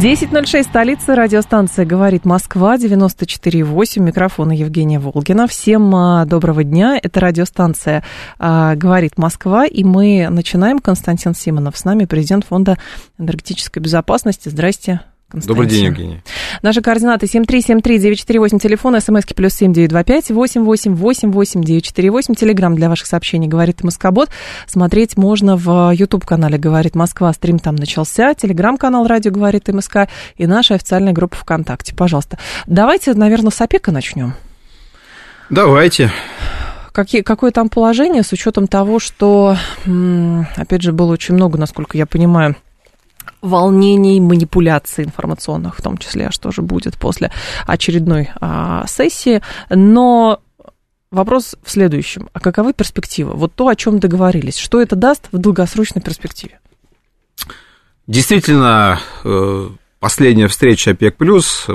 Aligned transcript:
10.06, 0.00 0.64
столица, 0.64 1.14
радиостанция 1.14 1.86
«Говорит 1.86 2.24
Москва», 2.24 2.76
94.8, 2.76 4.00
микрофона 4.00 4.50
Евгения 4.50 4.98
Волгина. 4.98 5.46
Всем 5.46 5.94
а, 5.94 6.24
доброго 6.24 6.64
дня, 6.64 6.98
это 7.00 7.20
радиостанция 7.20 8.02
а, 8.40 8.74
«Говорит 8.74 9.16
Москва», 9.18 9.66
и 9.66 9.84
мы 9.84 10.26
начинаем. 10.30 10.80
Константин 10.80 11.32
Симонов 11.34 11.78
с 11.78 11.84
нами, 11.84 12.06
президент 12.06 12.44
Фонда 12.44 12.76
энергетической 13.18 13.78
безопасности. 13.78 14.48
Здрасте, 14.48 15.00
Добрый 15.34 15.66
день, 15.66 15.86
Евгений. 15.86 16.20
Наши 16.62 16.80
координаты 16.80 17.26
7373948, 17.26 18.60
телефон, 18.60 19.00
смски 19.00 19.34
плюс 19.34 19.52
7925 19.54 20.30
8888948, 20.30 22.36
телеграмм 22.36 22.76
для 22.76 22.88
ваших 22.88 23.08
сообщений 23.08 23.48
«Говорит 23.48 23.82
Москобот». 23.82 24.30
Смотреть 24.68 25.16
можно 25.16 25.56
в 25.56 25.92
YouTube-канале 25.92 26.56
«Говорит 26.56 26.94
Москва», 26.94 27.32
стрим 27.32 27.58
там 27.58 27.74
начался, 27.74 28.34
телеграм-канал 28.34 29.08
«Радио 29.08 29.32
говорит 29.32 29.66
МСК» 29.66 30.06
и 30.36 30.46
наша 30.46 30.74
официальная 30.74 31.12
группа 31.12 31.34
ВКонтакте. 31.36 31.96
Пожалуйста. 31.96 32.38
Давайте, 32.68 33.12
наверное, 33.14 33.50
с 33.50 33.60
ОПЕКа 33.60 33.90
начнем. 33.90 34.34
Давайте. 35.50 36.12
Какие, 36.92 37.22
какое 37.22 37.50
там 37.50 37.68
положение 37.68 38.22
с 38.22 38.32
учетом 38.32 38.68
того, 38.68 39.00
что, 39.00 39.56
опять 40.56 40.82
же, 40.82 40.92
было 40.92 41.12
очень 41.12 41.34
много, 41.34 41.58
насколько 41.58 41.98
я 41.98 42.06
понимаю, 42.06 42.54
волнений, 43.40 44.20
манипуляций 44.20 45.04
информационных, 45.04 45.76
в 45.76 45.82
том 45.82 45.98
числе, 45.98 46.30
что 46.30 46.50
же 46.50 46.62
будет 46.62 46.96
после 46.96 47.30
очередной 47.66 48.30
а, 48.40 48.86
сессии. 48.86 49.42
Но 49.70 50.40
вопрос 51.10 51.56
в 51.62 51.70
следующем. 51.70 52.28
А 52.32 52.40
каковы 52.40 52.72
перспективы? 52.72 53.34
Вот 53.34 53.54
то, 53.54 53.68
о 53.68 53.76
чем 53.76 53.98
договорились. 53.98 54.56
Что 54.56 54.80
это 54.80 54.96
даст 54.96 55.28
в 55.32 55.38
долгосрочной 55.38 56.02
перспективе? 56.02 56.60
Действительно, 58.06 59.00
э, 59.24 59.68
последняя 59.98 60.48
встреча 60.48 60.90
ОПЕК+, 60.90 61.16
плюс 61.16 61.66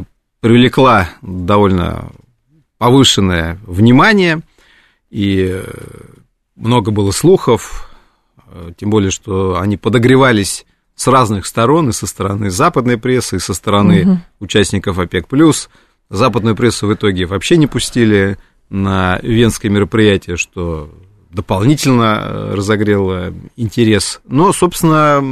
привлекла 0.41 1.09
довольно 1.21 2.11
повышенное 2.77 3.59
внимание, 3.65 4.41
и 5.09 5.61
много 6.55 6.91
было 6.91 7.11
слухов, 7.11 7.89
э, 8.47 8.73
тем 8.77 8.89
более, 8.89 9.11
что 9.11 9.59
они 9.59 9.77
подогревались 9.77 10.65
с 10.99 11.07
разных 11.07 11.45
сторон, 11.45 11.87
и 11.87 11.93
со 11.93 12.05
стороны 12.05 12.49
западной 12.49 12.97
прессы, 12.97 13.37
и 13.37 13.39
со 13.39 13.53
стороны 13.53 14.01
угу. 14.01 14.19
участников 14.41 14.99
ОПЕК+. 14.99 15.27
Западную 16.09 16.57
прессу 16.57 16.87
в 16.87 16.93
итоге 16.93 17.25
вообще 17.25 17.55
не 17.55 17.67
пустили 17.67 18.37
на 18.69 19.17
венское 19.23 19.71
мероприятие, 19.71 20.35
что 20.35 20.93
дополнительно 21.29 22.19
э, 22.21 22.53
разогрело 22.53 23.33
интерес. 23.55 24.19
Но, 24.27 24.51
собственно, 24.51 25.23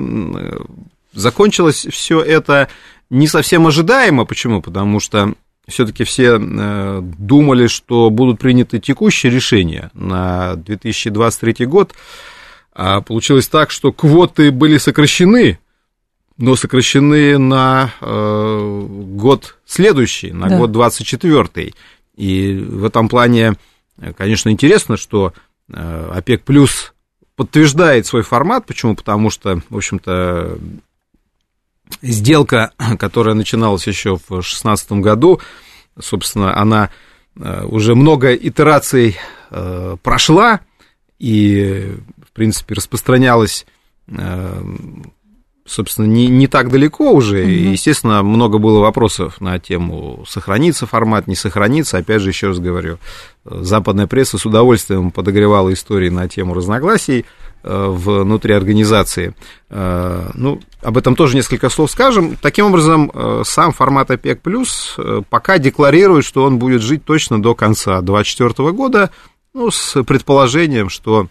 закончилось 1.11 1.85
все 1.91 2.21
это 2.21 2.69
не 3.09 3.27
совсем 3.27 3.67
ожидаемо. 3.67 4.23
Почему? 4.23 4.61
Потому 4.61 5.01
что 5.01 5.33
все-таки 5.67 6.05
все 6.05 6.39
э, 6.39 7.01
думали, 7.01 7.67
что 7.67 8.09
будут 8.09 8.39
приняты 8.39 8.79
текущие 8.79 9.33
решения 9.33 9.91
на 9.93 10.55
2023 10.55 11.65
год. 11.65 11.93
А 12.79 13.01
получилось 13.01 13.47
так, 13.47 13.71
что 13.71 13.91
квоты 13.91 14.51
были 14.51 14.77
сокращены, 14.77 15.57
но 16.37 16.55
сокращены 16.55 17.39
на 17.39 17.91
э, 17.99 18.85
год 19.15 19.57
следующий, 19.65 20.31
на 20.31 20.47
да. 20.47 20.59
год 20.59 20.71
24 20.71 21.73
И 22.17 22.53
в 22.53 22.85
этом 22.85 23.09
плане, 23.09 23.55
конечно, 24.15 24.49
интересно, 24.51 24.95
что 24.95 25.33
э, 25.73 26.11
ОПЕК 26.13 26.43
плюс 26.43 26.93
подтверждает 27.35 28.05
свой 28.05 28.21
формат. 28.21 28.67
Почему? 28.67 28.95
Потому 28.95 29.31
что, 29.31 29.59
в 29.71 29.75
общем-то, 29.75 30.59
сделка, 32.03 32.73
которая 32.99 33.33
начиналась 33.33 33.87
еще 33.87 34.17
в 34.17 34.27
2016 34.27 34.91
году, 34.91 35.41
собственно, 35.99 36.55
она 36.55 36.91
э, 37.35 37.65
уже 37.65 37.95
много 37.95 38.35
итераций 38.35 39.17
э, 39.49 39.97
прошла, 40.03 40.59
и 41.19 41.95
принципе, 42.37 42.75
распространялась 42.75 43.65
э, 44.07 44.61
собственно, 45.67 46.05
не, 46.05 46.27
не 46.27 46.47
так 46.47 46.71
далеко 46.71 47.11
уже. 47.11 47.41
Угу. 47.41 47.49
И, 47.49 47.67
естественно, 47.69 48.23
много 48.23 48.57
было 48.57 48.79
вопросов 48.79 49.39
на 49.41 49.59
тему, 49.59 50.23
сохранится 50.27 50.87
формат, 50.87 51.27
не 51.27 51.35
сохранится. 51.35 51.97
Опять 51.97 52.21
же, 52.21 52.29
еще 52.29 52.47
раз 52.47 52.59
говорю, 52.59 52.97
западная 53.45 54.07
пресса 54.07 54.37
с 54.37 54.45
удовольствием 54.45 55.11
подогревала 55.11 55.71
истории 55.73 56.09
на 56.09 56.27
тему 56.27 56.53
разногласий 56.53 57.25
э, 57.63 57.87
внутри 57.89 58.53
организации. 58.53 59.35
Э, 59.69 60.29
ну, 60.33 60.61
об 60.81 60.97
этом 60.97 61.15
тоже 61.15 61.35
несколько 61.35 61.69
слов 61.69 61.91
скажем. 61.91 62.37
Таким 62.41 62.67
образом, 62.67 63.11
сам 63.43 63.73
формат 63.73 64.09
ОПЕК+, 64.09 64.41
плюс 64.41 64.95
пока 65.29 65.57
декларирует, 65.57 66.25
что 66.25 66.45
он 66.45 66.59
будет 66.59 66.81
жить 66.81 67.03
точно 67.03 67.41
до 67.41 67.55
конца 67.55 68.01
2024 68.01 68.71
года, 68.71 69.11
ну, 69.53 69.71
с 69.71 70.01
предположением, 70.03 70.89
что 70.89 71.27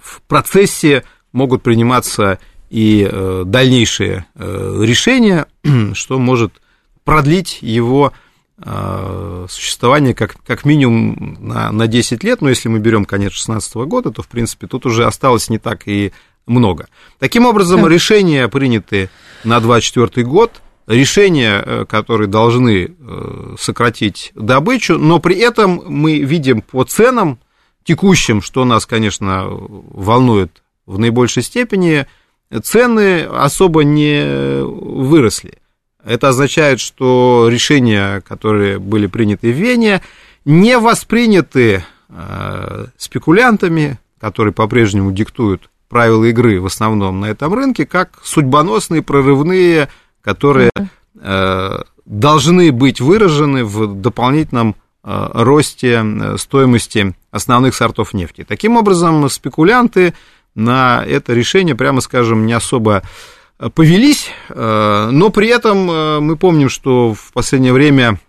в 0.00 0.22
процессе 0.22 1.04
могут 1.32 1.62
приниматься 1.62 2.38
и 2.70 3.08
э, 3.10 3.42
дальнейшие 3.44 4.26
э, 4.34 4.76
решения, 4.82 5.46
что 5.94 6.18
может 6.18 6.52
продлить 7.04 7.58
его 7.60 8.12
э, 8.58 9.46
существование 9.48 10.14
как, 10.14 10.36
как 10.46 10.64
минимум 10.64 11.36
на, 11.40 11.70
на 11.70 11.86
10 11.86 12.24
лет, 12.24 12.40
но 12.40 12.48
если 12.48 12.68
мы 12.68 12.78
берем 12.78 13.04
конец 13.04 13.32
2016 13.32 13.74
года, 13.74 14.10
то, 14.10 14.22
в 14.22 14.28
принципе, 14.28 14.66
тут 14.66 14.86
уже 14.86 15.04
осталось 15.04 15.50
не 15.50 15.58
так 15.58 15.86
и 15.86 16.12
много. 16.46 16.88
Таким 17.18 17.44
образом, 17.46 17.86
решения 17.86 18.48
приняты 18.48 19.10
на 19.44 19.60
2024 19.60 20.26
год, 20.26 20.62
решения, 20.86 21.84
которые 21.84 22.26
должны 22.26 22.96
сократить 23.58 24.32
добычу, 24.34 24.98
но 24.98 25.20
при 25.20 25.36
этом 25.36 25.80
мы 25.86 26.18
видим 26.18 26.62
по 26.62 26.82
ценам, 26.84 27.38
текущем, 27.84 28.42
что 28.42 28.64
нас, 28.64 28.86
конечно, 28.86 29.46
волнует 29.48 30.62
в 30.86 30.98
наибольшей 30.98 31.42
степени, 31.42 32.06
цены 32.62 33.22
особо 33.22 33.84
не 33.84 34.62
выросли. 34.64 35.58
Это 36.04 36.28
означает, 36.28 36.80
что 36.80 37.48
решения, 37.50 38.20
которые 38.22 38.78
были 38.78 39.06
приняты 39.06 39.52
в 39.52 39.56
Вене, 39.56 40.02
не 40.44 40.78
восприняты 40.78 41.84
э, 42.08 42.86
спекулянтами, 42.96 43.98
которые 44.20 44.52
по-прежнему 44.52 45.12
диктуют 45.12 45.70
правила 45.88 46.24
игры 46.24 46.60
в 46.60 46.66
основном 46.66 47.20
на 47.20 47.26
этом 47.26 47.54
рынке, 47.54 47.86
как 47.86 48.20
судьбоносные, 48.24 49.02
прорывные, 49.02 49.88
которые 50.20 50.72
э, 51.20 51.82
должны 52.04 52.72
быть 52.72 53.00
выражены 53.00 53.64
в 53.64 54.00
дополнительном 54.00 54.74
Э, 55.04 55.30
росте 55.34 56.00
э, 56.00 56.36
стоимости 56.38 57.14
основных 57.32 57.74
сортов 57.74 58.14
нефти. 58.14 58.44
Таким 58.46 58.76
образом, 58.76 59.28
спекулянты 59.28 60.14
на 60.54 61.04
это 61.04 61.34
решение, 61.34 61.74
прямо 61.74 62.00
скажем, 62.00 62.46
не 62.46 62.52
особо 62.52 63.02
э, 63.58 63.68
повелись, 63.70 64.30
но 64.48 65.30
при 65.30 65.48
этом 65.48 66.24
мы 66.24 66.36
помним, 66.36 66.68
что 66.68 67.14
в 67.14 67.32
последнее 67.32 67.72
время 67.72 68.20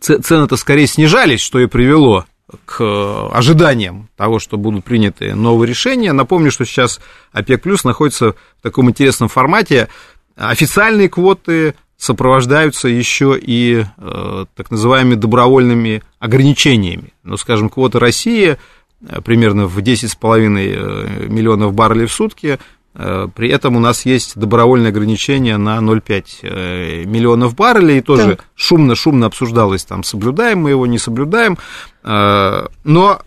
цены-то 0.00 0.56
скорее 0.56 0.86
снижались, 0.86 1.40
что 1.40 1.58
и 1.58 1.66
привело 1.66 2.24
к 2.64 3.28
ожиданиям 3.32 4.08
того, 4.16 4.38
что 4.38 4.56
будут 4.56 4.84
приняты 4.84 5.34
новые 5.34 5.68
решения. 5.68 6.12
Напомню, 6.12 6.50
что 6.50 6.64
сейчас 6.64 7.00
ОПЕК 7.32 7.62
плюс 7.62 7.84
находится 7.84 8.32
в 8.32 8.62
таком 8.62 8.88
интересном 8.88 9.28
формате. 9.28 9.88
Официальные 10.36 11.08
квоты 11.08 11.74
сопровождаются 11.98 12.88
еще 12.88 13.36
и 13.38 13.84
э, 13.96 14.44
так 14.54 14.70
называемыми 14.70 15.16
добровольными 15.16 16.02
ограничениями. 16.20 17.12
Ну, 17.24 17.36
скажем, 17.36 17.68
квота 17.68 17.98
России 17.98 18.56
э, 19.00 19.20
примерно 19.20 19.66
в 19.66 19.76
10,5 19.78 20.46
э, 20.46 21.26
миллионов 21.26 21.74
баррелей 21.74 22.06
в 22.06 22.12
сутки, 22.12 22.60
э, 22.94 23.28
при 23.34 23.50
этом 23.50 23.74
у 23.74 23.80
нас 23.80 24.06
есть 24.06 24.38
добровольное 24.38 24.90
ограничение 24.90 25.56
на 25.56 25.78
0,5 25.78 27.04
миллионов 27.04 27.56
баррелей, 27.56 27.98
и 27.98 28.02
тоже 28.02 28.38
шумно-шумно 28.54 29.26
обсуждалось, 29.26 29.84
там, 29.84 30.04
соблюдаем 30.04 30.60
мы 30.60 30.70
его, 30.70 30.86
не 30.86 30.98
соблюдаем. 30.98 31.58
Но 32.04 33.22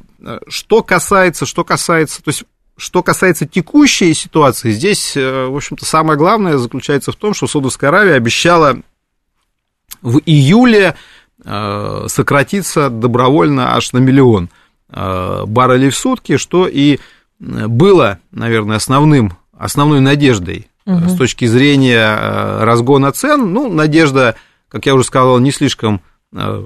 что 0.47 0.83
касается, 0.83 1.45
что 1.45 1.63
касается, 1.63 2.23
то 2.23 2.29
есть 2.29 2.45
что 2.77 3.03
касается 3.03 3.45
текущей 3.45 4.13
ситуации, 4.13 4.71
здесь, 4.71 5.15
э, 5.15 5.45
в 5.45 5.55
общем-то, 5.55 5.85
самое 5.85 6.17
главное 6.17 6.57
заключается 6.57 7.11
в 7.11 7.15
том, 7.15 7.33
что 7.33 7.47
Саудовская 7.47 7.89
Аравия 7.89 8.15
обещала 8.15 8.77
в 10.01 10.19
июле 10.25 10.95
сократится 11.43 12.89
добровольно 12.89 13.75
аж 13.75 13.93
на 13.93 13.97
миллион 13.97 14.49
баррелей 14.87 15.89
в 15.89 15.97
сутки, 15.97 16.37
что 16.37 16.67
и 16.67 16.99
было, 17.39 18.19
наверное, 18.31 18.77
основным, 18.77 19.33
основной 19.57 20.01
надеждой 20.01 20.67
угу. 20.85 21.09
с 21.09 21.17
точки 21.17 21.45
зрения 21.45 22.63
разгона 22.63 23.11
цен. 23.11 23.51
Ну, 23.53 23.71
надежда, 23.71 24.35
как 24.69 24.85
я 24.85 24.93
уже 24.93 25.03
сказал, 25.03 25.39
не 25.39 25.51
слишком 25.51 26.01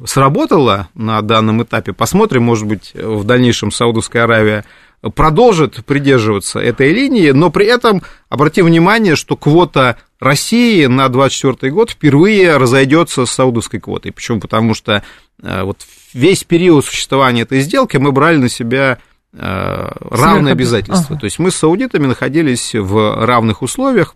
сработала 0.06 0.90
на 0.94 1.22
данном 1.22 1.64
этапе. 1.64 1.94
Посмотрим, 1.94 2.44
может 2.44 2.68
быть, 2.68 2.92
в 2.94 3.24
дальнейшем 3.24 3.72
Саудовская 3.72 4.26
Аравия 4.26 4.66
продолжит 5.14 5.86
придерживаться 5.86 6.60
этой 6.60 6.94
линии, 6.94 7.32
но 7.32 7.50
при 7.50 7.66
этом 7.68 8.02
обратим 8.30 8.66
внимание, 8.66 9.16
что 9.16 9.36
квота 9.36 9.98
России 10.20 10.86
на 10.86 11.10
2024 11.10 11.72
год 11.72 11.92
впервые 11.92 12.58
разойдется 12.58 13.26
с 13.26 13.32
саудовской 13.32 13.80
квотой. 13.80 14.12
Почему? 14.12 14.40
Потому 14.40 14.74
что 14.74 15.04
э, 15.42 15.64
вот 15.64 15.80
весь 16.14 16.44
период 16.44 16.86
существования 16.86 17.42
этой 17.42 17.60
сделки 17.62 17.98
мы 17.98 18.12
брали 18.12 18.38
на 18.38 18.50
себя 18.50 18.98
э, 19.34 19.90
равные 20.00 20.54
обязательства. 20.54 21.08
Ага. 21.12 21.20
То 21.20 21.26
есть 21.26 21.40
мы 21.40 21.52
с 21.52 21.56
саудитами 21.56 22.08
находились 22.08 22.74
в 22.74 23.26
равных 23.26 23.62
условиях, 23.62 24.16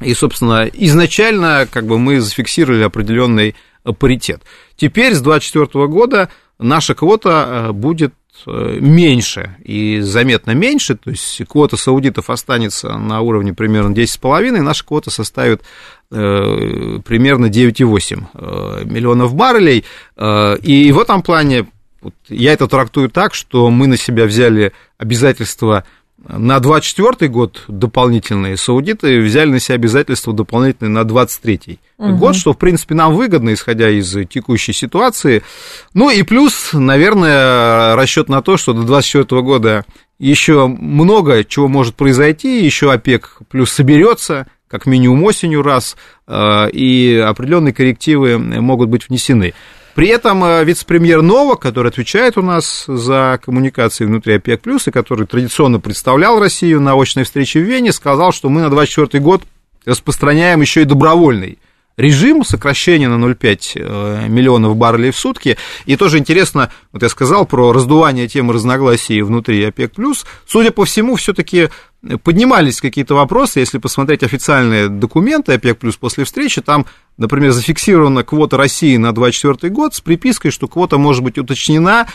и, 0.00 0.14
собственно, 0.14 0.68
изначально 0.72 1.68
как 1.70 1.86
бы 1.86 1.98
мы 1.98 2.20
зафиксировали 2.20 2.82
определенный 2.82 3.54
паритет. 3.98 4.42
Теперь 4.76 5.14
с 5.14 5.20
2024 5.20 5.86
года 5.86 6.30
наша 6.58 6.94
квота 6.94 7.68
э, 7.68 7.72
будет 7.72 8.14
меньше 8.46 9.56
и 9.64 10.00
заметно 10.00 10.52
меньше, 10.52 10.96
то 10.96 11.10
есть 11.10 11.42
квота 11.46 11.76
саудитов 11.76 12.30
останется 12.30 12.96
на 12.98 13.20
уровне 13.20 13.54
примерно 13.54 13.94
10,5, 13.94 14.60
наша 14.60 14.84
квота 14.84 15.10
составит 15.10 15.62
э, 16.10 16.98
примерно 17.04 17.46
9,8 17.46 18.24
э, 18.34 18.84
миллионов 18.84 19.34
баррелей, 19.34 19.84
э, 20.16 20.56
и 20.58 20.92
в 20.92 20.98
этом 20.98 21.22
плане 21.22 21.66
вот, 22.02 22.14
я 22.28 22.52
это 22.52 22.66
трактую 22.66 23.08
так, 23.08 23.34
что 23.34 23.70
мы 23.70 23.86
на 23.86 23.96
себя 23.96 24.26
взяли 24.26 24.72
обязательства 24.98 25.84
на 26.26 26.60
24 26.60 27.30
год 27.30 27.64
дополнительные 27.68 28.56
саудиты 28.56 29.20
взяли 29.20 29.50
на 29.50 29.60
себя 29.60 29.74
обязательства 29.74 30.32
дополнительные 30.32 30.90
на 30.90 31.04
23 31.04 31.78
угу. 31.98 32.16
год, 32.16 32.36
что, 32.36 32.52
в 32.52 32.58
принципе, 32.58 32.94
нам 32.94 33.14
выгодно, 33.14 33.52
исходя 33.52 33.90
из 33.90 34.10
текущей 34.28 34.72
ситуации. 34.72 35.42
Ну 35.92 36.10
и 36.10 36.22
плюс, 36.22 36.70
наверное, 36.72 37.94
расчет 37.96 38.28
на 38.28 38.42
то, 38.42 38.56
что 38.56 38.72
до 38.72 38.82
24 38.82 39.42
года 39.42 39.84
еще 40.18 40.66
много 40.66 41.44
чего 41.44 41.68
может 41.68 41.94
произойти, 41.94 42.64
еще 42.64 42.92
ОПЕК 42.92 43.38
плюс 43.50 43.72
соберется, 43.72 44.46
как 44.68 44.86
минимум 44.86 45.22
осенью 45.24 45.62
раз, 45.62 45.96
э, 46.26 46.70
и 46.70 47.16
определенные 47.16 47.74
коррективы 47.74 48.38
могут 48.38 48.88
быть 48.88 49.08
внесены. 49.08 49.54
При 49.94 50.08
этом 50.08 50.42
э, 50.44 50.64
вице-премьер 50.64 51.22
Новак, 51.22 51.60
который 51.60 51.88
отвечает 51.88 52.36
у 52.36 52.42
нас 52.42 52.84
за 52.86 53.38
коммуникации 53.42 54.04
внутри 54.04 54.34
ОПЕК+, 54.34 54.62
и 54.86 54.90
который 54.90 55.26
традиционно 55.26 55.78
представлял 55.78 56.40
Россию 56.40 56.80
на 56.80 57.00
очной 57.00 57.24
встрече 57.24 57.60
в 57.60 57.62
Вене, 57.62 57.92
сказал, 57.92 58.32
что 58.32 58.48
мы 58.48 58.60
на 58.60 58.70
2024 58.70 59.22
год 59.22 59.42
распространяем 59.86 60.60
еще 60.60 60.82
и 60.82 60.84
добровольный 60.84 61.58
режим 61.96 62.44
сокращения 62.44 63.08
на 63.08 63.24
0,5 63.24 63.72
э, 63.76 64.28
миллионов 64.28 64.76
баррелей 64.76 65.12
в 65.12 65.16
сутки. 65.16 65.56
И 65.86 65.96
тоже 65.96 66.18
интересно, 66.18 66.72
вот 66.92 67.02
я 67.02 67.08
сказал 67.08 67.46
про 67.46 67.72
раздувание 67.72 68.26
темы 68.26 68.52
разногласий 68.52 69.22
внутри 69.22 69.64
ОПЕК+. 69.64 69.92
Судя 70.46 70.72
по 70.72 70.84
всему, 70.84 71.14
все-таки 71.16 71.68
поднимались 72.22 72.80
какие-то 72.80 73.14
вопросы, 73.14 73.60
если 73.60 73.78
посмотреть 73.78 74.22
официальные 74.22 74.88
документы 74.88 75.52
ОПЕК+, 75.52 75.78
после 75.98 76.24
встречи, 76.24 76.60
там, 76.60 76.86
например, 77.16 77.52
зафиксирована 77.52 78.24
квота 78.24 78.56
России 78.56 78.96
на 78.96 79.12
2024 79.12 79.72
год 79.72 79.94
с 79.94 80.00
припиской, 80.00 80.50
что 80.50 80.68
квота 80.68 80.98
может 80.98 81.22
быть 81.22 81.38
уточнена 81.38 82.06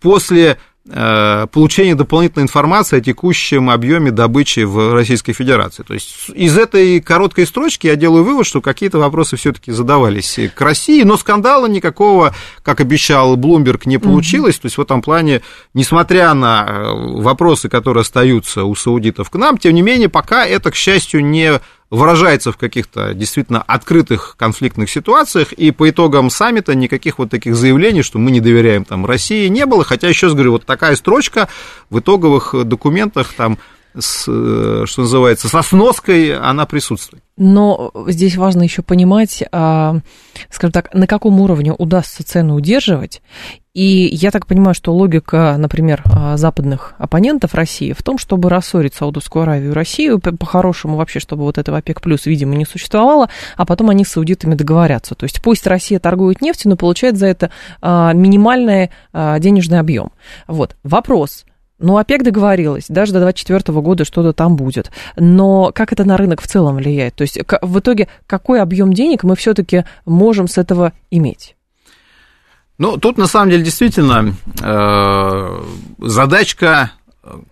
после 0.00 0.58
Э, 0.86 1.46
получение 1.50 1.94
дополнительной 1.94 2.42
информации 2.42 2.98
о 2.98 3.00
текущем 3.00 3.70
объеме 3.70 4.10
добычи 4.10 4.60
в 4.60 4.92
Российской 4.92 5.32
Федерации. 5.32 5.82
То 5.82 5.94
есть 5.94 6.28
из 6.34 6.58
этой 6.58 7.00
короткой 7.00 7.46
строчки 7.46 7.86
я 7.86 7.96
делаю 7.96 8.22
вывод, 8.22 8.46
что 8.46 8.60
какие-то 8.60 8.98
вопросы 8.98 9.36
все-таки 9.36 9.72
задавались 9.72 10.38
к 10.54 10.60
России, 10.60 11.02
но 11.02 11.16
скандала 11.16 11.64
никакого, 11.66 12.34
как 12.62 12.82
обещал 12.82 13.36
Блумберг, 13.36 13.86
не 13.86 13.96
получилось. 13.96 14.58
То 14.58 14.66
есть 14.66 14.76
в 14.76 14.82
этом 14.82 15.00
плане, 15.00 15.40
несмотря 15.72 16.34
на 16.34 16.66
э, 16.68 16.92
вопросы, 17.22 17.70
которые 17.70 18.02
остаются 18.02 18.64
у 18.64 18.74
саудитов 18.74 19.30
к 19.30 19.36
нам, 19.36 19.56
тем 19.56 19.72
не 19.72 19.80
менее, 19.80 20.10
пока 20.10 20.46
это, 20.46 20.70
к 20.70 20.74
счастью, 20.74 21.24
не 21.24 21.60
выражается 21.90 22.52
в 22.52 22.56
каких-то 22.56 23.14
действительно 23.14 23.62
открытых 23.62 24.36
конфликтных 24.38 24.90
ситуациях, 24.90 25.52
и 25.52 25.70
по 25.70 25.88
итогам 25.88 26.30
саммита 26.30 26.74
никаких 26.74 27.18
вот 27.18 27.30
таких 27.30 27.54
заявлений, 27.56 28.02
что 28.02 28.18
мы 28.18 28.30
не 28.30 28.40
доверяем 28.40 28.84
там 28.84 29.06
России, 29.06 29.48
не 29.48 29.66
было, 29.66 29.84
хотя, 29.84 30.08
еще 30.08 30.26
раз 30.26 30.34
говорю, 30.34 30.52
вот 30.52 30.66
такая 30.66 30.96
строчка 30.96 31.48
в 31.90 32.00
итоговых 32.00 32.54
документах 32.64 33.32
там 33.34 33.58
с, 33.98 34.24
э, 34.26 34.84
что 34.86 35.02
называется, 35.02 35.48
со 35.48 35.62
сноской 35.62 36.36
она 36.36 36.66
присутствует. 36.66 37.22
Но 37.36 37.92
здесь 38.08 38.36
важно 38.36 38.62
еще 38.62 38.82
понимать, 38.82 39.42
а, 39.52 39.98
скажем 40.50 40.72
так, 40.72 40.92
на 40.94 41.06
каком 41.06 41.40
уровне 41.40 41.72
удастся 41.72 42.24
цену 42.24 42.54
удерживать. 42.54 43.22
И 43.74 44.08
я 44.12 44.30
так 44.30 44.46
понимаю, 44.46 44.72
что 44.72 44.94
логика, 44.94 45.56
например, 45.58 46.02
а, 46.04 46.36
западных 46.36 46.94
оппонентов 46.98 47.54
России 47.54 47.92
в 47.92 48.04
том, 48.04 48.18
чтобы 48.18 48.48
рассорить 48.48 48.94
Саудовскую 48.94 49.42
Аравию 49.42 49.72
и 49.72 49.74
Россию, 49.74 50.20
по-хорошему 50.20 50.96
вообще, 50.96 51.18
чтобы 51.18 51.42
вот 51.42 51.58
этого 51.58 51.78
ОПЕК 51.78 52.00
плюс, 52.00 52.26
видимо, 52.26 52.54
не 52.54 52.66
существовало, 52.66 53.28
а 53.56 53.66
потом 53.66 53.90
они 53.90 54.04
с 54.04 54.10
саудитами 54.10 54.54
договорятся. 54.54 55.16
То 55.16 55.24
есть 55.24 55.42
пусть 55.42 55.66
Россия 55.66 55.98
торгует 55.98 56.40
нефтью, 56.40 56.70
но 56.70 56.76
получает 56.76 57.16
за 57.16 57.26
это 57.26 57.50
а, 57.82 58.12
минимальный 58.12 58.90
денежный 59.12 59.80
объем. 59.80 60.12
Вот. 60.46 60.76
Вопрос– 60.84 61.44
ну, 61.80 61.98
ОПЕК 61.98 62.22
договорилась, 62.22 62.84
даже 62.88 63.12
до 63.12 63.18
2024 63.18 63.80
года 63.80 64.04
что-то 64.04 64.32
там 64.32 64.54
будет. 64.56 64.90
Но 65.16 65.72
как 65.74 65.92
это 65.92 66.04
на 66.04 66.16
рынок 66.16 66.40
в 66.40 66.46
целом 66.46 66.76
влияет? 66.76 67.16
То 67.16 67.22
есть 67.22 67.38
в 67.60 67.78
итоге 67.80 68.08
какой 68.26 68.62
объем 68.62 68.92
денег 68.92 69.24
мы 69.24 69.34
все-таки 69.34 69.84
можем 70.06 70.46
с 70.46 70.56
этого 70.56 70.92
иметь? 71.10 71.56
Ну, 72.78 72.96
тут 72.96 73.18
на 73.18 73.26
самом 73.26 73.50
деле 73.50 73.62
действительно 73.62 74.34
э, 74.60 75.62
задачка 75.98 76.92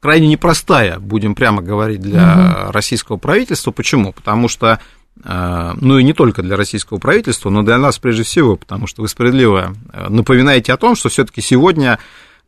крайне 0.00 0.28
непростая, 0.28 0.98
будем 0.98 1.34
прямо 1.34 1.62
говорить, 1.62 2.00
для 2.00 2.64
угу. 2.64 2.72
российского 2.72 3.16
правительства. 3.16 3.70
Почему? 3.70 4.12
Потому 4.12 4.48
что, 4.48 4.80
э, 5.24 5.72
ну 5.80 5.98
и 5.98 6.02
не 6.02 6.12
только 6.12 6.42
для 6.42 6.56
российского 6.56 6.98
правительства, 6.98 7.50
но 7.50 7.62
для 7.62 7.78
нас 7.78 7.98
прежде 7.98 8.24
всего, 8.24 8.56
потому 8.56 8.86
что 8.86 9.02
вы 9.02 9.08
справедливо 9.08 9.74
э, 9.92 10.08
напоминаете 10.08 10.72
о 10.72 10.76
том, 10.76 10.96
что 10.96 11.08
все-таки 11.08 11.40
сегодня 11.40 11.98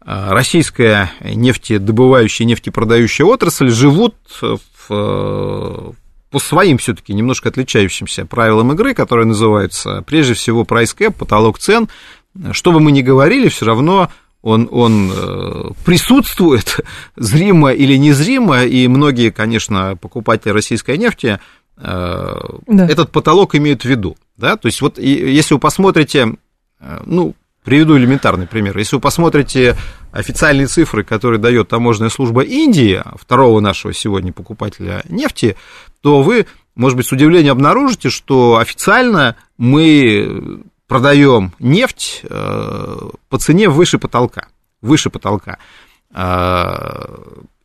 Э, 0.06 0.32
российская 0.32 1.10
нефтедобывающая, 1.20 2.46
нефтепродающая 2.46 3.24
отрасль 3.24 3.70
живут 3.70 4.14
в, 4.40 4.58
э, 4.90 5.92
по 6.30 6.38
своим 6.38 6.78
все-таки 6.78 7.14
немножко 7.14 7.48
отличающимся 7.48 8.26
правилам 8.26 8.72
игры, 8.72 8.92
которые 8.92 9.26
называются 9.26 10.02
прежде 10.02 10.34
всего 10.34 10.64
price 10.64 10.94
cap, 10.96 11.12
потолок 11.12 11.58
цен. 11.58 11.88
Что 12.52 12.72
бы 12.72 12.80
мы 12.80 12.92
ни 12.92 13.02
говорили, 13.02 13.48
все 13.48 13.66
равно 13.66 14.10
он, 14.42 14.68
он 14.70 15.10
э, 15.14 15.70
присутствует 15.84 16.80
зримо 17.16 17.72
или 17.72 17.96
незримо, 17.96 18.64
и 18.64 18.88
многие, 18.88 19.30
конечно, 19.30 19.96
покупатели 19.96 20.52
российской 20.52 20.98
нефти 20.98 21.38
да. 21.76 22.58
этот 22.68 23.10
потолок 23.10 23.56
имеют 23.56 23.82
в 23.82 23.84
виду. 23.86 24.16
Да? 24.36 24.56
То 24.56 24.66
есть 24.66 24.80
вот 24.80 24.98
если 24.98 25.54
вы 25.54 25.60
посмотрите, 25.60 26.36
ну, 27.04 27.34
Приведу 27.64 27.96
элементарный 27.96 28.46
пример. 28.46 28.76
Если 28.76 28.96
вы 28.96 29.00
посмотрите 29.00 29.74
официальные 30.12 30.66
цифры, 30.66 31.02
которые 31.02 31.40
дает 31.40 31.68
таможенная 31.68 32.10
служба 32.10 32.42
Индии, 32.42 33.02
второго 33.18 33.60
нашего 33.60 33.94
сегодня 33.94 34.34
покупателя 34.34 35.02
нефти, 35.08 35.56
то 36.02 36.22
вы, 36.22 36.44
может 36.74 36.98
быть, 36.98 37.06
с 37.06 37.12
удивлением 37.12 37.52
обнаружите, 37.52 38.10
что 38.10 38.58
официально 38.58 39.36
мы 39.56 40.62
продаем 40.86 41.52
нефть 41.58 42.20
э, 42.22 42.98
по 43.28 43.38
цене 43.38 43.68
выше 43.68 43.98
потолка. 43.98 44.48
Выше 44.80 45.10
потолка. 45.10 45.58
Э, 46.14 47.06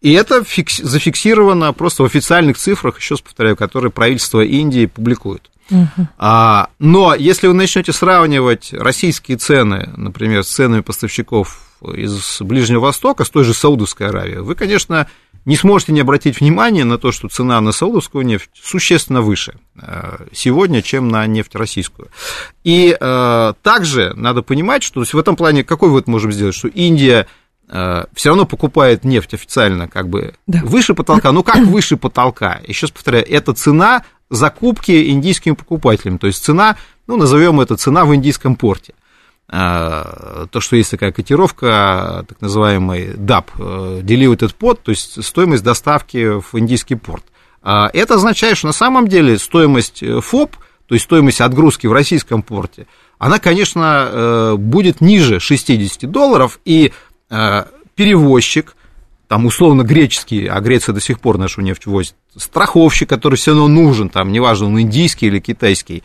и 0.02 0.14
это 0.14 0.44
зафиксировано 0.44 1.74
просто 1.74 2.04
в 2.04 2.06
официальных 2.06 2.58
цифрах, 2.58 3.00
еще 3.00 3.16
раз 3.16 3.22
повторяю, 3.22 3.58
которые 3.58 3.92
правительство 3.92 4.42
Индии 4.42 4.86
публикует. 4.86 5.50
Uh-huh. 5.70 6.08
А, 6.18 6.70
но 6.80 7.14
если 7.14 7.48
вы 7.48 7.54
начнете 7.54 7.94
сравнивать 7.94 8.74
российские 8.74 9.38
цены, 9.38 9.90
например, 9.98 10.44
с 10.44 10.48
ценами 10.48 10.82
поставщиков 10.82 11.62
из 11.82 12.42
Ближнего 12.42 12.80
Востока, 12.82 13.24
с 13.24 13.30
той 13.30 13.44
же 13.44 13.54
Саудовской 13.54 14.08
Аравии, 14.08 14.38
вы, 14.38 14.56
конечно, 14.56 15.08
не 15.46 15.55
сможете 15.55 15.91
не 15.91 16.01
обратить 16.01 16.39
внимание 16.39 16.84
на 16.84 16.98
то, 16.98 17.12
что 17.12 17.27
цена 17.27 17.60
на 17.62 17.72
саудовскую 17.72 18.25
нефть 18.25 18.50
существенно 18.62 19.22
выше 19.22 19.55
э, 19.81 20.25
сегодня, 20.34 20.81
чем 20.81 21.10
на 21.10 21.25
нефть 21.27 21.55
российскую. 21.55 22.10
И 22.63 22.96
э, 23.00 23.53
также 23.62 24.13
надо 24.15 24.41
понимать, 24.41 24.84
что 24.84 25.03
в 25.03 25.15
этом 25.15 25.36
плане 25.36 25.63
какой 25.63 25.89
вывод 25.89 26.08
можем 26.08 26.31
сделать, 26.31 26.55
что 26.55 26.67
Индия 26.67 27.27
э, 27.67 28.05
все 28.13 28.29
равно 28.29 28.46
покупает 28.46 29.03
нефть 29.03 29.34
официально 29.34 29.88
как 29.88 30.10
бы 30.10 30.36
да. 30.48 30.62
выше 30.63 30.93
потолка. 30.93 31.31
Ну 31.31 31.43
как 31.43 31.65
выше 31.65 31.98
потолка? 31.98 32.62
Еще 32.67 32.86
раз 32.86 32.91
повторяю, 32.91 33.25
это 33.29 33.53
цена 33.53 34.03
закупки 34.29 35.10
индийскими 35.10 35.53
покупателями. 35.53 36.17
То 36.17 36.27
есть 36.27 36.43
цена, 36.43 36.77
ну, 37.08 37.17
назовем 37.17 37.60
это 37.62 37.75
цена 37.77 38.05
в 38.05 38.13
индийском 38.13 38.55
порте. 38.55 38.93
То, 39.50 40.60
что 40.60 40.75
есть 40.75 40.91
такая 40.91 41.12
котировка, 41.12 42.24
так 42.27 42.39
называемый 42.39 43.13
DAP, 43.15 43.46
Delivered 44.03 44.56
Pod, 44.60 44.79
то 44.84 44.91
есть 44.91 45.24
стоимость 45.25 45.63
доставки 45.63 46.39
в 46.39 46.53
индийский 46.53 46.96
порт. 46.96 47.24
Это 47.63 48.15
означает, 48.15 48.58
что 48.58 48.68
на 48.68 48.74
самом 48.74 49.08
деле 49.08 49.39
стоимость 49.39 50.03
ФОП, 50.22 50.56
то 50.88 50.94
есть 50.94 51.06
стоимость 51.06 51.41
отгрузки 51.41 51.88
в 51.88 51.94
российском 51.94 52.44
порте, 52.44 52.86
она, 53.18 53.39
конечно, 53.39 54.56
будет 54.58 55.01
ниже 55.01 55.39
60 55.39 56.10
долларов, 56.10 56.60
и 56.63 56.94
перевозчик, 57.96 58.75
там 59.27 59.46
условно 59.46 59.84
греческий, 59.84 60.48
а 60.48 60.60
Греция 60.62 60.94
до 60.94 61.01
сих 61.01 61.20
пор 61.20 61.38
нашу 61.38 61.62
нефть 61.62 61.86
возит, 61.86 62.15
страховщик, 62.36 63.10
который 63.10 63.36
все 63.36 63.51
равно 63.51 63.68
нужен, 63.68 64.10
там, 64.10 64.32
неважно, 64.32 64.68
он 64.68 64.79
индийский 64.79 65.27
или 65.27 65.39
китайский, 65.39 66.03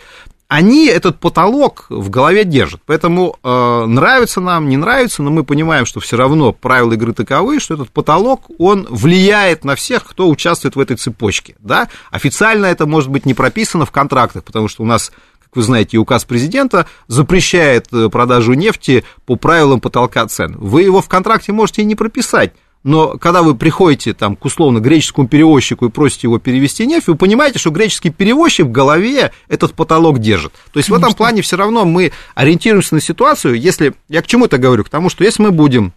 они 0.48 0.86
этот 0.86 1.18
потолок 1.18 1.86
в 1.88 2.10
голове 2.10 2.44
держат. 2.44 2.80
Поэтому 2.86 3.38
э, 3.42 3.84
нравится 3.86 4.40
нам, 4.40 4.68
не 4.68 4.76
нравится, 4.76 5.22
но 5.22 5.30
мы 5.30 5.42
понимаем, 5.42 5.86
что 5.86 6.00
все 6.00 6.16
равно 6.16 6.52
правила 6.52 6.92
игры 6.92 7.12
таковы, 7.12 7.60
что 7.60 7.74
этот 7.74 7.90
потолок, 7.90 8.42
он 8.58 8.86
влияет 8.88 9.64
на 9.64 9.74
всех, 9.74 10.04
кто 10.04 10.28
участвует 10.28 10.76
в 10.76 10.80
этой 10.80 10.96
цепочке. 10.96 11.56
Да? 11.60 11.88
Официально 12.10 12.66
это 12.66 12.86
может 12.86 13.10
быть 13.10 13.26
не 13.26 13.34
прописано 13.34 13.86
в 13.86 13.90
контрактах, 13.90 14.44
потому 14.44 14.68
что 14.68 14.82
у 14.82 14.86
нас 14.86 15.12
как 15.40 15.56
вы 15.56 15.62
знаете, 15.62 15.98
указ 15.98 16.24
президента 16.24 16.86
запрещает 17.06 17.86
э, 17.92 18.08
продажу 18.08 18.54
нефти 18.54 19.04
по 19.24 19.36
правилам 19.36 19.80
потолка 19.80 20.26
цен. 20.26 20.56
Вы 20.58 20.82
его 20.82 21.00
в 21.00 21.08
контракте 21.08 21.52
можете 21.52 21.82
и 21.82 21.84
не 21.84 21.94
прописать, 21.94 22.52
но 22.84 23.16
когда 23.18 23.42
вы 23.42 23.54
приходите 23.54 24.12
там, 24.12 24.36
к 24.36 24.44
условно 24.44 24.78
греческому 24.78 25.26
перевозчику 25.26 25.86
и 25.86 25.88
просите 25.88 26.26
его 26.26 26.38
перевести 26.38 26.86
нефть, 26.86 27.08
вы 27.08 27.14
понимаете, 27.16 27.58
что 27.58 27.70
греческий 27.70 28.10
перевозчик 28.10 28.66
в 28.66 28.70
голове 28.70 29.32
этот 29.48 29.72
потолок 29.72 30.18
держит. 30.18 30.52
То 30.72 30.78
есть 30.78 30.88
Конечно. 30.88 30.94
в 30.94 30.98
этом 30.98 31.14
плане 31.16 31.42
все 31.42 31.56
равно 31.56 31.86
мы 31.86 32.12
ориентируемся 32.34 32.94
на 32.94 33.00
ситуацию, 33.00 33.58
если, 33.58 33.94
я 34.08 34.20
к 34.20 34.26
чему 34.26 34.44
это 34.44 34.58
говорю, 34.58 34.84
к 34.84 34.90
тому, 34.90 35.08
что 35.08 35.24
если 35.24 35.42
мы 35.42 35.50
будем 35.50 35.94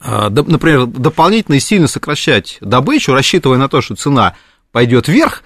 а, 0.00 0.30
например, 0.30 0.86
дополнительно 0.86 1.56
и 1.56 1.60
сильно 1.60 1.88
сокращать 1.88 2.56
добычу, 2.60 3.12
рассчитывая 3.12 3.58
на 3.58 3.68
то, 3.68 3.82
что 3.82 3.96
цена 3.96 4.34
пойдет 4.72 5.08
вверх, 5.08 5.42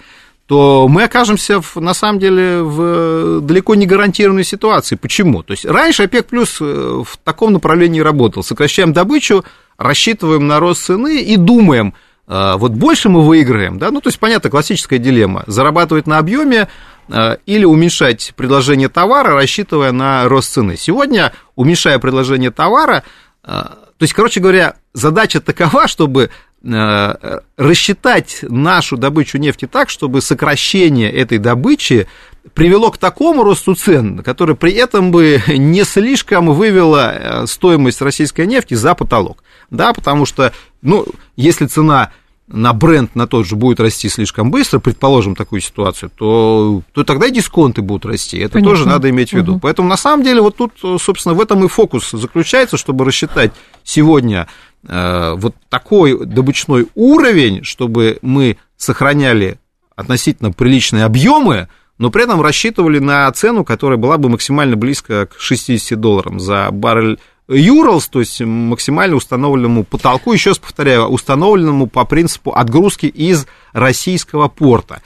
то 0.51 0.89
мы 0.89 1.05
окажемся, 1.05 1.61
в, 1.61 1.77
на 1.77 1.95
самом 1.95 2.19
деле, 2.19 2.61
в 2.61 3.41
далеко 3.41 3.77
не 3.77 3.87
гарантированной 3.87 4.43
ситуации. 4.43 4.97
Почему? 4.97 5.45
То 5.45 5.53
есть 5.53 5.65
раньше 5.65 6.03
ОПЕК 6.03 6.27
плюс 6.27 6.57
э, 6.61 6.65
в 6.65 7.17
таком 7.23 7.53
направлении 7.53 8.01
работал. 8.01 8.43
Сокращаем 8.43 8.93
добычу, 8.93 9.45
рассчитываем 9.81 10.47
на 10.47 10.61
рост 10.61 10.85
цены 10.85 11.23
и 11.23 11.37
думаем, 11.37 11.95
э, 12.29 12.55
вот 12.57 12.73
больше 12.73 13.09
мы 13.09 13.23
выиграем, 13.27 13.79
да, 13.79 13.91
ну, 13.91 14.01
то 14.01 14.09
есть, 14.09 14.19
понятно, 14.19 14.51
классическая 14.51 14.99
дилемма, 14.99 15.45
зарабатывать 15.47 16.07
на 16.07 16.19
объеме 16.19 16.69
э, 17.09 17.37
или 17.47 17.65
уменьшать 17.65 18.33
предложение 18.37 18.89
товара, 18.89 19.35
рассчитывая 19.35 19.93
на 19.93 20.29
рост 20.29 20.53
цены. 20.53 20.77
Сегодня, 20.77 21.33
уменьшая 21.57 21.99
предложение 21.99 22.51
товара, 22.51 23.03
то 23.43 24.05
есть, 24.05 24.13
короче 24.13 24.39
говоря, 24.39 24.77
задача 24.93 25.41
такова, 25.41 25.89
чтобы 25.89 26.31
Э, 26.63 27.39
рассчитать 27.57 28.41
нашу 28.43 28.99
добычу 28.99 29.39
нефти 29.39 29.67
так, 29.67 29.89
чтобы 29.89 30.21
сокращение 30.21 31.11
этой 31.11 31.39
добычи 31.39 32.07
привело 32.53 32.91
к 32.91 32.99
такому 32.99 33.45
росту 33.45 33.75
цен, 33.75 34.19
который 34.19 34.55
при 34.55 34.73
этом 34.73 35.11
бы 35.11 35.43
не 35.49 35.85
слишком 35.85 36.53
вывело 36.53 37.13
э, 37.15 37.47
стоимость 37.47 38.03
российской 38.03 38.47
нефти 38.47 38.75
за 38.75 38.95
потолок. 38.95 39.43
Да, 39.71 39.93
потому 39.93 40.27
что, 40.27 40.53
ну, 40.83 41.07
если 41.37 41.67
цена 41.67 42.13
на 42.53 42.73
бренд 42.73 43.15
на 43.15 43.27
тот 43.29 43.47
же 43.47 43.55
будет 43.55 43.79
расти 43.79 44.09
слишком 44.09 44.51
быстро, 44.51 44.81
предположим 44.81 45.37
такую 45.37 45.61
ситуацию, 45.61 46.11
то, 46.15 46.83
то 46.93 47.05
тогда 47.05 47.27
и 47.27 47.31
дисконты 47.31 47.81
будут 47.81 48.07
расти. 48.07 48.39
Это 48.39 48.55
Конечно. 48.55 48.71
тоже 48.71 48.89
надо 48.89 49.09
иметь 49.11 49.31
в 49.31 49.35
виду. 49.35 49.53
Угу. 49.53 49.61
Поэтому 49.61 49.89
на 49.89 49.97
самом 49.97 50.25
деле 50.25 50.41
вот 50.41 50.57
тут, 50.57 50.73
собственно, 51.01 51.35
в 51.35 51.41
этом 51.41 51.65
и 51.65 51.69
фокус 51.69 52.11
заключается, 52.11 52.77
чтобы 52.77 53.05
рассчитать 53.05 53.53
сегодня 53.85 54.49
э, 54.87 55.35
вот 55.37 55.55
такой 55.69 56.27
добычной 56.27 56.89
уровень, 56.97 57.63
чтобы 57.63 58.19
мы 58.21 58.57
сохраняли 58.77 59.59
относительно 59.95 60.51
приличные 60.51 61.05
объемы, 61.05 61.69
но 61.99 62.11
при 62.11 62.25
этом 62.25 62.41
рассчитывали 62.41 62.99
на 62.99 63.31
цену, 63.31 63.65
которая 63.65 63.99
была 63.99 64.17
бы 64.19 64.29
максимально 64.29 64.75
близко 64.75 65.27
к 65.27 65.39
60 65.39 66.01
долларам 66.01 66.41
за 66.41 66.69
баррель 66.73 67.19
Юралс, 67.51 68.09
то 68.09 68.21
есть 68.21 68.41
максимально 68.41 69.17
установленному 69.17 69.85
потолку, 69.85 70.33
еще 70.33 70.51
раз 70.51 70.59
повторяю, 70.59 71.07
установленному 71.07 71.87
по 71.87 72.05
принципу 72.05 72.53
отгрузки 72.53 73.07
из 73.07 73.47
российского 73.73 74.49
порта. 74.49 75.03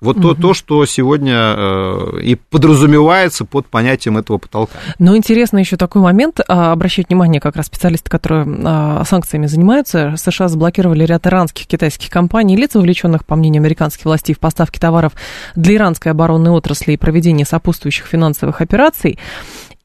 Вот 0.00 0.18
угу. 0.18 0.34
то, 0.34 0.40
то, 0.40 0.54
что 0.54 0.86
сегодня 0.86 1.34
э, 1.56 2.20
и 2.22 2.36
подразумевается 2.36 3.44
под 3.44 3.66
понятием 3.66 4.16
этого 4.16 4.38
потолка. 4.38 4.78
Но 5.00 5.16
интересно 5.16 5.58
еще 5.58 5.76
такой 5.76 6.00
момент, 6.02 6.38
а, 6.46 6.70
обращать 6.70 7.08
внимание 7.08 7.40
как 7.40 7.56
раз 7.56 7.66
специалисты, 7.66 8.08
которые 8.08 8.46
а, 8.64 9.02
санкциями 9.04 9.46
занимаются. 9.46 10.14
США 10.16 10.46
заблокировали 10.46 11.04
ряд 11.04 11.26
иранских 11.26 11.66
китайских 11.66 12.10
компаний, 12.10 12.56
лиц, 12.56 12.76
вовлеченных, 12.76 13.24
по 13.24 13.34
мнению 13.34 13.60
американских 13.60 14.04
властей, 14.04 14.34
в 14.34 14.38
поставки 14.38 14.78
товаров 14.78 15.14
для 15.56 15.74
иранской 15.74 16.12
оборонной 16.12 16.52
отрасли 16.52 16.92
и 16.92 16.96
проведение 16.96 17.44
сопутствующих 17.44 18.06
финансовых 18.06 18.60
операций. 18.60 19.18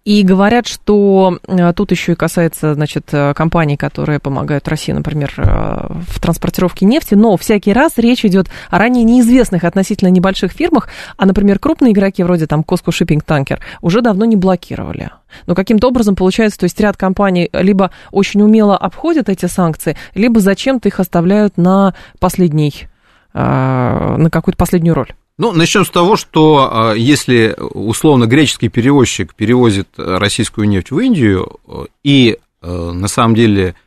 И 0.05 0.23
говорят, 0.23 0.67
что 0.67 1.39
э, 1.47 1.71
тут 1.71 1.91
еще 1.91 2.11
и 2.11 2.15
касается, 2.15 2.73
значит, 2.73 3.07
э, 3.13 3.33
компаний, 3.33 3.77
которые 3.77 4.19
помогают 4.19 4.67
России, 4.67 4.91
например, 4.91 5.33
э, 5.37 5.87
в 6.09 6.19
транспортировке 6.19 6.85
нефти, 6.85 7.15
но 7.15 7.37
всякий 7.37 7.71
раз 7.71 7.93
речь 7.95 8.25
идет 8.25 8.47
о 8.69 8.79
ранее 8.79 9.05
неизвестных 9.05 9.63
относительно 9.63 10.09
небольших 10.09 10.51
фирмах, 10.51 10.89
а, 11.15 11.25
например, 11.25 11.57
крупные 11.57 11.93
игроки 11.93 12.21
вроде 12.21 12.47
там 12.47 12.65
Costco 12.67 12.89
Shipping 12.89 13.23
Tanker 13.25 13.59
уже 13.79 14.01
давно 14.01 14.25
не 14.25 14.35
блокировали. 14.35 15.09
Но 15.47 15.55
каким-то 15.55 15.87
образом 15.87 16.17
получается, 16.17 16.59
то 16.59 16.65
есть 16.65 16.79
ряд 16.81 16.97
компаний 16.97 17.49
либо 17.53 17.91
очень 18.11 18.41
умело 18.41 18.75
обходят 18.75 19.29
эти 19.29 19.45
санкции, 19.45 19.95
либо 20.15 20.41
зачем-то 20.41 20.89
их 20.89 20.99
оставляют 20.99 21.55
на 21.55 21.95
последний, 22.19 22.87
на 23.33 24.29
какую-то 24.29 24.57
последнюю 24.57 24.93
роль. 24.93 25.13
Ну, 25.37 25.51
начнем 25.51 25.83
с 25.85 25.89
того, 25.89 26.15
что 26.15 26.69
а, 26.71 26.93
если 26.93 27.55
условно 27.57 28.25
греческий 28.25 28.69
перевозчик 28.69 29.33
перевозит 29.33 29.89
российскую 29.97 30.67
нефть 30.67 30.91
в 30.91 30.99
Индию 30.99 31.59
и 32.03 32.37
на 32.61 33.09
самом 33.09 33.35
деле 33.35 33.75
Э, 33.75 33.82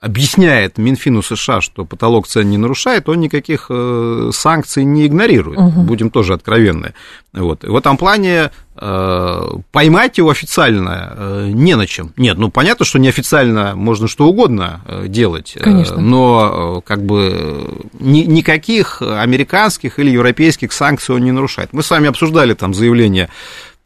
объясняет 0.00 0.78
Минфину 0.78 1.22
США, 1.22 1.60
что 1.60 1.84
потолок 1.84 2.26
цен 2.26 2.48
не 2.50 2.58
нарушает, 2.58 3.08
он 3.08 3.20
никаких 3.20 3.66
э, 3.70 4.30
санкций 4.32 4.84
не 4.84 5.06
игнорирует. 5.06 5.58
Угу. 5.58 5.82
Будем 5.82 6.10
тоже 6.10 6.34
откровенны. 6.34 6.94
Вот. 7.32 7.64
в 7.64 7.76
этом 7.76 7.96
плане 7.96 8.50
э, 8.76 9.42
поймать 9.72 10.18
его 10.18 10.30
официально 10.30 11.46
не 11.48 11.76
на 11.76 11.86
чем. 11.86 12.12
Нет, 12.16 12.38
ну 12.38 12.50
понятно, 12.50 12.84
что 12.84 12.98
неофициально 12.98 13.74
можно 13.76 14.08
что 14.08 14.26
угодно 14.26 14.80
делать, 15.06 15.56
Конечно. 15.60 15.98
но 15.98 16.82
как 16.86 17.04
бы 17.04 17.68
ни, 17.98 18.20
никаких 18.20 19.02
американских 19.02 19.98
или 19.98 20.10
европейских 20.10 20.72
санкций 20.72 21.14
он 21.14 21.24
не 21.24 21.32
нарушает. 21.32 21.72
Мы 21.72 21.82
с 21.82 21.90
вами 21.90 22.08
обсуждали 22.08 22.54
там 22.54 22.74
заявление 22.74 23.28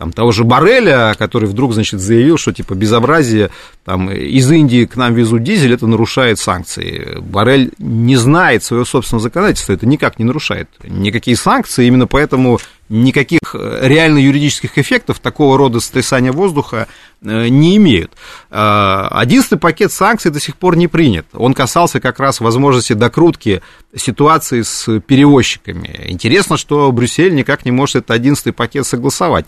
там, 0.00 0.14
того 0.14 0.32
же 0.32 0.44
Барреля, 0.44 1.14
который 1.18 1.46
вдруг, 1.46 1.74
значит, 1.74 2.00
заявил, 2.00 2.38
что, 2.38 2.54
типа, 2.54 2.74
безобразие, 2.74 3.50
там, 3.84 4.10
из 4.10 4.50
Индии 4.50 4.86
к 4.86 4.96
нам 4.96 5.12
везут 5.12 5.42
дизель, 5.42 5.74
это 5.74 5.86
нарушает 5.86 6.38
санкции. 6.38 7.18
Барель 7.20 7.72
не 7.76 8.16
знает 8.16 8.64
своего 8.64 8.86
собственного 8.86 9.22
законодательства, 9.22 9.74
это 9.74 9.84
никак 9.84 10.18
не 10.18 10.24
нарушает 10.24 10.70
никакие 10.82 11.36
санкции, 11.36 11.86
именно 11.86 12.06
поэтому 12.06 12.60
никаких 12.90 13.40
э, 13.54 13.78
реально 13.82 14.18
юридических 14.18 14.76
эффектов 14.76 15.20
такого 15.20 15.56
рода 15.56 15.80
сотрясания 15.80 16.32
воздуха 16.32 16.88
э, 17.22 17.48
не 17.48 17.76
имеют. 17.76 18.12
Э, 18.50 19.06
одиннадцатый 19.10 19.58
пакет 19.58 19.92
санкций 19.92 20.30
до 20.30 20.40
сих 20.40 20.56
пор 20.56 20.76
не 20.76 20.88
принят. 20.88 21.26
Он 21.32 21.54
касался 21.54 22.00
как 22.00 22.18
раз 22.18 22.40
возможности 22.40 22.94
докрутки 22.94 23.62
ситуации 23.94 24.62
с 24.62 25.00
перевозчиками. 25.00 26.06
Интересно, 26.08 26.56
что 26.56 26.90
Брюссель 26.90 27.34
никак 27.34 27.64
не 27.64 27.70
может 27.70 27.96
этот 27.96 28.10
одиннадцатый 28.10 28.52
пакет 28.52 28.86
согласовать. 28.86 29.46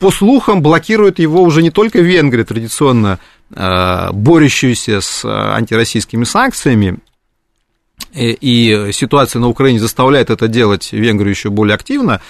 По 0.00 0.10
слухам, 0.10 0.62
блокирует 0.62 1.20
его 1.20 1.42
уже 1.42 1.62
не 1.62 1.70
только 1.70 2.00
Венгрия, 2.00 2.44
традиционно 2.44 3.18
борющаяся 3.50 5.00
с 5.00 5.24
антироссийскими 5.24 6.24
санкциями, 6.24 6.98
и 8.14 8.90
ситуация 8.92 9.40
на 9.40 9.48
Украине 9.48 9.78
заставляет 9.78 10.30
это 10.30 10.48
делать 10.48 10.92
Венгрию 10.92 11.30
еще 11.30 11.50
более 11.50 11.74
активно, 11.74 12.20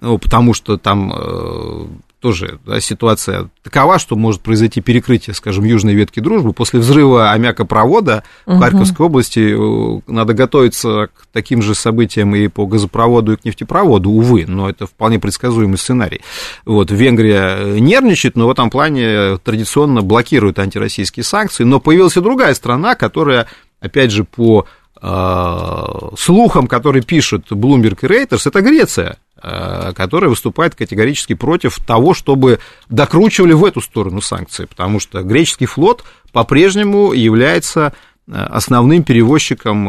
ну, 0.00 0.18
потому 0.18 0.54
что 0.54 0.78
там 0.78 1.12
э, 1.14 1.86
тоже 2.20 2.58
да, 2.66 2.80
ситуация 2.80 3.48
такова, 3.62 3.98
что 3.98 4.16
может 4.16 4.40
произойти 4.40 4.80
перекрытие, 4.80 5.34
скажем, 5.34 5.64
южной 5.64 5.94
ветки 5.94 6.20
дружбы. 6.20 6.52
После 6.52 6.80
взрыва 6.80 7.30
аммиакопровода 7.30 8.24
угу. 8.44 8.56
в 8.56 8.60
Харьковской 8.60 9.06
области 9.06 9.54
э, 9.56 10.00
надо 10.06 10.34
готовиться 10.34 11.08
к 11.14 11.26
таким 11.32 11.62
же 11.62 11.74
событиям 11.74 12.34
и 12.34 12.48
по 12.48 12.66
газопроводу, 12.66 13.32
и 13.32 13.36
к 13.36 13.44
нефтепроводу, 13.44 14.10
увы, 14.10 14.46
но 14.46 14.68
это 14.68 14.86
вполне 14.86 15.20
предсказуемый 15.20 15.78
сценарий. 15.78 16.20
Вот, 16.64 16.90
Венгрия 16.90 17.78
нервничает, 17.78 18.36
но 18.36 18.48
в 18.48 18.50
этом 18.50 18.70
плане 18.70 19.38
традиционно 19.38 20.02
блокирует 20.02 20.58
антироссийские 20.58 21.22
санкции, 21.22 21.62
но 21.64 21.78
появилась 21.78 22.16
и 22.16 22.20
другая 22.20 22.54
страна, 22.54 22.96
которая, 22.96 23.46
опять 23.80 24.10
же, 24.10 24.24
по 24.24 24.66
э, 25.00 25.84
слухам, 26.18 26.66
которые 26.66 27.02
пишут 27.02 27.52
Bloomberg 27.52 27.98
и 28.02 28.06
Reuters, 28.06 28.42
это 28.44 28.60
Греция. 28.60 29.18
Э, 29.42 29.92
которая 29.94 30.30
выступает 30.30 30.74
категорически 30.74 31.34
против 31.34 31.78
того, 31.78 32.14
чтобы 32.14 32.58
докручивали 32.88 33.52
в 33.52 33.64
эту 33.64 33.80
сторону 33.80 34.20
санкции, 34.20 34.66
потому 34.66 35.00
что 35.00 35.22
греческий 35.22 35.66
флот 35.66 36.04
по-прежнему 36.32 37.12
является 37.12 37.92
основным 38.30 39.04
перевозчиком, 39.04 39.88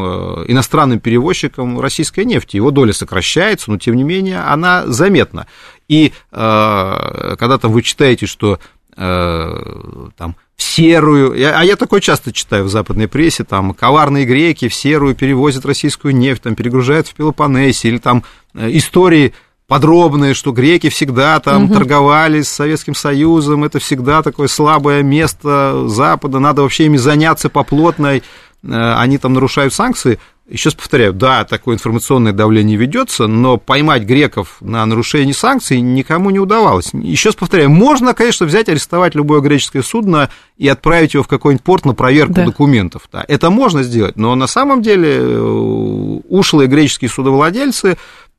иностранным 0.49 1.01
перевозчиком 1.01 1.81
российской 1.81 2.23
нефти. 2.23 2.55
Его 2.55 2.71
доля 2.71 2.93
сокращается, 2.93 3.69
но 3.69 3.77
тем 3.77 3.97
не 3.97 4.03
менее 4.03 4.39
она 4.39 4.87
заметна. 4.87 5.45
И 5.89 6.13
когда 6.31 7.57
там 7.61 7.73
вы 7.73 7.81
читаете, 7.81 8.27
что 8.27 8.59
там 8.99 10.35
в 10.59 10.63
серую, 10.63 11.31
а 11.57 11.63
я 11.63 11.77
такое 11.77 12.01
часто 12.01 12.33
читаю 12.33 12.65
в 12.65 12.69
западной 12.69 13.07
прессе, 13.07 13.45
там, 13.45 13.73
коварные 13.73 14.25
греки 14.25 14.67
в 14.67 14.73
серую 14.73 15.15
перевозят 15.15 15.65
российскую 15.65 16.13
нефть, 16.13 16.43
там, 16.43 16.55
перегружают 16.55 17.07
в 17.07 17.13
Пелопоннесе, 17.13 17.87
или 17.87 17.97
там 17.97 18.25
э, 18.53 18.69
истории 18.73 19.33
подробные, 19.67 20.33
что 20.33 20.51
греки 20.51 20.89
всегда 20.89 21.39
там 21.39 21.65
угу. 21.65 21.75
торговали 21.75 22.41
с 22.41 22.49
Советским 22.49 22.93
Союзом, 22.93 23.63
это 23.63 23.79
всегда 23.79 24.21
такое 24.21 24.49
слабое 24.49 25.01
место 25.01 25.87
Запада, 25.87 26.39
надо 26.39 26.63
вообще 26.63 26.87
ими 26.87 26.97
заняться 26.97 27.49
по 27.49 27.63
плотной, 27.63 28.17
э, 28.17 28.93
они 28.97 29.17
там 29.17 29.33
нарушают 29.33 29.73
санкции. 29.73 30.19
Еще 30.49 30.69
раз 30.69 30.75
повторяю, 30.75 31.13
да, 31.13 31.45
такое 31.45 31.75
информационное 31.75 32.33
давление 32.33 32.75
ведется, 32.75 33.27
но 33.27 33.57
поймать 33.57 34.03
греков 34.03 34.57
на 34.61 34.83
нарушение 34.85 35.33
санкций 35.33 35.79
никому 35.79 36.31
не 36.31 36.39
удавалось. 36.39 36.89
Еще 36.93 37.29
раз 37.29 37.35
повторяю, 37.35 37.69
можно, 37.69 38.15
конечно, 38.15 38.47
взять, 38.47 38.67
арестовать 38.67 39.13
любое 39.13 39.41
греческое 39.41 39.83
судно 39.83 40.29
и 40.57 40.67
отправить 40.67 41.13
его 41.13 41.23
в 41.23 41.27
какой-нибудь 41.27 41.63
порт 41.63 41.85
на 41.85 41.93
проверку 41.93 42.33
да. 42.33 42.45
документов. 42.45 43.03
Да, 43.11 43.23
это 43.27 43.51
можно 43.51 43.83
сделать, 43.83 44.15
но 44.17 44.33
на 44.35 44.47
самом 44.47 44.81
деле 44.81 45.17
э, 45.19 46.19
ушлые 46.29 46.67
греческие 46.67 47.09
судовладельцы 47.09 47.97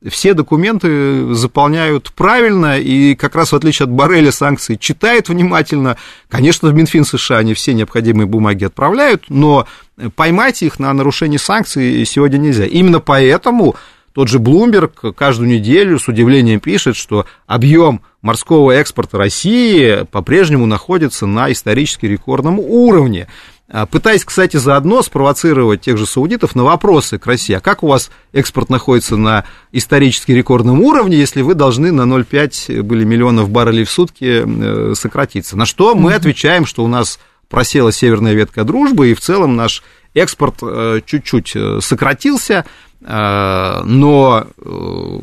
все 0.09 0.33
документы 0.33 1.33
заполняют 1.33 2.11
правильно, 2.13 2.79
и 2.79 3.13
как 3.15 3.35
раз 3.35 3.51
в 3.51 3.55
отличие 3.55 3.85
от 3.85 3.91
Барреля 3.91 4.31
санкции 4.31 4.75
читают 4.75 5.29
внимательно. 5.29 5.97
Конечно, 6.27 6.69
в 6.69 6.73
Минфин 6.73 7.05
США 7.05 7.37
они 7.37 7.53
все 7.53 7.73
необходимые 7.73 8.25
бумаги 8.25 8.65
отправляют, 8.65 9.25
но 9.29 9.67
поймать 10.15 10.63
их 10.63 10.79
на 10.79 10.91
нарушение 10.93 11.39
санкций 11.39 12.03
сегодня 12.05 12.37
нельзя. 12.37 12.65
Именно 12.65 12.99
поэтому 12.99 13.75
тот 14.13 14.27
же 14.27 14.39
Bloomberg 14.39 15.13
каждую 15.13 15.49
неделю 15.49 15.99
с 15.99 16.07
удивлением 16.07 16.59
пишет, 16.59 16.95
что 16.95 17.25
объем 17.45 18.01
морского 18.21 18.71
экспорта 18.71 19.17
России 19.17 20.05
по-прежнему 20.11 20.65
находится 20.65 21.25
на 21.25 21.51
исторически 21.51 22.07
рекордном 22.07 22.59
уровне. 22.59 23.27
А, 23.73 23.85
пытаясь, 23.85 24.25
кстати, 24.25 24.57
заодно 24.57 25.01
спровоцировать 25.01 25.81
тех 25.81 25.97
же 25.97 26.05
саудитов 26.05 26.55
на 26.55 26.65
вопросы 26.65 27.17
к 27.17 27.25
России. 27.25 27.53
А 27.53 27.61
как 27.61 27.83
у 27.83 27.87
вас 27.87 28.11
экспорт 28.33 28.69
находится 28.69 29.15
на 29.15 29.45
исторически 29.71 30.33
рекордном 30.33 30.81
уровне, 30.81 31.17
если 31.17 31.41
вы 31.41 31.53
должны 31.53 31.91
на 31.93 32.01
0,5 32.01 32.81
были 32.81 33.05
миллионов 33.05 33.49
баррелей 33.49 33.85
в 33.85 33.89
сутки 33.89 34.43
э, 34.45 34.93
сократиться? 34.95 35.55
На 35.55 35.65
что 35.65 35.95
мы 35.95 36.13
отвечаем, 36.13 36.65
что 36.65 36.83
у 36.83 36.87
нас 36.87 37.17
просела 37.47 37.93
северная 37.93 38.33
ветка 38.33 38.65
дружбы, 38.65 39.11
и 39.11 39.13
в 39.13 39.21
целом 39.21 39.55
наш 39.55 39.83
экспорт 40.13 40.55
э, 40.61 40.99
чуть-чуть 41.05 41.53
э, 41.55 41.79
сократился, 41.81 42.65
но 43.03 44.45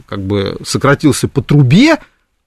как 0.09 0.21
бы 0.21 0.57
сократился 0.65 1.29
по 1.29 1.43
трубе, 1.43 1.99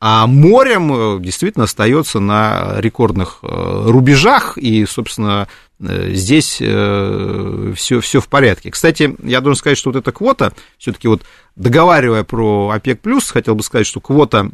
а 0.04 0.26
морем 0.26 1.22
действительно 1.22 1.66
остается 1.66 2.20
на 2.20 2.74
рекордных 2.78 3.40
рубежах, 3.42 4.58
и, 4.58 4.86
собственно, 4.86 5.48
Э, 5.82 6.12
здесь 6.14 6.56
все, 6.56 6.66
э, 6.68 8.02
все 8.02 8.22
в 8.22 8.28
порядке. 8.28 8.72
Кстати, 8.72 9.16
я 9.24 9.42
должен 9.42 9.58
сказать, 9.58 9.78
что 9.78 9.90
вот 9.90 9.98
эта 9.98 10.12
квота, 10.12 10.54
все-таки 10.78 11.08
вот 11.08 11.24
договаривая 11.56 12.24
про 12.24 12.70
ОПЕК+, 12.70 13.00
хотел 13.32 13.56
бы 13.56 13.64
сказать, 13.64 13.88
что 13.88 14.00
квота 14.00 14.52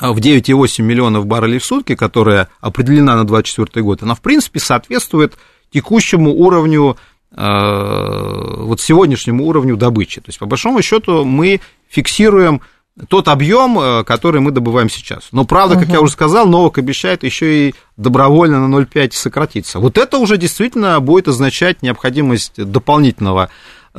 э, 0.00 0.10
в 0.10 0.18
9,8 0.18 0.82
миллионов 0.82 1.26
баррелей 1.26 1.58
в 1.58 1.64
сутки, 1.64 1.94
которая 1.94 2.48
определена 2.60 3.16
на 3.16 3.24
2024 3.24 3.84
год, 3.84 4.02
она, 4.02 4.14
в 4.14 4.20
принципе, 4.20 4.60
соответствует 4.60 5.34
текущему 5.70 6.32
уровню, 6.32 6.96
вот 7.30 8.80
сегодняшнему 8.80 9.44
уровню 9.44 9.76
добычи. 9.76 10.22
То 10.22 10.30
есть, 10.30 10.38
по 10.38 10.46
большому 10.46 10.80
счету, 10.80 11.26
мы 11.26 11.60
фиксируем 11.86 12.62
тот 13.08 13.28
объем, 13.28 13.78
э, 13.78 14.04
который 14.04 14.40
мы 14.40 14.50
добываем 14.50 14.90
сейчас. 14.90 15.28
Но 15.32 15.44
правда, 15.44 15.76
как 15.76 15.84
угу. 15.84 15.92
я 15.92 16.00
уже 16.00 16.12
сказал, 16.12 16.48
Новок 16.48 16.78
обещает 16.78 17.22
еще 17.22 17.68
и 17.68 17.74
добровольно 17.96 18.66
на 18.66 18.74
0,5 18.74 19.12
сократиться. 19.12 19.78
Вот 19.78 19.98
это 19.98 20.18
уже 20.18 20.36
действительно 20.36 20.98
будет 21.00 21.28
означать 21.28 21.82
необходимость 21.82 22.54
дополнительного 22.56 23.50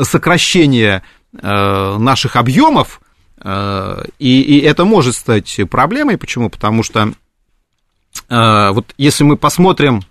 сокращения 0.02 1.04
э, 1.34 1.98
наших 1.98 2.36
объемов, 2.36 3.02
э, 3.42 4.04
и, 4.20 4.42
и 4.42 4.60
это 4.60 4.86
может 4.86 5.16
стать 5.16 5.60
проблемой. 5.70 6.18
Почему? 6.18 6.50
Потому 6.50 6.84
что 6.84 7.14
вот 8.28 8.94
если 8.98 9.24
мы 9.24 9.38
посмотрим 9.38 10.02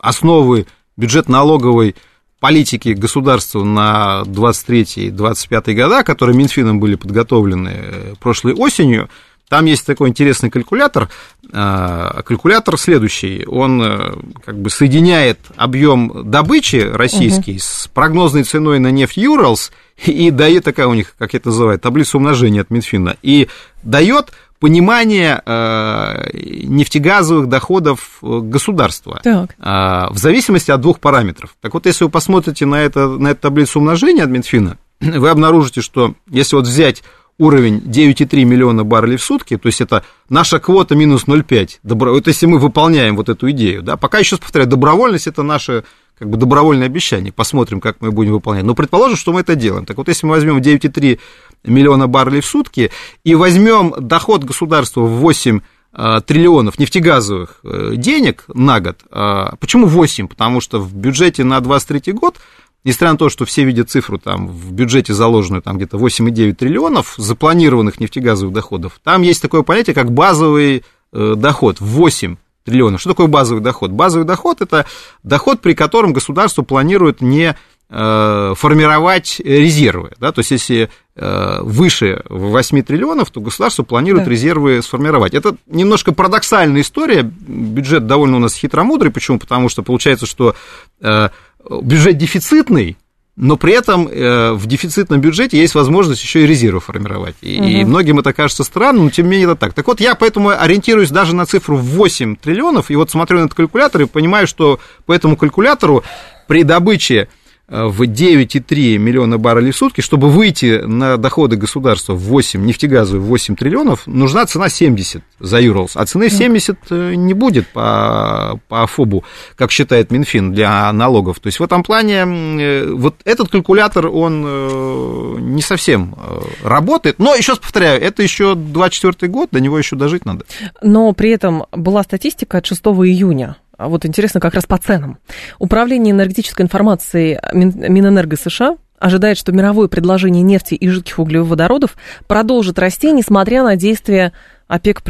основы 0.00 0.66
бюджет-налоговой 0.96 1.96
политики 2.40 2.90
государства 2.90 3.64
на 3.64 4.22
23-25 4.26 5.74
года, 5.74 6.02
которые 6.02 6.36
Минфином 6.36 6.78
были 6.78 6.94
подготовлены 6.94 7.72
э, 7.74 8.14
прошлой 8.20 8.54
осенью, 8.54 9.08
там 9.48 9.66
есть 9.66 9.86
такой 9.86 10.08
интересный 10.08 10.50
калькулятор. 10.50 11.08
Э, 11.52 12.20
калькулятор 12.24 12.76
следующий. 12.78 13.44
Он 13.46 13.80
э, 13.80 14.14
как 14.44 14.58
бы 14.58 14.70
соединяет 14.70 15.38
объем 15.56 16.28
добычи 16.28 16.76
российский 16.92 17.52
угу. 17.52 17.60
с 17.60 17.88
прогнозной 17.94 18.42
ценой 18.42 18.80
на 18.80 18.90
нефть 18.90 19.16
Юралс 19.16 19.70
и 20.04 20.30
дает 20.30 20.64
такая 20.64 20.88
у 20.88 20.94
них, 20.94 21.14
как 21.16 21.34
это 21.34 21.48
называют, 21.50 21.80
таблица 21.80 22.16
умножения 22.16 22.60
от 22.60 22.70
Минфина. 22.70 23.16
И 23.22 23.48
дает 23.84 24.32
понимание 24.60 25.42
э, 25.44 26.30
нефтегазовых 26.64 27.48
доходов 27.48 28.18
э, 28.22 28.40
государства 28.40 29.20
так. 29.22 29.54
Э, 29.58 30.12
в 30.12 30.18
зависимости 30.18 30.70
от 30.70 30.80
двух 30.80 31.00
параметров. 31.00 31.56
Так 31.60 31.74
вот, 31.74 31.86
если 31.86 32.04
вы 32.04 32.10
посмотрите 32.10 32.66
на, 32.66 32.76
это, 32.76 33.08
на 33.08 33.28
эту 33.28 33.42
таблицу 33.42 33.80
умножения 33.80 34.24
от 34.24 34.30
Минфина, 34.30 34.78
вы 35.00 35.28
обнаружите, 35.28 35.80
что 35.80 36.14
если 36.30 36.56
вот 36.56 36.66
взять 36.66 37.02
уровень 37.38 37.78
9,3 37.78 38.44
миллиона 38.44 38.84
баррелей 38.84 39.16
в 39.16 39.22
сутки, 39.22 39.56
то 39.56 39.66
есть 39.66 39.80
это 39.80 40.02
наша 40.28 40.58
квота 40.58 40.94
минус 40.94 41.24
0,5, 41.26 41.78
добро... 41.82 42.12
вот 42.12 42.26
если 42.26 42.46
мы 42.46 42.58
выполняем 42.58 43.16
вот 43.16 43.28
эту 43.28 43.50
идею, 43.50 43.82
да, 43.82 43.96
пока 43.96 44.18
еще 44.18 44.38
повторяю, 44.38 44.70
добровольность 44.70 45.26
это 45.26 45.42
наше 45.42 45.84
как 46.18 46.30
бы 46.30 46.38
добровольное 46.38 46.86
обещание, 46.86 47.32
посмотрим, 47.32 47.80
как 47.80 48.00
мы 48.00 48.10
будем 48.10 48.32
выполнять. 48.32 48.64
Но 48.64 48.74
предположим, 48.74 49.16
что 49.16 49.32
мы 49.32 49.40
это 49.40 49.54
делаем. 49.54 49.84
Так 49.84 49.98
вот, 49.98 50.08
если 50.08 50.26
мы 50.26 50.34
возьмем 50.34 50.58
9,3 50.58 51.20
миллиона 51.64 52.06
баррелей 52.06 52.40
в 52.40 52.46
сутки 52.46 52.90
и 53.24 53.34
возьмем 53.34 53.94
доход 53.98 54.44
государства 54.44 55.02
в 55.02 55.16
8 55.18 55.60
э, 55.92 56.20
триллионов 56.24 56.78
нефтегазовых 56.78 57.60
э, 57.64 57.92
денег 57.96 58.44
на 58.52 58.80
год. 58.80 59.00
Э, 59.10 59.56
почему 59.60 59.86
8? 59.86 60.28
Потому 60.28 60.60
что 60.60 60.80
в 60.80 60.94
бюджете 60.94 61.44
на 61.44 61.60
2023 61.60 62.12
год, 62.14 62.38
несмотря 62.84 63.12
на 63.12 63.18
то, 63.18 63.28
что 63.28 63.44
все 63.44 63.64
видят 63.64 63.90
цифру 63.90 64.18
там 64.18 64.48
в 64.48 64.72
бюджете 64.72 65.12
заложенную 65.12 65.62
там 65.62 65.76
где-то 65.76 65.98
8,9 65.98 66.54
триллионов 66.54 67.14
запланированных 67.18 68.00
нефтегазовых 68.00 68.54
доходов, 68.54 69.00
там 69.02 69.22
есть 69.22 69.42
такое 69.42 69.62
понятие, 69.62 69.94
как 69.94 70.12
базовый 70.12 70.84
доход 71.12 71.80
8 71.80 72.36
триллионов. 72.66 73.00
Что 73.00 73.10
такое 73.10 73.28
базовый 73.28 73.62
доход? 73.62 73.90
Базовый 73.92 74.26
доход– 74.26 74.60
это 74.60 74.84
доход, 75.22 75.62
при 75.62 75.74
котором 75.74 76.12
государство 76.12 76.62
планирует 76.62 77.22
не 77.22 77.56
Э, 77.88 78.54
формировать 78.56 79.38
резервы. 79.38 80.10
Да? 80.18 80.32
То 80.32 80.40
есть, 80.40 80.50
если 80.50 80.90
э, 81.14 81.58
выше 81.60 82.20
8 82.28 82.82
триллионов, 82.82 83.30
то 83.30 83.40
государство 83.40 83.84
планирует 83.84 84.24
да. 84.24 84.30
резервы 84.32 84.82
сформировать. 84.82 85.34
Это 85.34 85.56
немножко 85.66 86.12
парадоксальная 86.12 86.80
история. 86.80 87.22
Бюджет 87.22 88.08
довольно 88.08 88.38
у 88.38 88.40
нас 88.40 88.56
хитромудрый. 88.56 89.12
Почему? 89.12 89.38
Потому 89.38 89.68
что 89.68 89.84
получается, 89.84 90.26
что 90.26 90.56
э, 91.00 91.28
бюджет 91.70 92.18
дефицитный, 92.18 92.96
но 93.36 93.56
при 93.56 93.74
этом 93.74 94.06
в 94.06 94.66
дефицитном 94.66 95.20
бюджете 95.20 95.58
есть 95.58 95.74
возможность 95.74 96.22
еще 96.22 96.44
и 96.44 96.46
резервы 96.46 96.80
формировать. 96.80 97.36
И, 97.42 97.58
угу. 97.58 97.66
и 97.66 97.84
многим 97.84 98.18
это 98.18 98.32
кажется 98.32 98.64
странным, 98.64 99.04
но 99.04 99.10
тем 99.10 99.26
не 99.26 99.32
менее 99.32 99.50
это 99.50 99.56
так. 99.56 99.74
Так 99.74 99.86
вот, 99.86 100.00
я 100.00 100.14
поэтому 100.14 100.50
ориентируюсь 100.50 101.10
даже 101.10 101.34
на 101.34 101.44
цифру 101.44 101.76
в 101.76 101.84
8 101.84 102.36
триллионов, 102.36 102.90
и 102.90 102.96
вот 102.96 103.10
смотрю 103.10 103.40
на 103.40 103.44
этот 103.44 103.54
калькулятор 103.54 104.02
и 104.02 104.06
понимаю, 104.06 104.46
что 104.46 104.80
по 105.04 105.12
этому 105.12 105.36
калькулятору 105.36 106.02
при 106.46 106.62
добыче 106.62 107.28
в 107.68 108.02
9,3 108.02 108.96
миллиона 108.96 109.38
баррелей 109.38 109.72
в 109.72 109.76
сутки, 109.76 110.00
чтобы 110.00 110.30
выйти 110.30 110.82
на 110.84 111.16
доходы 111.16 111.56
государства 111.56 112.14
в 112.14 112.20
8, 112.20 112.64
нефтегазовые 112.64 113.20
в 113.20 113.26
8 113.26 113.56
триллионов, 113.56 114.06
нужна 114.06 114.46
цена 114.46 114.68
70 114.68 115.22
за 115.40 115.60
Юрлс, 115.60 115.96
а 115.96 116.06
цены 116.06 116.30
70 116.30 116.78
э, 116.90 117.14
не 117.14 117.34
будет 117.34 117.66
по, 117.68 118.60
по 118.68 118.86
ФОБу, 118.86 119.24
как 119.56 119.72
считает 119.72 120.12
Минфин, 120.12 120.52
для 120.52 120.92
налогов. 120.92 121.40
То 121.40 121.48
есть 121.48 121.58
в 121.58 121.62
этом 121.62 121.82
плане 121.82 122.24
э, 122.24 122.90
вот 122.92 123.16
этот 123.24 123.48
калькулятор, 123.48 124.06
он 124.06 124.44
э, 124.46 125.36
не 125.40 125.62
совсем 125.62 126.14
работает, 126.62 127.18
но 127.18 127.34
еще 127.34 127.52
раз 127.52 127.58
повторяю, 127.58 128.00
это 128.00 128.22
еще 128.22 128.54
24 128.54 129.30
год, 129.30 129.48
до 129.50 129.60
него 129.60 129.76
еще 129.76 129.96
дожить 129.96 130.24
надо. 130.24 130.44
Но 130.82 131.12
при 131.12 131.30
этом 131.30 131.64
была 131.72 132.04
статистика 132.04 132.58
от 132.58 132.66
6 132.66 132.80
июня 132.80 133.56
вот 133.78 134.06
интересно 134.06 134.40
как 134.40 134.54
раз 134.54 134.66
по 134.66 134.78
ценам. 134.78 135.18
Управление 135.58 136.12
энергетической 136.12 136.62
информацией 136.62 137.38
Минэнерго 137.52 138.36
США 138.36 138.76
ожидает, 138.98 139.38
что 139.38 139.52
мировое 139.52 139.88
предложение 139.88 140.42
нефти 140.42 140.74
и 140.74 140.88
жидких 140.88 141.18
углеводородов 141.18 141.96
продолжит 142.26 142.78
расти, 142.78 143.12
несмотря 143.12 143.62
на 143.62 143.76
действия 143.76 144.32
ОПЕК+. 144.68 145.02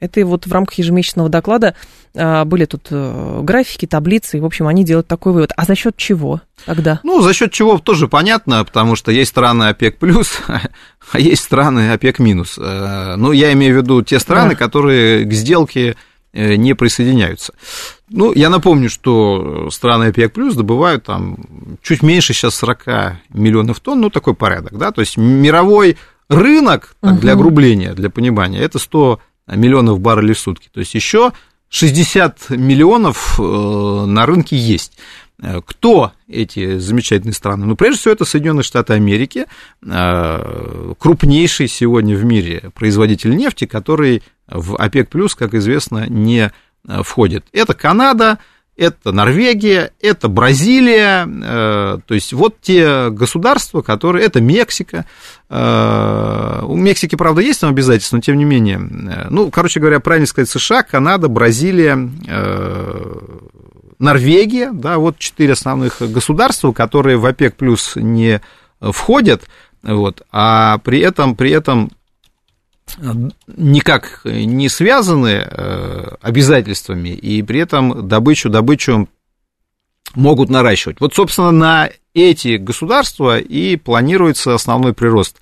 Это 0.00 0.20
и 0.20 0.22
вот 0.22 0.46
в 0.46 0.52
рамках 0.52 0.74
ежемесячного 0.76 1.30
доклада 1.30 1.74
а, 2.14 2.44
были 2.44 2.66
тут 2.66 2.88
а, 2.90 3.40
графики, 3.42 3.86
таблицы, 3.86 4.36
и, 4.36 4.40
в 4.40 4.44
общем, 4.44 4.66
они 4.66 4.84
делают 4.84 5.06
такой 5.06 5.32
вывод. 5.32 5.52
А 5.56 5.64
за 5.64 5.74
счет 5.74 5.96
чего 5.96 6.42
тогда? 6.66 7.00
Ну, 7.04 7.22
за 7.22 7.32
счет 7.32 7.52
чего 7.52 7.78
тоже 7.78 8.06
понятно, 8.06 8.62
потому 8.64 8.96
что 8.96 9.12
есть 9.12 9.30
страны 9.30 9.64
ОПЕК+, 9.64 9.98
плюс, 9.98 10.40
а 11.12 11.18
есть 11.18 11.44
страны 11.44 11.92
ОПЕК-. 11.92 12.18
минус. 12.18 12.58
Э, 12.58 13.14
ну, 13.16 13.32
я 13.32 13.52
имею 13.54 13.78
в 13.78 13.82
виду 13.82 14.02
те 14.02 14.18
страны, 14.18 14.50
да. 14.50 14.56
которые 14.56 15.24
к 15.24 15.32
сделке 15.32 15.90
э, 15.90 15.94
не 16.34 16.74
присоединяются. 16.74 17.54
Ну, 18.10 18.32
я 18.34 18.50
напомню, 18.50 18.90
что 18.90 19.70
страны 19.70 20.06
ОПЕК+, 20.06 20.32
плюс 20.32 20.54
добывают 20.54 21.04
там 21.04 21.38
чуть 21.82 22.02
меньше 22.02 22.32
сейчас 22.34 22.54
40 22.56 22.86
миллионов 23.32 23.80
тонн, 23.80 24.00
ну, 24.00 24.10
такой 24.10 24.34
порядок, 24.34 24.76
да, 24.76 24.90
то 24.90 25.00
есть 25.00 25.16
мировой 25.16 25.96
рынок, 26.28 26.96
так, 27.00 27.12
угу. 27.12 27.20
для 27.20 27.32
огрубления, 27.32 27.94
для 27.94 28.10
понимания, 28.10 28.60
это 28.60 28.78
100 28.78 29.20
миллионов 29.48 30.00
баррелей 30.00 30.34
в 30.34 30.38
сутки. 30.38 30.68
То 30.72 30.80
есть 30.80 30.94
еще 30.94 31.32
60 31.68 32.50
миллионов 32.50 33.38
э, 33.38 33.42
на 33.42 34.26
рынке 34.26 34.56
есть. 34.56 34.92
Э, 35.42 35.60
кто 35.64 36.12
эти 36.28 36.78
замечательные 36.78 37.34
страны? 37.34 37.66
Ну, 37.66 37.76
прежде 37.76 38.00
всего, 38.00 38.14
это 38.14 38.24
Соединенные 38.24 38.62
Штаты 38.62 38.94
Америки, 38.94 39.46
э, 39.82 40.92
крупнейший 40.98 41.68
сегодня 41.68 42.16
в 42.16 42.24
мире 42.24 42.70
производитель 42.74 43.36
нефти, 43.36 43.66
который 43.66 44.22
в 44.46 44.76
ОПЕК+, 44.76 45.34
как 45.36 45.54
известно, 45.54 46.06
не 46.08 46.52
входит. 46.86 47.46
Это 47.52 47.72
Канада, 47.72 48.38
это 48.76 49.12
Норвегия, 49.12 49.92
это 50.00 50.28
Бразилия, 50.28 51.28
э, 51.28 51.98
то 52.04 52.14
есть 52.14 52.32
вот 52.32 52.60
те 52.60 53.10
государства, 53.10 53.82
которые, 53.82 54.26
это 54.26 54.40
Мексика, 54.40 55.06
э, 55.48 56.60
у 56.64 56.74
Мексики, 56.74 57.14
правда, 57.14 57.40
есть 57.40 57.60
там 57.60 57.70
обязательства, 57.70 58.16
но 58.16 58.22
тем 58.22 58.36
не 58.36 58.44
менее, 58.44 58.78
э, 58.78 59.26
ну, 59.30 59.50
короче 59.50 59.78
говоря, 59.78 60.00
правильно 60.00 60.26
сказать, 60.26 60.50
США, 60.50 60.82
Канада, 60.82 61.28
Бразилия, 61.28 61.94
Норвегия, 63.98 64.70
да, 64.72 64.98
вот 64.98 65.18
четыре 65.18 65.52
основных 65.52 66.00
государства, 66.00 66.72
которые 66.72 67.16
в 67.16 67.26
ОПЕК 67.26 67.56
плюс 67.56 67.92
не 67.96 68.40
входят, 68.80 69.42
вот, 69.82 70.22
а 70.32 70.78
при 70.78 71.00
этом, 71.00 71.36
при 71.36 71.50
этом 71.50 71.90
никак 73.46 74.20
не 74.24 74.68
связаны 74.68 75.44
э, 75.46 76.16
обязательствами, 76.20 77.08
и 77.08 77.42
при 77.42 77.60
этом 77.60 78.06
добычу, 78.06 78.50
добычу 78.50 79.08
могут 80.14 80.50
наращивать. 80.50 81.00
Вот, 81.00 81.14
собственно, 81.14 81.50
на 81.50 81.90
эти 82.14 82.56
государства 82.56 83.38
и 83.38 83.76
планируется 83.76 84.54
основной 84.54 84.92
прирост 84.92 85.38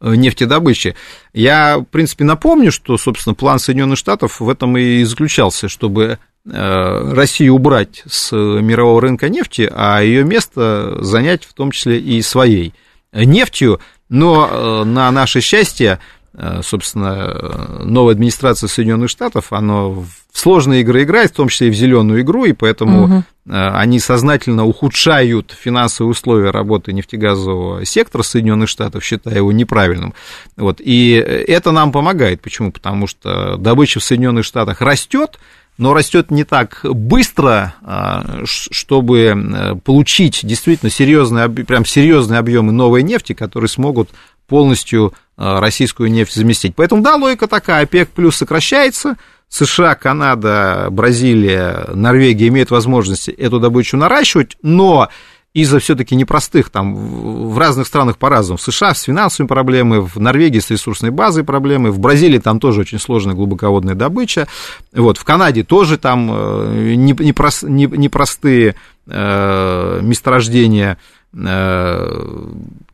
э, 0.00 0.14
нефтедобычи. 0.14 0.94
Я, 1.32 1.78
в 1.78 1.84
принципе, 1.84 2.24
напомню, 2.24 2.70
что, 2.70 2.98
собственно, 2.98 3.34
план 3.34 3.58
Соединенных 3.58 3.98
Штатов 3.98 4.40
в 4.40 4.48
этом 4.48 4.76
и 4.76 5.02
заключался, 5.04 5.68
чтобы 5.68 6.04
э, 6.04 6.18
Россию 6.44 7.54
убрать 7.54 8.02
с 8.08 8.32
мирового 8.32 9.02
рынка 9.02 9.28
нефти, 9.28 9.70
а 9.72 10.00
ее 10.00 10.24
место 10.24 10.96
занять 11.02 11.44
в 11.44 11.52
том 11.52 11.70
числе 11.70 11.98
и 11.98 12.22
своей 12.22 12.74
нефтью. 13.12 13.80
Но 14.08 14.84
на 14.84 15.10
наше 15.10 15.40
счастье 15.40 16.00
Э, 16.32 16.60
собственно, 16.62 17.82
новая 17.84 18.14
администрация 18.14 18.68
Соединенных 18.68 19.10
Штатов, 19.10 19.52
она 19.52 19.88
в 19.88 20.06
сложные 20.32 20.82
игры 20.82 21.02
играет, 21.02 21.32
в 21.32 21.34
том 21.34 21.48
числе 21.48 21.68
и 21.68 21.70
в 21.70 21.74
зеленую 21.74 22.20
игру, 22.20 22.44
и 22.44 22.52
поэтому 22.52 23.04
угу. 23.04 23.24
они 23.46 23.98
сознательно 23.98 24.64
ухудшают 24.64 25.52
финансовые 25.58 26.12
условия 26.12 26.50
работы 26.50 26.92
нефтегазового 26.92 27.84
сектора 27.84 28.22
Соединенных 28.22 28.68
Штатов, 28.68 29.04
считая 29.04 29.36
его 29.36 29.50
неправильным. 29.50 30.14
Вот. 30.56 30.80
И 30.80 31.10
это 31.14 31.72
нам 31.72 31.90
помогает. 31.90 32.40
Почему? 32.40 32.70
Потому 32.70 33.08
что 33.08 33.56
добыча 33.56 33.98
в 33.98 34.04
Соединенных 34.04 34.44
Штатах 34.44 34.80
растет, 34.82 35.40
но 35.80 35.94
растет 35.94 36.30
не 36.30 36.44
так 36.44 36.80
быстро, 36.84 37.74
а, 37.82 38.42
чтобы 38.44 39.18
э, 39.20 39.74
получить 39.76 40.40
действительно 40.42 40.90
серьезные, 40.90 41.48
прям 41.48 41.84
серьезные 41.84 42.38
объемы 42.38 42.72
новой 42.72 43.02
нефти, 43.02 43.32
которые 43.32 43.68
смогут 43.68 44.10
полностью 44.46 45.12
Э, 45.42 45.58
российскую 45.58 46.10
нефть 46.10 46.34
заместить. 46.34 46.74
Поэтому, 46.76 47.00
да, 47.00 47.16
логика 47.16 47.46
такая, 47.46 47.84
ОПЕК 47.84 48.10
плюс 48.10 48.36
сокращается, 48.36 49.16
США, 49.48 49.94
Канада, 49.94 50.88
Бразилия, 50.90 51.86
Норвегия 51.94 52.48
имеют 52.48 52.70
возможность 52.70 53.30
эту 53.30 53.58
добычу 53.58 53.96
наращивать, 53.96 54.58
но 54.60 55.08
из-за 55.52 55.80
все-таки 55.80 56.14
непростых, 56.14 56.70
там, 56.70 56.94
в 56.94 57.58
разных 57.58 57.86
странах 57.86 58.18
по-разному. 58.18 58.56
В 58.56 58.62
США 58.62 58.94
с 58.94 59.02
финансовыми 59.02 59.48
проблемами, 59.48 60.00
в 60.00 60.16
Норвегии 60.18 60.60
с 60.60 60.70
ресурсной 60.70 61.10
базой 61.10 61.42
проблемы, 61.42 61.90
в 61.90 61.98
Бразилии 61.98 62.38
там 62.38 62.60
тоже 62.60 62.82
очень 62.82 63.00
сложная 63.00 63.34
глубоководная 63.34 63.94
добыча, 63.94 64.46
вот, 64.92 65.18
в 65.18 65.24
Канаде 65.24 65.64
тоже 65.64 65.98
там 65.98 66.30
э, 66.32 66.94
непростые 66.94 68.76
э, 69.06 70.00
месторождения, 70.02 70.98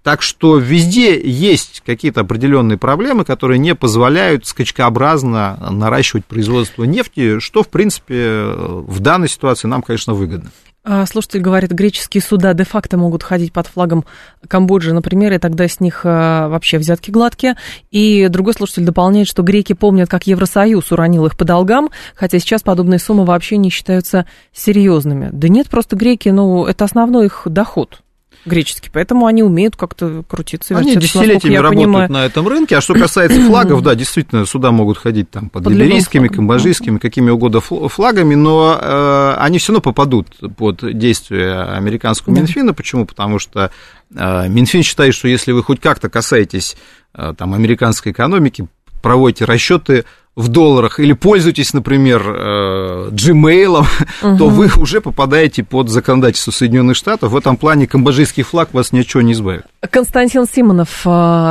так 0.02 0.20
что 0.20 0.58
везде 0.58 1.18
есть 1.18 1.82
какие-то 1.86 2.20
определенные 2.20 2.76
проблемы, 2.76 3.24
которые 3.24 3.58
не 3.58 3.74
позволяют 3.74 4.46
скачкообразно 4.46 5.56
наращивать 5.70 6.26
производство 6.26 6.84
нефти, 6.84 7.38
что, 7.38 7.62
в 7.62 7.68
принципе, 7.68 8.44
в 8.44 9.00
данной 9.00 9.30
ситуации 9.30 9.68
нам, 9.68 9.80
конечно, 9.80 10.12
выгодно. 10.12 10.50
А, 10.88 11.04
слушатель 11.04 11.40
говорит, 11.40 11.72
греческие 11.72 12.22
суда 12.22 12.54
де-факто 12.54 12.96
могут 12.96 13.24
ходить 13.24 13.52
под 13.52 13.66
флагом 13.66 14.04
Камбоджи, 14.46 14.94
например, 14.94 15.32
и 15.32 15.38
тогда 15.38 15.66
с 15.66 15.80
них 15.80 16.02
а, 16.04 16.48
вообще 16.48 16.78
взятки 16.78 17.10
гладкие. 17.10 17.56
И 17.90 18.28
другой 18.28 18.54
слушатель 18.54 18.84
дополняет, 18.84 19.26
что 19.26 19.42
греки 19.42 19.72
помнят, 19.72 20.08
как 20.08 20.28
Евросоюз 20.28 20.92
уронил 20.92 21.26
их 21.26 21.36
по 21.36 21.44
долгам, 21.44 21.90
хотя 22.14 22.38
сейчас 22.38 22.62
подобные 22.62 23.00
суммы 23.00 23.24
вообще 23.24 23.56
не 23.56 23.70
считаются 23.70 24.26
серьезными. 24.52 25.30
Да 25.32 25.48
нет, 25.48 25.68
просто 25.68 25.96
греки, 25.96 26.28
ну, 26.28 26.66
это 26.66 26.84
основной 26.84 27.26
их 27.26 27.42
доход 27.46 28.02
греческий, 28.44 28.90
поэтому 28.92 29.26
они 29.26 29.42
умеют 29.42 29.76
как-то 29.76 30.22
крутиться. 30.28 30.76
Они 30.76 30.96
десятилетиями 30.96 31.56
работают 31.56 31.84
понимаю. 31.84 32.12
на 32.12 32.24
этом 32.26 32.46
рынке, 32.48 32.76
а 32.76 32.80
что 32.80 32.94
касается 32.94 33.40
флагов, 33.46 33.82
да, 33.82 33.94
действительно, 33.94 34.46
сюда 34.46 34.70
могут 34.70 34.98
ходить 34.98 35.30
там 35.30 35.48
под, 35.48 35.64
под 35.64 35.72
либерийскими, 35.72 36.28
камбоджийскими, 36.28 36.98
какими 36.98 37.30
угодно 37.30 37.60
флагами, 37.60 38.34
но 38.34 38.78
э, 38.80 39.34
они 39.38 39.58
все 39.58 39.72
равно 39.72 39.80
попадут 39.80 40.28
под 40.56 40.98
действие 40.98 41.62
американского 41.62 42.34
Минфина. 42.34 42.74
Почему? 42.74 43.06
Потому 43.06 43.38
что 43.38 43.70
э, 44.14 44.48
Минфин 44.48 44.82
считает, 44.82 45.14
что 45.14 45.28
если 45.28 45.52
вы 45.52 45.62
хоть 45.62 45.80
как-то 45.80 46.08
касаетесь 46.08 46.76
э, 47.14 47.34
там 47.36 47.54
американской 47.54 48.12
экономики, 48.12 48.68
проводите 49.02 49.44
расчеты 49.44 50.04
в 50.36 50.48
долларах 50.48 51.00
или 51.00 51.14
пользуетесь, 51.14 51.72
например, 51.72 52.22
э, 52.28 53.08
Gmail, 53.10 53.80
угу. 54.22 54.36
то 54.38 54.48
вы 54.48 54.70
уже 54.76 55.00
попадаете 55.00 55.64
под 55.64 55.88
законодательство 55.88 56.50
Соединенных 56.50 56.94
Штатов. 56.96 57.32
В 57.32 57.36
этом 57.36 57.56
плане 57.56 57.86
камбоджийский 57.86 58.42
флаг 58.42 58.74
вас 58.74 58.92
ничего 58.92 59.22
не 59.22 59.32
избавит. 59.32 59.64
Константин 59.90 60.46
Симонов 60.46 61.00
э, 61.06 61.08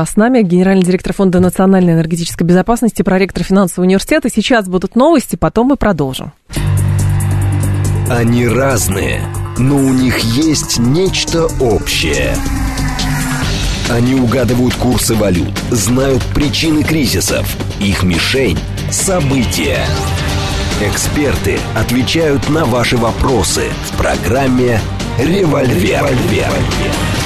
с 0.08 0.15
нами, 0.15 0.43
генеральный 0.43 0.86
директор 0.86 1.13
Фонда 1.13 1.39
национальной 1.39 1.93
энергетической 1.93 2.43
безопасности, 2.43 3.02
проректор 3.02 3.43
финансового 3.43 3.88
университета. 3.88 4.30
Сейчас 4.30 4.67
будут 4.67 4.95
новости, 4.95 5.36
потом 5.36 5.67
мы 5.67 5.78
продолжим. 5.78 6.32
Они 8.08 8.48
разные, 8.48 9.21
но 9.58 9.78
у 9.78 9.93
них 9.93 10.19
есть 10.19 10.78
нечто 10.78 11.48
общее– 11.60 12.36
они 13.88 14.15
угадывают 14.15 14.74
курсы 14.74 15.13
валют, 15.13 15.54
знают 15.69 16.24
причины 16.34 16.84
кризисов. 16.84 17.45
Их 17.80 18.02
мишень– 18.02 18.58
события. 18.91 19.86
Эксперты 20.82 21.60
отвечают 21.76 22.50
на 22.50 22.65
ваши 22.65 22.98
вопросы 22.98 23.71
в 23.89 23.98
программе 23.98 24.80
«Револьвер». 25.17 26.06
«Револьвер». 26.06 27.25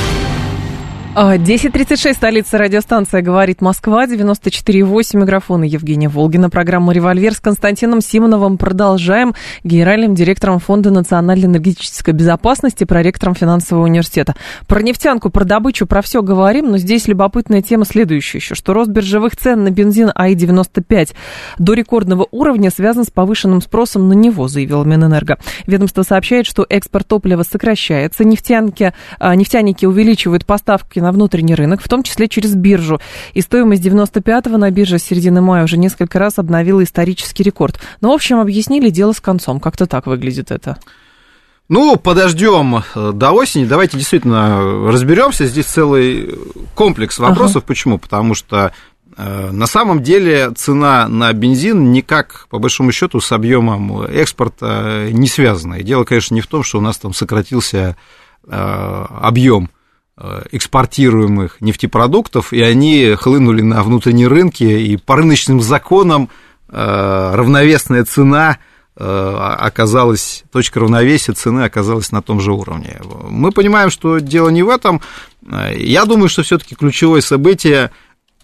10.36, 1.16 2.14
столица 2.14 2.60
радиостанция 2.60 3.24
«Говорит 3.24 3.62
Москва», 3.62 4.06
94.8, 4.06 5.18
микрофон 5.18 5.64
Евгения 5.64 6.08
Волгина, 6.08 6.52
программа 6.52 6.94
«Револьвер» 6.94 7.34
с 7.34 7.40
Константином 7.40 8.00
Симоновым. 8.00 8.60
Продолжаем 8.60 9.34
генеральным 9.64 10.14
директором 10.14 10.60
Фонда 10.60 10.92
национальной 10.92 11.48
энергетической 11.48 12.12
безопасности, 12.12 12.84
проректором 12.84 13.34
финансового 13.34 13.86
университета. 13.86 14.36
Про 14.68 14.84
нефтянку, 14.84 15.32
про 15.32 15.46
добычу, 15.46 15.88
про 15.88 16.04
все 16.04 16.22
говорим, 16.22 16.70
но 16.70 16.78
здесь 16.78 17.08
любопытная 17.08 17.64
тема 17.64 17.86
следующая 17.86 18.38
еще, 18.38 18.54
что 18.54 18.74
рост 18.74 18.92
биржевых 18.92 19.36
цен 19.36 19.64
на 19.64 19.72
бензин 19.72 20.12
АИ-95 20.14 21.16
до 21.58 21.74
рекордного 21.74 22.28
уровня 22.30 22.70
связан 22.70 23.04
с 23.04 23.10
повышенным 23.10 23.64
спросом 23.64 24.08
на 24.10 24.14
него, 24.14 24.48
заявил 24.48 24.86
Минэнерго. 24.86 25.40
Ведомство 25.66 26.04
сообщает, 26.04 26.46
что 26.46 26.68
экспорт 26.70 27.08
топлива 27.08 27.42
сокращается, 27.42 28.24
нефтянки, 28.24 28.94
а, 29.18 29.36
нефтяники 29.36 29.88
увеличивают 29.88 30.46
поставки 30.46 30.99
на 31.02 31.10
на 31.10 31.14
внутренний 31.14 31.56
рынок, 31.56 31.82
в 31.82 31.90
том 31.90 32.04
числе 32.04 32.28
через 32.28 32.54
биржу. 32.54 33.02
И 33.34 33.42
стоимость 33.42 33.84
95-го 33.84 34.58
на 34.58 34.70
бирже 34.70 35.00
с 35.00 35.04
середины 35.04 35.42
мая 35.42 35.64
уже 35.64 35.78
несколько 35.78 36.20
раз 36.20 36.38
обновила 36.38 36.84
исторический 36.84 37.44
рекорд. 37.44 37.80
Но, 38.02 38.10
ну, 38.10 38.14
в 38.14 38.16
общем, 38.16 38.40
объяснили 38.40 38.90
дело 38.90 39.14
с 39.14 39.20
концом. 39.20 39.60
Как-то 39.60 39.88
так 39.88 40.06
выглядит 40.06 40.52
это. 40.52 40.78
Ну, 41.68 41.98
подождем 41.98 42.84
э, 42.96 43.12
до 43.14 43.32
осени. 43.32 43.66
Давайте 43.66 43.98
действительно 43.98 44.92
разберемся. 44.92 45.48
Здесь 45.48 45.66
целый 45.66 46.36
комплекс 46.76 47.18
вопросов. 47.18 47.58
Ага. 47.58 47.66
Почему? 47.68 47.98
Потому 47.98 48.36
что 48.36 48.72
э, 49.18 49.52
на 49.52 49.66
самом 49.66 50.04
деле 50.04 50.52
цена 50.56 51.08
на 51.08 51.34
бензин 51.34 51.92
никак, 51.92 52.46
по 52.50 52.60
большому 52.60 52.92
счету, 52.92 53.20
с 53.20 53.32
объемом 53.32 54.04
экспорта 54.04 55.10
не 55.12 55.28
связана. 55.28 55.76
И 55.76 55.84
дело, 55.84 56.04
конечно, 56.04 56.36
не 56.36 56.42
в 56.42 56.48
том, 56.48 56.64
что 56.64 56.78
у 56.78 56.82
нас 56.82 56.98
там 56.98 57.14
сократился 57.14 57.96
э, 58.48 59.06
объем 59.22 59.70
экспортируемых 60.52 61.62
нефтепродуктов, 61.62 62.52
и 62.54 62.62
они 62.62 63.16
хлынули 63.16 63.62
на 63.62 63.84
внутренние 63.84 64.28
рынки, 64.28 64.64
и 64.64 64.98
по 64.98 65.16
рыночным 65.16 65.62
законам 65.62 66.30
равновесная 66.68 68.06
цена– 68.06 68.58
Э, 69.02 69.56
оказалась, 69.60 70.44
точка 70.52 70.82
равновесия 70.82 71.32
цены 71.32 71.62
оказалась 71.62 72.12
на 72.12 72.22
том 72.22 72.42
же 72.42 72.52
уровне. 72.52 73.00
Мы 73.30 73.52
понимаем, 73.52 73.90
что 73.92 74.20
дело 74.20 74.50
не 74.50 74.62
в 74.62 74.68
этом. 74.68 75.00
Я 75.74 76.04
думаю, 76.04 76.28
что 76.28 76.44
все-таки 76.44 76.76
ключевое 76.76 77.22
событие 77.22 77.92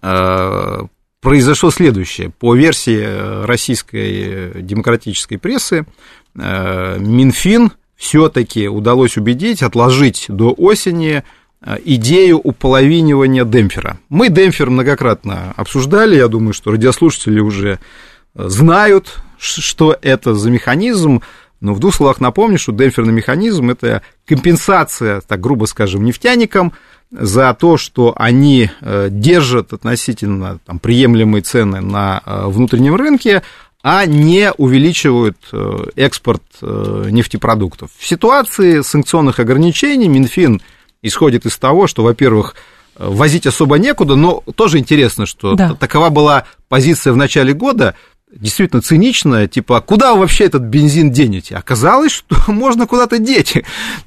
э, 0.02 0.82
произошло 1.20 1.72
следующее. 1.72 2.30
По 2.30 2.56
версии 2.56 3.46
российской 3.46 4.62
демократической 4.62 5.36
прессы, 5.36 5.86
э, 6.36 7.00
Минфин 7.00 7.74
все-таки 7.98 8.70
удалось 8.70 9.18
убедить 9.18 9.62
отложить 9.62 10.26
до 10.30 10.54
осени 10.54 11.26
идею 11.84 12.40
уполовинивания 12.40 13.46
демпфера. 13.46 13.98
Мы 14.10 14.30
демпфер 14.30 14.70
многократно 14.70 15.54
обсуждали, 15.56 16.16
я 16.16 16.28
думаю, 16.28 16.54
что 16.54 16.72
радиослушатели 16.72 17.40
уже 17.40 17.80
знают, 18.36 19.18
что 19.38 19.98
это 20.02 20.36
за 20.36 20.50
механизм, 20.52 21.22
но 21.62 21.74
в 21.74 21.80
двух 21.80 21.96
словах 21.96 22.20
напомню, 22.20 22.60
что 22.60 22.72
демпферный 22.72 23.14
механизм– 23.14 23.70
это 23.72 24.02
компенсация, 24.28 25.22
так 25.22 25.40
грубо 25.40 25.66
скажем, 25.66 26.04
нефтяникам 26.04 26.74
за 27.12 27.54
то, 27.54 27.78
что 27.78 28.14
они 28.18 28.70
э, 28.82 29.08
держат 29.10 29.74
относительно 29.74 30.60
там, 30.66 30.80
приемлемые 30.80 31.42
цены 31.42 31.82
на 31.82 32.22
э, 32.26 32.48
внутреннем 32.48 32.96
рынке, 32.96 33.42
а 33.84 34.06
не 34.06 34.52
увеличивают 34.58 35.38
э, 35.52 35.86
экспорт 35.96 36.44
нефтепродуктов. 36.62 37.92
В 37.98 38.06
ситуации 38.06 38.82
санкционных 38.82 39.40
ограничений 39.40 40.08
Минфин 40.08 40.62
исходит 41.06 41.46
из 41.46 41.58
того, 41.58 41.88
что, 41.88 42.04
во-первых, 42.04 42.56
возить 42.98 43.46
особо 43.46 43.78
некуда, 43.78 44.16
но 44.16 44.44
тоже 44.56 44.80
интересно, 44.80 45.26
что 45.26 45.56
да. 45.56 45.74
такова 45.74 46.10
была 46.10 46.46
позиция 46.70 47.14
в 47.14 47.18
начале 47.18 47.54
года, 47.54 47.96
действительно 48.36 48.82
циничная, 48.82 49.48
типа, 49.48 49.78
а 49.78 49.82
куда 49.82 50.14
вы 50.14 50.22
вообще 50.22 50.46
этот 50.46 50.64
бензин 50.64 51.12
денете? 51.12 51.56
Оказалось, 51.56 52.12
что 52.12 52.36
можно 52.52 52.86
куда-то 52.86 53.18
деть. 53.18 53.56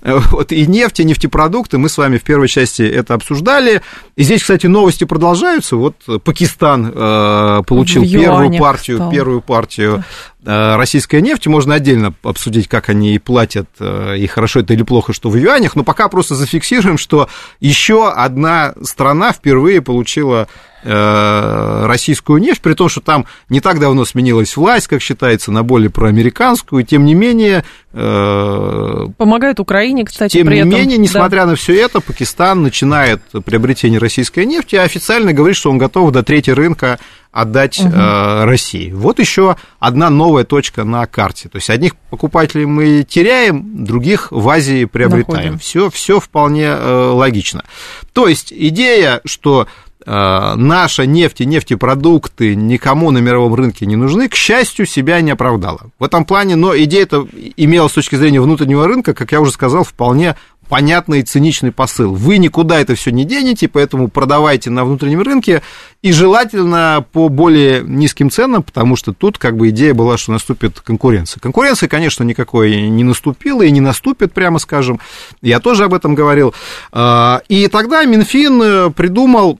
Вот, 0.02 0.52
и 0.52 0.66
нефть, 0.66 1.00
и 1.00 1.04
нефтепродукты, 1.04 1.78
мы 1.78 1.88
с 1.88 1.96
вами 1.96 2.18
в 2.18 2.22
первой 2.22 2.48
части 2.48 2.82
это 2.82 3.14
обсуждали. 3.14 3.82
И 4.16 4.22
здесь, 4.22 4.42
кстати, 4.42 4.66
новости 4.66 5.04
продолжаются. 5.04 5.76
Вот 5.76 5.96
Пакистан 6.24 6.92
э, 6.94 7.62
получил 7.66 8.08
первую 8.08 8.58
партию, 8.58 8.96
стал. 8.98 9.10
первую 9.10 9.40
партию 9.40 10.04
э, 10.44 10.76
российской 10.76 11.20
нефти. 11.22 11.48
Можно 11.48 11.74
отдельно 11.74 12.14
обсудить, 12.22 12.68
как 12.68 12.88
они 12.88 13.14
и 13.14 13.18
платят, 13.18 13.68
э, 13.80 14.16
и 14.18 14.26
хорошо 14.26 14.60
это 14.60 14.74
или 14.74 14.82
плохо, 14.82 15.12
что 15.12 15.30
в 15.30 15.36
юанях. 15.36 15.74
Но 15.76 15.84
пока 15.84 16.08
просто 16.08 16.34
зафиксируем, 16.34 16.98
что 16.98 17.28
еще 17.60 18.10
одна 18.10 18.74
страна 18.82 19.32
впервые 19.32 19.80
получила 19.80 20.48
российскую 20.84 22.40
нефть, 22.40 22.60
при 22.60 22.74
том, 22.74 22.88
что 22.88 23.00
там 23.00 23.26
не 23.48 23.60
так 23.60 23.80
давно 23.80 24.04
сменилась 24.04 24.56
власть, 24.56 24.86
как 24.86 25.02
считается, 25.02 25.50
на 25.50 25.62
более 25.62 25.90
проамериканскую, 25.90 26.84
тем 26.84 27.04
не 27.04 27.14
менее... 27.14 27.64
Э, 27.92 29.06
Помогает 29.16 29.60
Украине, 29.60 30.04
кстати, 30.04 30.34
Тем 30.34 30.48
не 30.48 30.58
этом, 30.58 30.70
менее, 30.70 30.98
несмотря 30.98 31.40
да. 31.40 31.46
на 31.48 31.56
все 31.56 31.74
это, 31.74 32.00
Пакистан 32.00 32.62
начинает 32.62 33.22
приобретение 33.44 33.98
российской 33.98 34.46
нефти, 34.46 34.76
и 34.76 34.78
официально 34.78 35.32
говорит, 35.32 35.56
что 35.56 35.70
он 35.70 35.78
готов 35.78 36.12
до 36.12 36.22
третьего 36.22 36.56
рынка 36.56 36.98
отдать 37.32 37.78
угу. 37.80 37.88
э, 37.88 38.44
России. 38.44 38.90
Вот 38.92 39.18
еще 39.18 39.56
одна 39.78 40.10
новая 40.10 40.44
точка 40.44 40.84
на 40.84 41.06
карте. 41.06 41.48
То 41.48 41.56
есть 41.56 41.70
одних 41.70 41.94
покупателей 41.96 42.64
мы 42.64 43.04
теряем, 43.08 43.84
других 43.84 44.32
в 44.32 44.48
Азии 44.48 44.86
приобретаем. 44.86 45.58
Все, 45.58 45.90
все 45.90 46.20
вполне 46.20 46.66
э, 46.66 47.10
логично. 47.12 47.64
То 48.12 48.28
есть 48.28 48.52
идея, 48.52 49.20
что 49.24 49.66
Э, 49.66 49.87
наша 50.08 51.04
нефть 51.04 51.42
и 51.42 51.46
нефтепродукты 51.46 52.54
никому 52.54 53.10
на 53.10 53.18
мировом 53.18 53.54
рынке 53.54 53.84
не 53.84 53.96
нужны, 53.96 54.28
к 54.28 54.34
счастью, 54.34 54.86
себя 54.86 55.20
не 55.20 55.32
оправдала. 55.32 55.90
В 55.98 56.04
этом 56.04 56.24
плане, 56.24 56.56
но 56.56 56.76
идея 56.76 57.02
это 57.02 57.26
имела 57.56 57.88
с 57.88 57.92
точки 57.92 58.16
зрения 58.16 58.40
внутреннего 58.40 58.86
рынка, 58.86 59.12
как 59.12 59.32
я 59.32 59.40
уже 59.40 59.52
сказал, 59.52 59.84
вполне 59.84 60.34
понятный 60.68 61.20
и 61.20 61.22
циничный 61.22 61.72
посыл. 61.72 62.14
Вы 62.14 62.38
никуда 62.38 62.78
это 62.80 62.94
все 62.94 63.10
не 63.10 63.24
денете, 63.24 63.68
поэтому 63.68 64.08
продавайте 64.08 64.70
на 64.70 64.84
внутреннем 64.84 65.22
рынке 65.22 65.62
и 66.02 66.12
желательно 66.12 67.04
по 67.12 67.28
более 67.28 67.82
низким 67.82 68.30
ценам, 68.30 68.62
потому 68.62 68.96
что 68.96 69.12
тут 69.12 69.38
как 69.38 69.56
бы 69.56 69.70
идея 69.70 69.94
была, 69.94 70.16
что 70.18 70.32
наступит 70.32 70.80
конкуренция. 70.80 71.40
Конкуренции, 71.40 71.86
конечно, 71.86 72.22
никакой 72.22 72.88
не 72.88 73.04
наступила 73.04 73.62
и 73.62 73.70
не 73.70 73.80
наступит, 73.80 74.32
прямо 74.32 74.58
скажем. 74.58 75.00
Я 75.42 75.60
тоже 75.60 75.84
об 75.84 75.94
этом 75.94 76.14
говорил. 76.14 76.54
А, 76.92 77.40
и 77.48 77.68
тогда 77.68 78.04
Минфин 78.04 78.92
придумал 78.92 79.58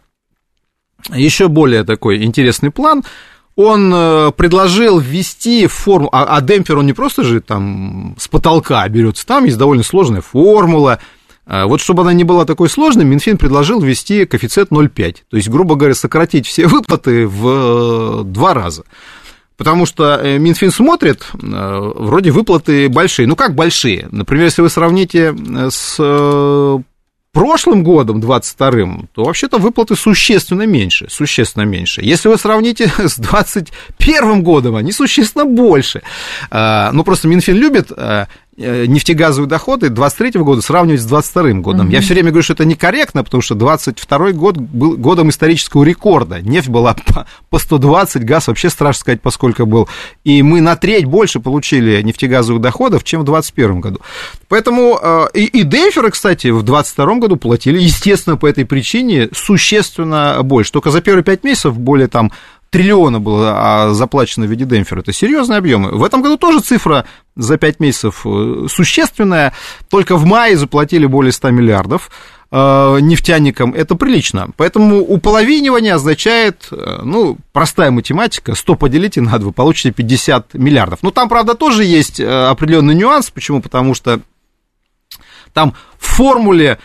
еще 1.13 1.49
более 1.49 1.85
такой 1.85 2.25
интересный 2.25 2.71
план. 2.71 3.05
Он 3.57 3.93
э, 3.93 4.33
предложил 4.37 5.01
ввести 5.01 5.67
форму, 5.67 6.09
а, 6.13 6.37
а 6.37 6.41
демпфер 6.41 6.79
он 6.79 6.87
не 6.87 6.93
просто 6.93 7.25
же 7.25 7.41
там 7.41 8.15
с 8.17 8.29
потолка 8.29 8.89
берется, 8.89 9.27
там 9.27 9.45
есть 9.47 9.59
довольно 9.59 9.83
сложная 9.83 10.21
формула. 10.21 11.01
А 11.45 11.67
вот 11.67 11.81
чтобы 11.81 12.03
она 12.03 12.13
не 12.13 12.25
была 12.25 12.45
такой 12.45 12.69
сложной, 12.69 13.05
Минфин 13.05 13.37
предложил 13.37 13.81
ввести 13.81 14.27
коэффициент 14.27 14.71
0,5. 14.71 15.17
То 15.29 15.37
есть, 15.37 15.49
грубо 15.49 15.75
говоря, 15.75 15.95
сократить 15.95 16.47
все 16.47 16.67
выплаты 16.69 17.27
в 17.27 18.21
э, 18.21 18.25
два 18.25 18.55
раза. 18.55 18.85
Потому 19.57 19.87
что 19.87 20.21
э, 20.23 20.39
Минфин 20.39 20.71
смотрит, 20.71 21.27
вроде 21.33 22.31
выплаты 22.31 22.89
большие. 22.89 23.27
Ну, 23.27 23.35
как 23.35 23.57
большие? 23.57 24.07
Например, 24.13 24.45
если 24.45 24.63
вы 24.63 24.69
сравните 24.69 25.35
с 25.71 25.99
прошлым 27.33 27.83
годом, 27.83 28.21
22-м, 28.21 29.09
то 29.13 29.25
вообще-то 29.25 29.59
выплаты 29.59 29.97
существенно 29.97 30.67
меньше, 30.67 31.07
существенно 31.11 31.65
меньше. 31.65 32.03
Если 32.03 32.29
вы 32.29 32.39
сравните 32.39 32.93
с 32.99 33.17
21 33.17 34.43
годом, 34.43 34.77
они 34.77 34.93
существенно 34.93 35.45
больше. 35.45 36.03
А, 36.51 36.91
ну, 36.93 37.05
просто 37.05 37.29
Минфин 37.29 37.57
любит 37.57 37.93
а, 37.97 38.29
нефтегазовые 38.59 39.49
доходы 39.49 39.89
23 39.89 40.41
года 40.41 40.63
сравнивать 40.63 41.01
с 41.01 41.05
22 41.05 41.53
годом. 41.61 41.87
Угу. 41.87 41.93
Я 41.93 42.01
все 42.01 42.15
время 42.15 42.31
говорю, 42.31 42.43
что 42.43 42.55
это 42.55 42.65
некорректно, 42.65 43.23
потому 43.23 43.41
что 43.41 43.55
22 43.55 44.33
год 44.33 44.57
был 44.57 44.97
годом 44.97 45.31
исторического 45.31 45.85
рекорда. 45.85 46.43
Нефть 46.43 46.69
была 46.69 46.97
по 47.51 47.59
120, 47.59 48.25
газ 48.25 48.49
вообще 48.49 48.69
страшно 48.69 49.01
сказать, 49.01 49.23
поскольку 49.23 49.65
был. 49.65 49.89
И 50.25 50.43
мы 50.43 50.61
на 50.61 50.77
треть 50.77 51.05
больше 51.05 51.41
получили 51.41 52.03
нефтегазовых 52.03 52.61
доходов, 52.61 53.05
чем 53.05 53.21
в 53.21 53.25
2021 53.25 53.81
году. 53.81 54.01
Поэтому 54.49 54.99
э, 55.01 55.27
и, 55.35 55.45
и 55.45 55.63
демпферы, 55.63 56.11
кстати, 56.11 56.49
в 56.49 56.63
2022 56.63 57.15
году 57.17 57.37
платили, 57.37 57.79
естественно, 57.79 58.37
по 58.37 58.47
этой 58.47 58.65
причине 58.65 59.29
существенно 59.33 60.39
больше. 60.43 60.73
Только 60.73 60.91
за 60.91 61.01
первые 61.01 61.23
5 61.23 61.45
месяцев 61.45 61.79
более 61.79 62.09
там 62.09 62.33
триллиона 62.71 63.21
было 63.21 63.53
а, 63.55 63.91
заплачено 63.93 64.47
в 64.47 64.51
виде 64.51 64.65
демпфера. 64.65 65.01
Это 65.01 65.13
серьезные 65.13 65.59
объемы. 65.59 65.91
В 65.91 66.05
этом 66.05 66.23
году 66.23 66.37
тоже 66.37 66.61
цифра 66.61 67.07
за 67.37 67.57
5 67.57 67.81
месяцев 67.81 68.23
э, 68.25 68.67
существенная. 68.69 69.53
Только 69.89 70.17
в 70.17 70.25
мае 70.25 70.57
заплатили 70.57 71.07
более 71.07 71.33
100 71.33 71.51
миллиардов 71.51 72.11
э, 72.51 72.99
нефтяникам. 73.01 73.73
Это 73.73 73.95
прилично. 73.95 74.51
Поэтому 74.57 75.01
уполовинивание 75.01 75.95
означает, 75.95 76.69
э, 76.71 77.01
ну, 77.03 77.39
простая 77.53 77.91
математика, 77.91 78.55
100 78.55 78.75
поделите 78.75 79.21
на 79.21 79.39
2, 79.39 79.53
получите 79.53 79.93
50 79.93 80.55
миллиардов. 80.55 80.99
Но 81.03 81.11
там, 81.11 81.29
правда, 81.29 81.55
тоже 81.55 81.85
есть 81.85 82.21
определенный 82.21 82.95
нюанс. 82.95 83.31
Почему? 83.31 83.63
Потому 83.63 83.95
что 83.95 84.21
там 85.55 85.75
в 85.99 86.07
формуле 86.07 86.79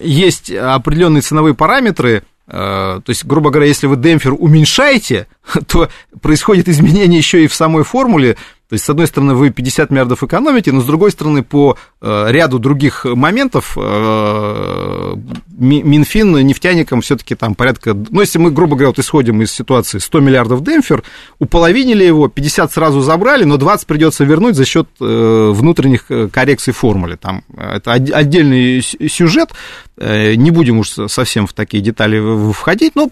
есть 0.00 0.50
определенные 0.50 1.20
ценовые 1.20 1.52
параметры, 1.52 2.24
то 2.50 3.04
есть, 3.06 3.24
грубо 3.24 3.50
говоря, 3.50 3.68
если 3.68 3.86
вы 3.86 3.96
демпфер 3.96 4.32
уменьшаете, 4.32 5.28
то 5.66 5.88
происходит 6.20 6.68
изменение 6.68 7.18
еще 7.18 7.44
и 7.44 7.48
в 7.48 7.54
самой 7.54 7.84
формуле, 7.84 8.36
то 8.70 8.74
есть, 8.74 8.84
с 8.84 8.88
одной 8.88 9.08
стороны, 9.08 9.34
вы 9.34 9.50
50 9.50 9.90
миллиардов 9.90 10.22
экономите, 10.22 10.70
но 10.70 10.80
с 10.80 10.84
другой 10.84 11.10
стороны, 11.10 11.42
по 11.42 11.76
э, 12.00 12.26
ряду 12.28 12.60
других 12.60 13.04
моментов 13.04 13.76
э, 13.76 15.14
Минфин 15.58 16.46
нефтяникам 16.46 17.00
все-таки 17.00 17.34
там 17.34 17.56
порядка, 17.56 17.94
ну, 17.94 18.20
если 18.20 18.38
мы, 18.38 18.52
грубо 18.52 18.76
говоря, 18.76 18.90
вот 18.90 19.00
исходим 19.00 19.42
из 19.42 19.50
ситуации 19.50 19.98
100 19.98 20.20
миллиардов 20.20 20.62
демпфер, 20.62 21.02
уполовинили 21.40 22.04
его, 22.04 22.28
50 22.28 22.72
сразу 22.72 23.00
забрали, 23.00 23.42
но 23.42 23.56
20 23.56 23.88
придется 23.88 24.22
вернуть 24.22 24.54
за 24.54 24.64
счет 24.64 24.86
э, 25.00 25.50
внутренних 25.52 26.06
коррекций 26.32 26.72
формулы. 26.72 27.16
Там, 27.16 27.42
это 27.56 27.94
отдельный 27.94 28.82
сюжет, 28.82 29.50
не 29.96 30.50
будем 30.52 30.78
уж 30.78 30.90
совсем 31.08 31.48
в 31.48 31.54
такие 31.54 31.82
детали 31.82 32.52
входить, 32.52 32.94
но 32.94 33.10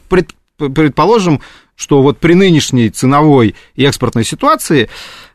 предположим, 0.56 1.40
что 1.78 2.02
вот 2.02 2.18
при 2.18 2.34
нынешней 2.34 2.90
ценовой 2.90 3.54
и 3.76 3.84
экспортной 3.84 4.24
ситуации 4.24 4.90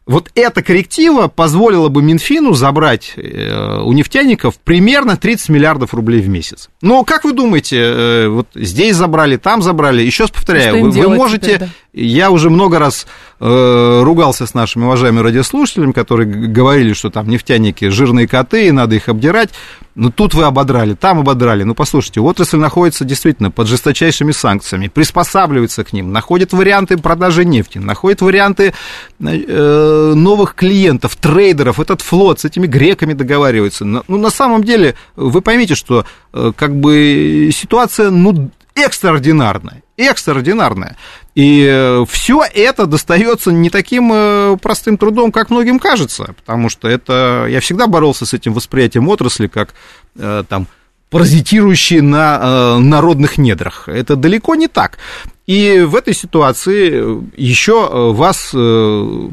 вот 0.05 0.29
эта 0.35 0.61
корректива 0.61 1.27
позволила 1.27 1.87
бы 1.87 2.01
Минфину 2.01 2.53
забрать 2.53 3.13
э, 3.15 3.79
у 3.81 3.93
нефтяников 3.93 4.59
примерно 4.59 5.15
30 5.15 5.49
миллиардов 5.49 5.93
рублей 5.93 6.21
в 6.21 6.27
месяц. 6.27 6.69
Но 6.81 7.03
как 7.05 7.23
вы 7.23 7.31
думаете, 7.31 7.77
э, 7.79 8.27
вот 8.27 8.47
здесь 8.53 8.95
забрали, 8.95 9.37
там 9.37 9.61
забрали, 9.61 10.01
еще 10.01 10.23
раз 10.23 10.31
повторяю, 10.31 10.81
вы, 10.81 10.91
вы 10.91 11.09
можете, 11.09 11.45
теперь, 11.45 11.59
да? 11.59 11.69
я 11.93 12.31
уже 12.31 12.49
много 12.49 12.79
раз 12.79 13.07
ругался 13.45 14.45
с 14.45 14.53
нашими 14.53 14.85
уважаемыми 14.85 15.21
радиослушателями, 15.21 15.91
которые 15.91 16.27
говорили, 16.27 16.93
что 16.93 17.09
там 17.09 17.27
нефтяники 17.27 17.89
жирные 17.89 18.25
коты, 18.25 18.67
и 18.67 18.71
надо 18.71 18.95
их 18.95 19.09
обдирать. 19.09 19.49
Ну, 19.95 20.11
тут 20.11 20.33
вы 20.33 20.45
ободрали, 20.45 20.95
там 20.95 21.19
ободрали. 21.19 21.63
Ну, 21.63 21.75
послушайте, 21.75 22.21
отрасль 22.21 22.57
находится 22.57 23.05
действительно 23.05 23.51
под 23.51 23.67
жесточайшими 23.67 24.31
санкциями, 24.31 24.87
приспосабливается 24.87 25.83
к 25.83 25.91
ним, 25.93 26.11
находит 26.11 26.53
варианты 26.53 26.97
продажи 26.97 27.43
нефти, 27.43 27.79
находит 27.79 28.21
варианты 28.21 28.73
э, 29.19 30.13
новых 30.15 30.55
клиентов, 30.55 31.15
трейдеров, 31.17 31.79
этот 31.79 32.01
флот 32.01 32.39
с 32.39 32.45
этими 32.45 32.65
греками 32.65 33.13
договаривается. 33.13 33.85
Ну, 33.85 34.03
на 34.07 34.29
самом 34.29 34.63
деле, 34.63 34.95
вы 35.15 35.41
поймите, 35.41 35.75
что 35.75 36.05
э, 36.31 36.53
как 36.55 36.75
бы 36.75 37.49
ситуация, 37.53 38.09
ну, 38.09 38.49
экстраординарная, 38.75 39.83
экстраординарная. 39.97 40.97
И 41.35 41.67
э, 41.69 42.05
все 42.09 42.43
это 42.43 42.85
достается 42.85 43.51
не 43.51 43.69
таким 43.69 44.11
э, 44.13 44.57
простым 44.61 44.97
трудом, 44.97 45.31
как 45.31 45.49
многим 45.49 45.79
кажется, 45.79 46.33
потому 46.37 46.69
что 46.69 46.87
это 46.87 47.47
я 47.49 47.59
всегда 47.59 47.87
боролся 47.87 48.25
с 48.25 48.33
этим 48.33 48.53
восприятием 48.53 49.07
отрасли 49.07 49.47
как 49.47 49.73
э, 50.15 50.43
там 50.47 50.67
паразитирующие 51.09 52.01
на 52.01 52.79
народных 52.79 53.37
недрах. 53.37 53.87
Это 53.87 54.15
далеко 54.15 54.55
не 54.55 54.67
так. 54.67 54.97
И 55.45 55.81
в 55.81 55.95
этой 55.95 56.13
ситуации 56.13 57.21
еще 57.35 58.11
вас 58.13 58.51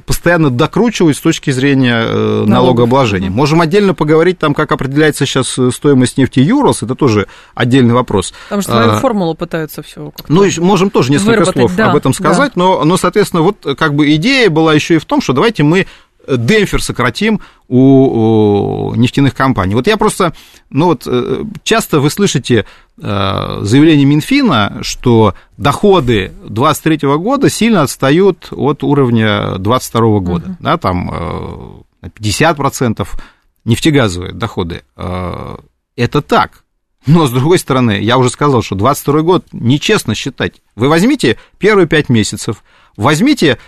постоянно 0.07 0.51
докручивают 0.51 1.17
с 1.17 1.21
точки 1.21 1.51
зрения 1.51 2.05
налогообложения. 2.47 3.31
Можем 3.31 3.61
отдельно 3.61 3.95
поговорить 3.95 4.39
там, 4.39 4.53
как 4.55 4.73
определяется 4.73 5.25
сейчас 5.25 5.57
стоимость 5.73 6.19
нефти 6.19 6.41
Юрос, 6.41 6.83
это 6.83 6.97
тоже 6.97 7.29
отдельный 7.55 7.95
вопрос. 7.95 8.35
Потому 8.45 8.63
что 8.63 8.97
а, 8.97 9.01
формулу 9.01 9.35
пытаются 9.35 9.83
все 9.83 10.13
Ну, 10.29 10.47
можем 10.59 10.91
тоже 10.91 11.13
несколько 11.13 11.45
слов 11.45 11.77
да, 11.77 11.91
об 11.91 11.97
этом 11.97 12.13
сказать, 12.13 12.53
да. 12.55 12.61
но, 12.61 12.85
но, 12.85 12.97
соответственно, 12.97 13.43
вот 13.43 13.65
как 13.79 13.95
бы 13.95 14.13
идея 14.17 14.51
была 14.51 14.75
еще 14.75 14.97
и 14.97 14.99
в 14.99 15.05
том, 15.05 15.21
что 15.21 15.33
давайте 15.33 15.63
мы 15.63 15.87
демпфер 16.29 16.83
сократим 16.83 17.41
у, 17.69 18.91
у 18.91 18.95
нефтяных 18.95 19.35
компаний. 19.35 19.75
Вот 19.75 19.87
я 19.87 19.97
просто, 19.97 20.33
ну 20.71 20.87
вот, 20.87 21.05
э, 21.07 21.45
часто 21.63 22.01
вы 22.01 22.11
слышите 22.11 22.65
э, 23.01 23.59
заявление 23.63 24.07
Минфина, 24.07 24.79
что 24.83 25.35
доходы 25.57 26.33
2023 26.45 27.09
года 27.17 27.51
сильно 27.51 27.83
отстают 27.83 28.49
от 28.51 28.83
уровня 28.83 29.59
2022 29.59 30.21
года, 30.21 30.47
uh-huh. 30.47 30.57
да, 30.61 30.79
там 30.79 31.85
50% 32.03 33.03
э, 33.03 33.21
нефтегазовые 33.65 34.33
доходы. 34.33 34.83
Это 34.97 36.23
так. 36.23 36.65
Но, 37.07 37.27
с 37.27 37.31
другой 37.31 37.59
стороны, 37.59 38.01
я 38.01 38.19
уже 38.19 38.29
сказал, 38.29 38.63
что 38.63 38.75
22 38.75 39.23
год 39.23 39.47
нечестно 39.53 40.15
считать. 40.15 40.61
Вы 40.77 40.89
возьмите 40.89 41.39
первые 41.59 41.87
5 41.87 42.11
месяцев, 42.11 42.63
возьмите 42.97 43.59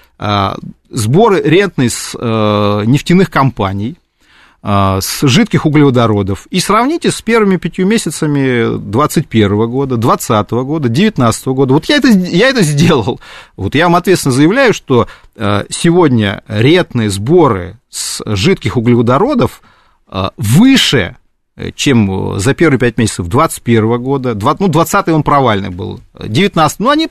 сборы 0.92 1.40
рентной 1.42 1.90
с 1.90 2.16
э, 2.18 2.82
нефтяных 2.86 3.30
компаний, 3.30 3.96
э, 4.62 4.98
с 5.00 5.26
жидких 5.26 5.66
углеводородов 5.66 6.46
и 6.50 6.60
сравните 6.60 7.10
с 7.10 7.20
первыми 7.22 7.56
пятью 7.56 7.86
месяцами 7.86 8.78
2021 8.78 9.70
года, 9.70 9.96
2020 9.96 10.50
года, 10.50 10.88
2019 10.88 11.46
года. 11.48 11.74
Вот 11.74 11.86
я 11.86 11.96
это, 11.96 12.08
я 12.08 12.48
это 12.48 12.62
сделал. 12.62 13.20
Вот 13.56 13.74
я 13.74 13.84
вам 13.84 13.96
ответственно 13.96 14.34
заявляю, 14.34 14.74
что 14.74 15.08
э, 15.36 15.64
сегодня 15.70 16.42
рентные 16.46 17.10
сборы 17.10 17.78
с 17.88 18.22
жидких 18.24 18.76
углеводородов 18.76 19.62
э, 20.08 20.28
выше 20.36 21.16
чем 21.74 22.36
э, 22.36 22.38
за 22.38 22.54
первые 22.54 22.78
пять 22.78 22.98
месяцев 22.98 23.26
2021 23.26 24.02
года, 24.02 24.34
20, 24.34 24.60
ну, 24.60 24.68
20 24.68 25.08
он 25.08 25.22
провальный 25.22 25.68
был, 25.68 26.00
19 26.18 26.80
ну, 26.80 26.90
они, 26.90 27.08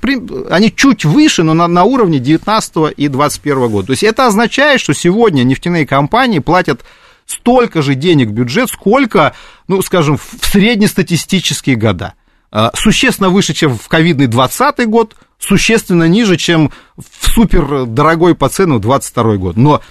они 0.49 0.75
чуть 0.75 1.05
выше, 1.05 1.43
но 1.43 1.53
на, 1.53 1.67
на 1.67 1.83
уровне 1.83 2.19
19 2.19 2.93
и 2.97 3.07
21 3.07 3.69
года. 3.69 3.87
То 3.87 3.91
есть 3.91 4.03
это 4.03 4.25
означает, 4.25 4.81
что 4.81 4.93
сегодня 4.93 5.43
нефтяные 5.43 5.85
компании 5.85 6.39
платят 6.39 6.81
столько 7.27 7.81
же 7.81 7.95
денег 7.95 8.29
в 8.29 8.31
бюджет, 8.31 8.69
сколько, 8.69 9.33
ну, 9.67 9.81
скажем, 9.81 10.17
в 10.17 10.45
среднестатистические 10.45 11.75
года. 11.75 12.15
Э, 12.51 12.69
существенно 12.73 13.29
выше, 13.29 13.53
чем 13.53 13.77
в 13.77 13.87
ковидный 13.87 14.27
20 14.27 14.87
год, 14.87 15.15
существенно 15.37 16.07
ниже, 16.07 16.37
чем 16.37 16.71
в 17.09 17.33
супер 17.33 17.85
дорогой 17.85 18.35
по 18.35 18.49
цену 18.49 18.79
22 18.79 19.37
год. 19.37 19.57
Но 19.57 19.81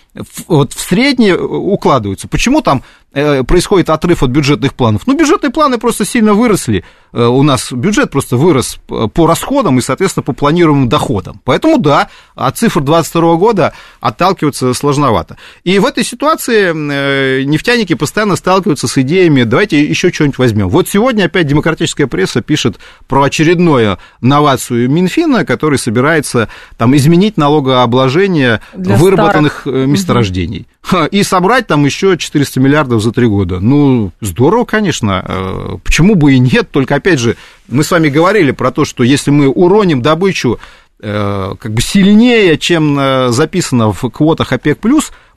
вот 0.48 0.72
в 0.72 0.80
среднее 0.80 1.38
укладываются. 1.38 2.28
Почему 2.28 2.60
там 2.60 2.82
Э, 3.12 3.42
происходит 3.42 3.90
отрыв 3.90 4.22
от 4.22 4.30
бюджетных 4.30 4.74
планов? 4.74 5.02
Ну, 5.06 5.16
бюджетные 5.16 5.50
планы 5.50 5.78
просто 5.78 6.04
сильно 6.04 6.32
выросли. 6.32 6.84
Э, 7.12 7.24
у 7.26 7.42
нас 7.42 7.72
бюджет 7.72 8.12
просто 8.12 8.36
вырос 8.36 8.78
по 8.86 9.26
расходам 9.26 9.78
и, 9.78 9.82
соответственно, 9.82 10.22
по 10.22 10.32
планируемым 10.32 10.88
доходам. 10.88 11.40
Поэтому, 11.44 11.78
да, 11.78 12.08
от 12.36 12.56
цифр 12.56 12.80
2022 12.80 13.34
года 13.34 13.72
отталкиваться 14.00 14.72
сложновато. 14.74 15.38
И 15.64 15.80
в 15.80 15.86
этой 15.86 16.04
ситуации 16.04 16.70
э, 16.70 17.42
нефтяники 17.42 17.94
постоянно 17.94 18.36
сталкиваются 18.36 18.86
с 18.86 18.96
идеями, 18.98 19.42
давайте 19.42 19.82
еще 19.82 20.12
что-нибудь 20.12 20.38
возьмем. 20.38 20.68
Вот 20.68 20.88
сегодня 20.88 21.24
опять 21.24 21.48
демократическая 21.48 22.06
пресса 22.06 22.42
пишет 22.42 22.78
про 23.08 23.24
очередную 23.24 23.98
новацию 24.20 24.88
Минфина, 24.88 25.44
который 25.44 25.80
собирается 25.80 26.48
там 26.78 26.94
изменить 27.00 27.36
налогообложение 27.36 28.60
Для 28.74 28.96
выработанных 28.96 29.62
старых. 29.62 29.88
месторождений. 29.88 30.66
Угу. 30.90 31.06
И 31.10 31.22
собрать 31.22 31.66
там 31.66 31.84
еще 31.84 32.16
400 32.16 32.60
миллиардов 32.60 33.02
за 33.02 33.12
три 33.12 33.26
года. 33.26 33.60
Ну, 33.60 34.12
здорово, 34.20 34.64
конечно. 34.64 35.24
Э, 35.26 35.76
почему 35.82 36.14
бы 36.14 36.34
и 36.34 36.38
нет? 36.38 36.70
Только, 36.70 36.94
опять 36.94 37.18
же, 37.18 37.36
мы 37.68 37.84
с 37.84 37.90
вами 37.90 38.08
говорили 38.08 38.52
про 38.52 38.70
то, 38.70 38.84
что 38.84 39.02
если 39.02 39.30
мы 39.30 39.48
уроним 39.48 40.02
добычу 40.02 40.58
э, 41.00 41.54
как 41.58 41.72
бы 41.72 41.82
сильнее, 41.82 42.58
чем 42.58 42.98
э, 42.98 43.28
записано 43.30 43.92
в 43.92 44.08
квотах 44.10 44.52
ОПЕК+, 44.52 44.78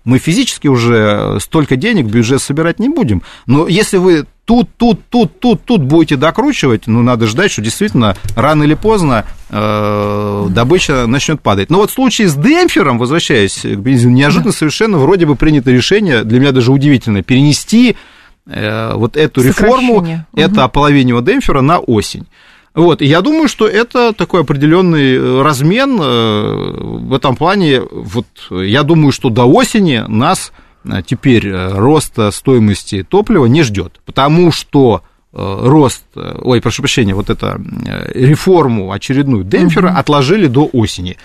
мы 0.06 0.18
физически 0.20 0.68
уже 0.68 1.38
столько 1.40 1.76
денег 1.76 2.06
в 2.06 2.12
бюджет 2.12 2.42
собирать 2.42 2.80
не 2.80 2.90
будем. 2.90 3.22
Но 3.46 3.68
если 3.68 3.98
вы 3.98 4.26
тут, 4.46 4.70
тут, 4.78 5.00
тут, 5.10 5.40
тут, 5.40 5.64
тут 5.64 5.84
будете 5.84 6.18
докручивать, 6.18 6.88
ну, 6.88 7.02
надо 7.02 7.28
ждать, 7.28 7.52
что 7.52 7.62
действительно 7.62 8.16
рано 8.36 8.64
или 8.64 8.74
поздно 8.74 9.26
э, 9.50 10.48
добыча 10.50 11.08
начнет 11.08 11.42
падать. 11.42 11.70
Но 11.70 11.78
вот 11.78 11.92
в 11.92 11.94
случае 11.94 12.28
с 12.28 12.36
демпфером, 12.36 12.98
возвращаясь 12.98 13.62
к 13.62 13.78
бензину, 13.78 14.14
неожиданно 14.14 14.52
да. 14.52 14.58
совершенно 14.58 14.98
вроде 14.98 15.26
бы 15.26 15.36
принято 15.36 15.72
решение, 15.72 16.24
для 16.24 16.40
меня 16.40 16.52
даже 16.52 16.72
удивительно, 16.72 17.24
перенести 17.24 17.96
э, 18.46 18.94
вот 18.96 19.16
эту 19.16 19.42
реформу, 19.42 20.06
это 20.36 20.64
ополовинивание 20.66 21.34
демпфера 21.34 21.62
на 21.62 21.80
осень. 21.80 22.28
Вот, 22.76 23.02
я 23.02 23.22
думаю, 23.22 23.48
что 23.48 23.68
это 23.68 24.14
такой 24.14 24.42
определенный 24.42 25.16
э, 25.16 25.42
размен 25.44 26.00
э, 26.02 26.78
в 27.06 27.14
этом 27.14 27.36
плане. 27.36 27.82
Вот, 27.82 28.26
я 28.50 28.82
думаю, 28.82 29.12
что 29.12 29.30
до 29.30 29.46
осени 29.46 30.04
нас 30.08 30.52
э, 30.84 31.04
теперь 31.06 31.52
роста 31.52 32.32
стоимости 32.32 33.04
топлива 33.04 33.46
не 33.46 33.62
ждет, 33.62 34.02
потому 34.06 34.52
что 34.52 35.04
рост, 35.34 36.04
э, 36.16 36.40
ой, 36.42 36.62
прошу 36.62 36.84
прощения, 36.84 37.16
вот 37.16 37.30
это 37.30 37.60
э, 37.88 38.12
реформу 38.14 38.92
очередную 38.92 39.44
демпфера 39.44 39.90
угу. 39.90 39.98
отложили 39.98 40.48
до 40.48 40.70
осени. 40.72 41.18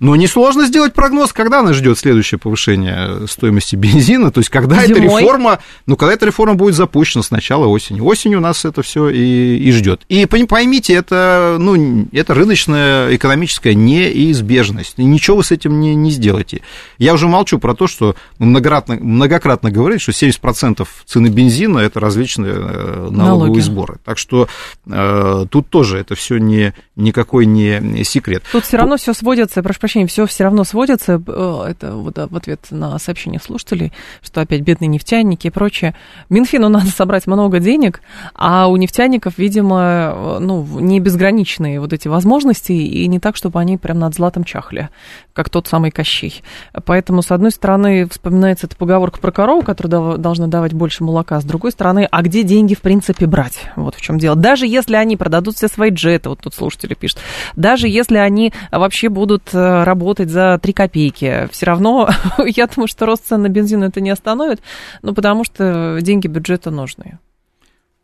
Но 0.00 0.14
несложно 0.16 0.66
сделать 0.66 0.92
прогноз, 0.92 1.32
когда 1.32 1.62
нас 1.62 1.76
ждет 1.76 1.98
следующее 1.98 2.38
повышение 2.38 3.26
стоимости 3.26 3.74
бензина, 3.76 4.30
то 4.30 4.40
есть 4.40 4.50
когда 4.50 4.84
Зимой. 4.84 4.90
эта 4.90 5.00
реформа, 5.00 5.58
ну, 5.86 5.96
когда 5.96 6.12
эта 6.12 6.26
реформа 6.26 6.54
будет 6.54 6.74
запущена 6.74 7.22
с 7.22 7.30
начала 7.30 7.66
осени. 7.66 8.00
Осенью 8.00 8.38
у 8.38 8.42
нас 8.42 8.66
это 8.66 8.82
все 8.82 9.08
и, 9.08 9.56
и 9.56 9.72
ждет. 9.72 10.02
И 10.08 10.26
поймите, 10.26 10.92
это, 10.92 11.56
ну, 11.58 12.06
это 12.12 12.34
рыночная 12.34 13.14
экономическая 13.16 13.74
неизбежность. 13.74 14.94
И 14.98 15.04
ничего 15.04 15.38
вы 15.38 15.44
с 15.44 15.52
этим 15.52 15.80
не, 15.80 15.94
не 15.94 16.10
сделаете. 16.10 16.60
Я 16.98 17.14
уже 17.14 17.28
молчу 17.28 17.58
про 17.58 17.74
то, 17.74 17.86
что 17.86 18.14
многократно, 18.38 18.96
многократно 18.96 19.70
говорили, 19.70 19.98
что 19.98 20.12
70% 20.12 20.86
цены 21.06 21.28
бензина 21.28 21.78
это 21.78 21.98
различные 21.98 22.54
налоги. 22.54 23.14
налоги 23.14 23.53
налоговые 23.54 23.62
сборы. 23.62 23.98
Так 24.04 24.18
что 24.18 24.48
э, 24.86 25.46
тут 25.50 25.68
тоже 25.68 25.98
это 25.98 26.14
все 26.14 26.38
не, 26.38 26.72
никакой 26.96 27.46
не 27.46 28.04
секрет. 28.04 28.42
Тут 28.52 28.64
все 28.64 28.76
равно 28.76 28.96
все 28.96 29.12
сводится, 29.12 29.62
прошу 29.62 29.80
прощения, 29.80 30.06
все 30.06 30.26
все 30.26 30.44
равно 30.44 30.64
сводится, 30.64 31.22
э, 31.26 31.66
это 31.68 31.92
вот 31.92 32.16
в 32.16 32.36
ответ 32.36 32.66
на 32.70 32.98
сообщение 32.98 33.40
слушателей, 33.40 33.92
что 34.22 34.40
опять 34.40 34.62
бедные 34.62 34.88
нефтяники 34.88 35.46
и 35.48 35.50
прочее. 35.50 35.94
Минфину 36.28 36.68
надо 36.68 36.86
собрать 36.90 37.26
много 37.26 37.60
денег, 37.60 38.00
а 38.34 38.68
у 38.68 38.76
нефтяников, 38.76 39.38
видимо, 39.38 40.38
ну, 40.40 40.66
не 40.80 41.00
безграничные 41.00 41.80
вот 41.80 41.92
эти 41.92 42.08
возможности, 42.08 42.72
и 42.72 43.06
не 43.06 43.20
так, 43.20 43.36
чтобы 43.36 43.60
они 43.60 43.76
прям 43.76 43.98
над 43.98 44.14
златом 44.14 44.44
чахли, 44.44 44.90
как 45.32 45.48
тот 45.50 45.66
самый 45.66 45.90
Кощей. 45.90 46.42
Поэтому, 46.84 47.22
с 47.22 47.30
одной 47.30 47.50
стороны, 47.50 48.08
вспоминается 48.08 48.66
эта 48.66 48.76
поговорка 48.76 49.20
про 49.20 49.30
корову, 49.30 49.62
которая 49.62 50.16
должна 50.16 50.46
давать 50.46 50.72
больше 50.72 51.04
молока, 51.04 51.40
с 51.40 51.44
другой 51.44 51.72
стороны, 51.72 52.08
а 52.10 52.22
где 52.22 52.42
деньги, 52.42 52.74
в 52.74 52.80
принципе, 52.80 53.26
брать? 53.26 53.43
Собирать. 53.44 53.70
Вот 53.76 53.94
в 53.94 54.00
чем 54.00 54.18
дело. 54.18 54.36
Даже 54.36 54.66
если 54.66 54.96
они 54.96 55.16
продадут 55.16 55.56
все 55.56 55.68
свои 55.68 55.90
джеты, 55.90 56.28
вот 56.28 56.40
тут 56.40 56.54
слушатели 56.54 56.94
пишут, 56.94 57.18
даже 57.56 57.88
если 57.88 58.16
они 58.16 58.52
вообще 58.70 59.08
будут 59.08 59.50
э, 59.52 59.84
работать 59.84 60.30
за 60.30 60.58
3 60.62 60.72
копейки, 60.72 61.48
все 61.52 61.66
равно, 61.66 62.10
я 62.46 62.66
думаю, 62.66 62.88
что 62.88 63.06
рост 63.06 63.26
цен 63.26 63.42
на 63.42 63.48
бензин 63.48 63.82
это 63.82 64.00
не 64.00 64.10
остановит, 64.10 64.60
ну, 65.02 65.14
потому 65.14 65.44
что 65.44 65.98
деньги 66.00 66.26
бюджета 66.26 66.70
нужны. 66.70 67.18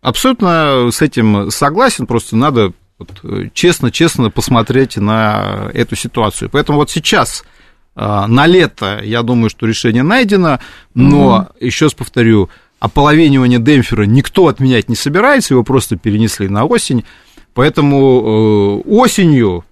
Абсолютно 0.03 0.89
с 0.91 1.03
этим 1.03 1.51
согласен, 1.51 2.07
просто 2.07 2.37
надо 2.37 2.73
честно-честно 3.53 4.25
вот, 4.25 4.35
посмотреть 4.35 4.97
на 4.97 5.71
эту 5.73 5.97
ситуацию. 5.97 6.51
Поэтому 6.51 6.79
вот 6.79 6.91
сейчас 6.91 7.45
а, 7.95 8.27
на 8.27 8.47
лето, 8.47 9.01
я 9.03 9.23
думаю, 9.23 9.51
что 9.51 9.67
решение 9.67 10.03
найдено, 10.03 10.59
но, 10.95 11.49
угу. 11.51 11.67
еще 11.67 11.87
раз 11.87 11.95
повторю, 11.95 12.51
ополовинивание 12.81 13.61
демпфера 13.61 14.03
никто 14.03 14.49
отменять 14.49 14.89
не 14.89 14.97
собирается, 14.97 15.55
его 15.55 15.63
просто 15.63 15.97
перенесли 15.97 16.49
на 16.49 16.65
осень, 16.65 17.05
поэтому 17.55 18.83
э, 18.87 18.91
осенью 18.91 19.65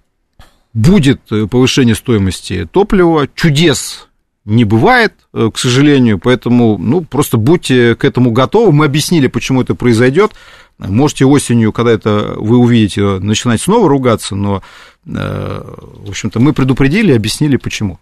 будет 0.73 1.21
повышение 1.49 1.95
стоимости 1.95 2.69
топлива, 2.71 3.27
чудес 3.35 4.07
не 4.45 4.63
бывает, 4.65 5.13
э, 5.33 5.49
к 5.53 5.57
сожалению, 5.57 6.19
поэтому, 6.19 6.77
ну, 6.77 7.01
просто 7.01 7.37
будьте 7.37 7.95
к 7.95 8.03
этому 8.03 8.31
готовы. 8.31 8.71
Мы 8.71 8.85
объяснили, 8.85 9.27
почему 9.27 9.61
это 9.61 9.75
произойдет. 9.75 10.31
Можете 10.79 11.25
осенью, 11.25 11.73
когда 11.73 11.91
это 11.91 12.35
вы 12.37 12.57
увидите, 12.57 13.19
начинать 13.19 13.61
снова 13.61 13.89
ругаться, 13.89 14.35
но, 14.35 14.63
э, 15.05 15.61
в 16.05 16.09
общем-то, 16.09 16.39
мы 16.39 16.53
предупредили 16.53 17.11
объяснили, 17.11 17.57
почему. 17.57 17.99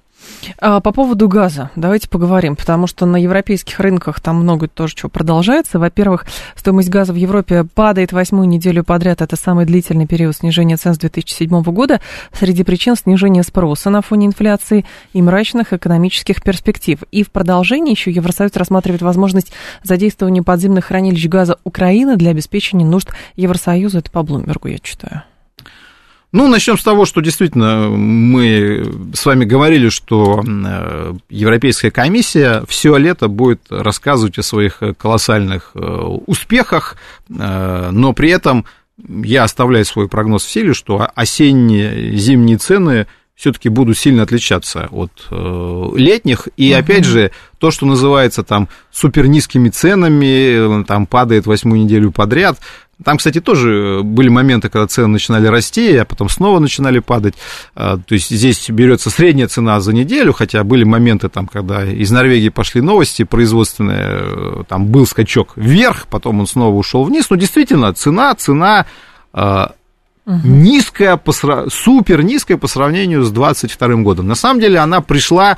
А, 0.59 0.79
по 0.79 0.91
поводу 0.91 1.27
газа 1.27 1.71
давайте 1.75 2.09
поговорим, 2.09 2.55
потому 2.55 2.87
что 2.87 3.05
на 3.05 3.17
европейских 3.17 3.79
рынках 3.79 4.19
там 4.19 4.37
много 4.37 4.67
тоже 4.67 4.95
чего 4.95 5.09
продолжается. 5.09 5.79
Во-первых, 5.79 6.25
стоимость 6.55 6.89
газа 6.89 7.13
в 7.13 7.15
Европе 7.15 7.63
падает 7.63 8.11
восьмую 8.11 8.47
неделю 8.47 8.83
подряд. 8.83 9.21
Это 9.21 9.35
самый 9.35 9.65
длительный 9.65 10.07
период 10.07 10.35
снижения 10.35 10.77
цен 10.77 10.93
с 10.93 10.97
2007 10.97 11.61
года. 11.63 12.01
Среди 12.31 12.63
причин 12.63 12.95
снижения 12.95 13.43
спроса 13.43 13.89
на 13.89 14.01
фоне 14.01 14.27
инфляции 14.27 14.85
и 15.13 15.21
мрачных 15.21 15.73
экономических 15.73 16.41
перспектив. 16.41 16.99
И 17.11 17.23
в 17.23 17.31
продолжении 17.31 17.91
еще 17.91 18.11
Евросоюз 18.11 18.55
рассматривает 18.55 19.01
возможность 19.01 19.51
задействования 19.83 20.43
подземных 20.43 20.85
хранилищ 20.85 21.27
газа 21.27 21.57
Украины 21.63 22.17
для 22.17 22.31
обеспечения 22.31 22.85
нужд 22.85 23.09
Евросоюза. 23.35 23.99
Это 23.99 24.11
по 24.11 24.23
Блумбергу 24.23 24.67
я 24.67 24.79
читаю. 24.79 25.23
Ну, 26.33 26.47
начнем 26.47 26.77
с 26.77 26.83
того, 26.83 27.05
что 27.05 27.21
действительно 27.21 27.87
мы 27.89 28.85
с 29.13 29.25
вами 29.25 29.45
говорили, 29.45 29.87
что 29.87 30.43
э, 30.45 31.13
Европейская 31.29 31.89
комиссия 31.89 32.63
все 32.67 32.97
лето 32.97 33.29
будет 33.29 33.61
рассказывать 33.69 34.37
о 34.37 34.43
своих 34.43 34.81
колоссальных 34.97 35.71
э, 35.73 35.79
успехах, 35.79 36.97
э, 37.29 37.89
но 37.91 38.11
при 38.11 38.29
этом 38.29 38.65
я 39.07 39.43
оставляю 39.43 39.85
свой 39.85 40.09
прогноз 40.09 40.43
в 40.43 40.51
силе, 40.51 40.73
что 40.73 41.09
осенние 41.15 42.17
зимние 42.17 42.57
цены 42.57 43.07
все-таки 43.37 43.69
будут 43.69 43.97
сильно 43.97 44.23
отличаться 44.23 44.89
от 44.91 45.11
летних. 45.95 46.49
И 46.57 46.71
угу. 46.71 46.79
опять 46.79 47.05
же, 47.05 47.31
то, 47.59 47.71
что 47.71 47.85
называется 47.85 48.43
там 48.43 48.67
супер 48.91 49.27
низкими 49.27 49.69
ценами, 49.69 50.83
там 50.83 51.05
падает 51.05 51.45
восьмую 51.45 51.83
неделю 51.83 52.11
подряд, 52.11 52.59
там, 53.03 53.17
кстати, 53.17 53.39
тоже 53.39 54.01
были 54.03 54.27
моменты, 54.27 54.69
когда 54.69 54.87
цены 54.87 55.07
начинали 55.07 55.45
расти, 55.47 55.95
а 55.97 56.05
потом 56.05 56.29
снова 56.29 56.57
начинали 56.57 56.97
падать. 56.97 57.35
А, 57.75 57.97
то 57.97 58.15
есть 58.15 58.29
здесь 58.29 58.67
берется 58.69 59.11
средняя 59.11 59.47
цена 59.47 59.79
за 59.81 59.93
неделю, 59.93 60.33
хотя 60.33 60.63
были 60.63 60.83
моменты, 60.83 61.29
там, 61.29 61.47
когда 61.47 61.85
из 61.85 62.09
Норвегии 62.09 62.49
пошли 62.49 62.81
новости 62.81 63.23
производственные, 63.23 64.65
там 64.67 64.87
был 64.87 65.05
скачок 65.05 65.53
вверх, 65.55 66.07
потом 66.07 66.39
он 66.39 66.47
снова 66.47 66.75
ушел 66.75 67.03
вниз. 67.03 67.29
Но 67.29 67.35
действительно, 67.35 67.93
цена, 67.93 68.33
цена 68.33 68.87
угу. 70.27 70.39
низкая, 70.43 71.19
супер 71.69 72.21
низкая 72.21 72.57
по 72.57 72.67
сравнению 72.67 73.23
с 73.23 73.31
2022 73.31 74.03
годом. 74.03 74.27
На 74.27 74.35
самом 74.35 74.59
деле 74.59 74.77
она 74.77 75.01
пришла 75.01 75.57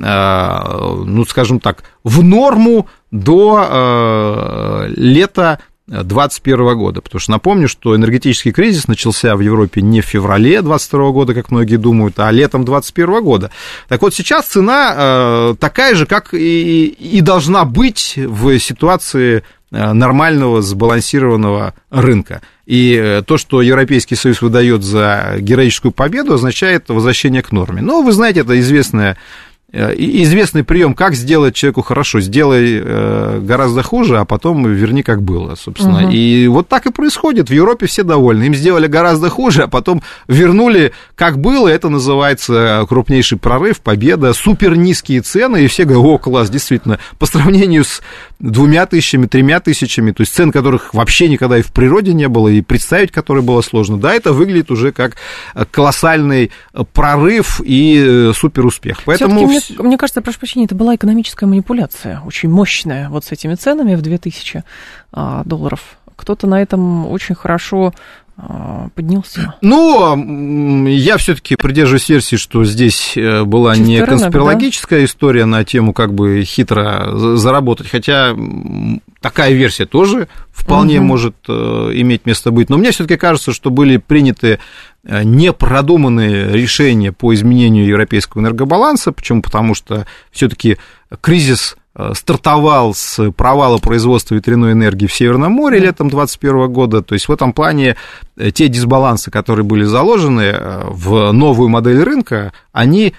а, 0.00 0.94
ну, 1.04 1.24
скажем 1.24 1.58
так, 1.58 1.82
в 2.04 2.22
норму 2.22 2.86
до 3.10 4.86
лета 4.94 5.58
2021 5.90 6.78
года. 6.78 7.00
Потому 7.00 7.20
что 7.20 7.32
напомню, 7.32 7.68
что 7.68 7.96
энергетический 7.96 8.52
кризис 8.52 8.86
начался 8.86 9.34
в 9.34 9.40
Европе 9.40 9.82
не 9.82 10.00
в 10.00 10.04
феврале 10.04 10.62
2022 10.62 11.10
года, 11.10 11.34
как 11.34 11.50
многие 11.50 11.76
думают, 11.76 12.18
а 12.18 12.30
летом 12.30 12.64
2021 12.64 13.24
года. 13.24 13.50
Так 13.88 14.00
вот, 14.02 14.14
сейчас 14.14 14.46
цена 14.46 14.94
э, 14.96 15.54
такая 15.58 15.94
же, 15.94 16.06
как 16.06 16.32
и, 16.32 16.86
и 16.86 17.20
должна 17.20 17.64
быть 17.64 18.14
в 18.16 18.58
ситуации 18.58 19.38
э, 19.38 19.59
нормального 19.70 20.62
сбалансированного 20.62 21.74
рынка. 21.90 22.42
И 22.66 22.94
э, 22.94 23.22
то, 23.22 23.38
что 23.38 23.62
Европейский 23.62 24.16
Союз 24.16 24.42
выдает 24.42 24.82
за 24.82 25.36
героическую 25.38 25.92
победу, 25.92 26.34
означает 26.34 26.88
возвращение 26.88 27.42
к 27.42 27.52
норме. 27.52 27.82
Но 27.82 28.02
вы 28.02 28.12
знаете, 28.12 28.40
это 28.40 28.58
известная 28.58 29.16
Э, 29.16 29.16
известный 29.72 30.64
прием, 30.64 30.94
как 30.94 31.14
сделать 31.14 31.54
человеку 31.54 31.82
хорошо, 31.82 32.20
сделай 32.20 32.80
э, 32.82 33.40
гораздо 33.40 33.82
хуже, 33.82 34.18
а 34.18 34.24
потом 34.24 34.66
верни 34.66 35.02
как 35.02 35.22
было, 35.22 35.54
собственно. 35.54 36.04
Угу. 36.04 36.10
И 36.10 36.48
вот 36.48 36.68
так 36.68 36.86
и 36.86 36.90
происходит. 36.90 37.50
В 37.50 37.52
Европе 37.52 37.86
все 37.86 38.02
довольны. 38.02 38.44
Им 38.44 38.54
сделали 38.54 38.88
гораздо 38.88 39.28
хуже, 39.30 39.62
а 39.62 39.68
потом 39.68 40.02
вернули 40.26 40.92
как 41.14 41.38
было. 41.38 41.68
Это 41.68 41.88
называется 41.88 42.84
крупнейший 42.88 43.38
прорыв, 43.38 43.80
победа, 43.80 44.32
супер 44.32 44.76
низкие 44.76 45.20
цены. 45.20 45.64
И 45.64 45.68
все 45.68 45.84
говорят, 45.84 46.04
о, 46.04 46.18
класс, 46.18 46.50
действительно, 46.50 46.98
по 47.18 47.26
сравнению 47.26 47.84
с 47.84 48.02
двумя 48.40 48.86
тысячами, 48.86 49.26
тремя 49.26 49.60
тысячами, 49.60 50.10
то 50.10 50.22
есть 50.22 50.34
цен 50.34 50.50
которых 50.50 50.94
вообще 50.94 51.28
никогда 51.28 51.58
и 51.58 51.62
в 51.62 51.72
природе 51.72 52.12
не 52.12 52.26
было, 52.26 52.48
и 52.48 52.60
представить 52.60 53.12
которые 53.12 53.44
было 53.44 53.60
сложно. 53.60 53.98
Да, 53.98 54.14
это 54.14 54.32
выглядит 54.32 54.70
уже 54.70 54.90
как 54.92 55.16
колоссальный 55.70 56.50
прорыв 56.92 57.60
и 57.64 58.32
супер 58.34 58.66
успех. 58.66 58.98
Поэтому 59.04 59.59
мне, 59.68 59.78
мне 59.88 59.98
кажется, 59.98 60.22
прошу 60.22 60.38
прощения, 60.38 60.66
это 60.66 60.74
была 60.74 60.94
экономическая 60.94 61.46
манипуляция, 61.46 62.20
очень 62.20 62.48
мощная, 62.48 63.08
вот 63.08 63.24
с 63.24 63.32
этими 63.32 63.54
ценами 63.54 63.94
в 63.94 64.02
2000 64.02 64.64
а, 65.12 65.42
долларов. 65.44 65.98
Кто-то 66.16 66.46
на 66.46 66.60
этом 66.60 67.06
очень 67.06 67.34
хорошо 67.34 67.92
поднялся. 68.94 69.54
Ну, 69.60 70.86
я 70.86 71.16
все-таки 71.16 71.56
придерживаюсь 71.56 72.08
версии, 72.08 72.36
что 72.36 72.64
здесь 72.64 73.16
э, 73.16 73.44
была 73.44 73.74
Чистый 73.74 73.88
не 73.88 74.06
конспирологическая 74.06 75.00
да? 75.00 75.04
история 75.04 75.44
на 75.44 75.64
тему, 75.64 75.92
как 75.92 76.14
бы 76.14 76.42
хитро 76.44 77.36
заработать, 77.36 77.88
хотя 77.88 78.34
такая 79.20 79.52
версия 79.52 79.86
тоже 79.86 80.28
вполне 80.50 80.98
угу. 80.98 81.06
может 81.06 81.36
э, 81.48 81.52
иметь 81.94 82.26
место 82.26 82.50
быть. 82.50 82.70
Но 82.70 82.78
мне 82.78 82.90
все-таки 82.90 83.16
кажется, 83.16 83.52
что 83.52 83.70
были 83.70 83.96
приняты 83.98 84.58
э, 85.04 85.22
непродуманные 85.22 86.52
решения 86.52 87.12
по 87.12 87.34
изменению 87.34 87.86
европейского 87.86 88.40
энергобаланса. 88.40 89.12
Почему? 89.12 89.42
Потому 89.42 89.74
что 89.74 90.06
все-таки 90.30 90.78
кризис 91.20 91.76
стартовал 92.12 92.94
с 92.94 93.30
провала 93.32 93.78
производства 93.78 94.34
ветряной 94.34 94.72
энергии 94.72 95.06
в 95.06 95.12
Северном 95.12 95.52
море 95.52 95.80
летом 95.80 96.08
2021 96.08 96.72
года. 96.72 97.02
То 97.02 97.14
есть 97.14 97.28
в 97.28 97.32
этом 97.32 97.52
плане 97.52 97.96
э, 98.36 98.50
те 98.52 98.68
дисбалансы, 98.68 99.30
которые 99.30 99.64
были 99.64 99.84
заложены 99.84 100.42
э, 100.42 100.82
в 100.88 101.32
новую 101.32 101.68
модель 101.68 102.02
рынка, 102.02 102.52
они 102.72 103.14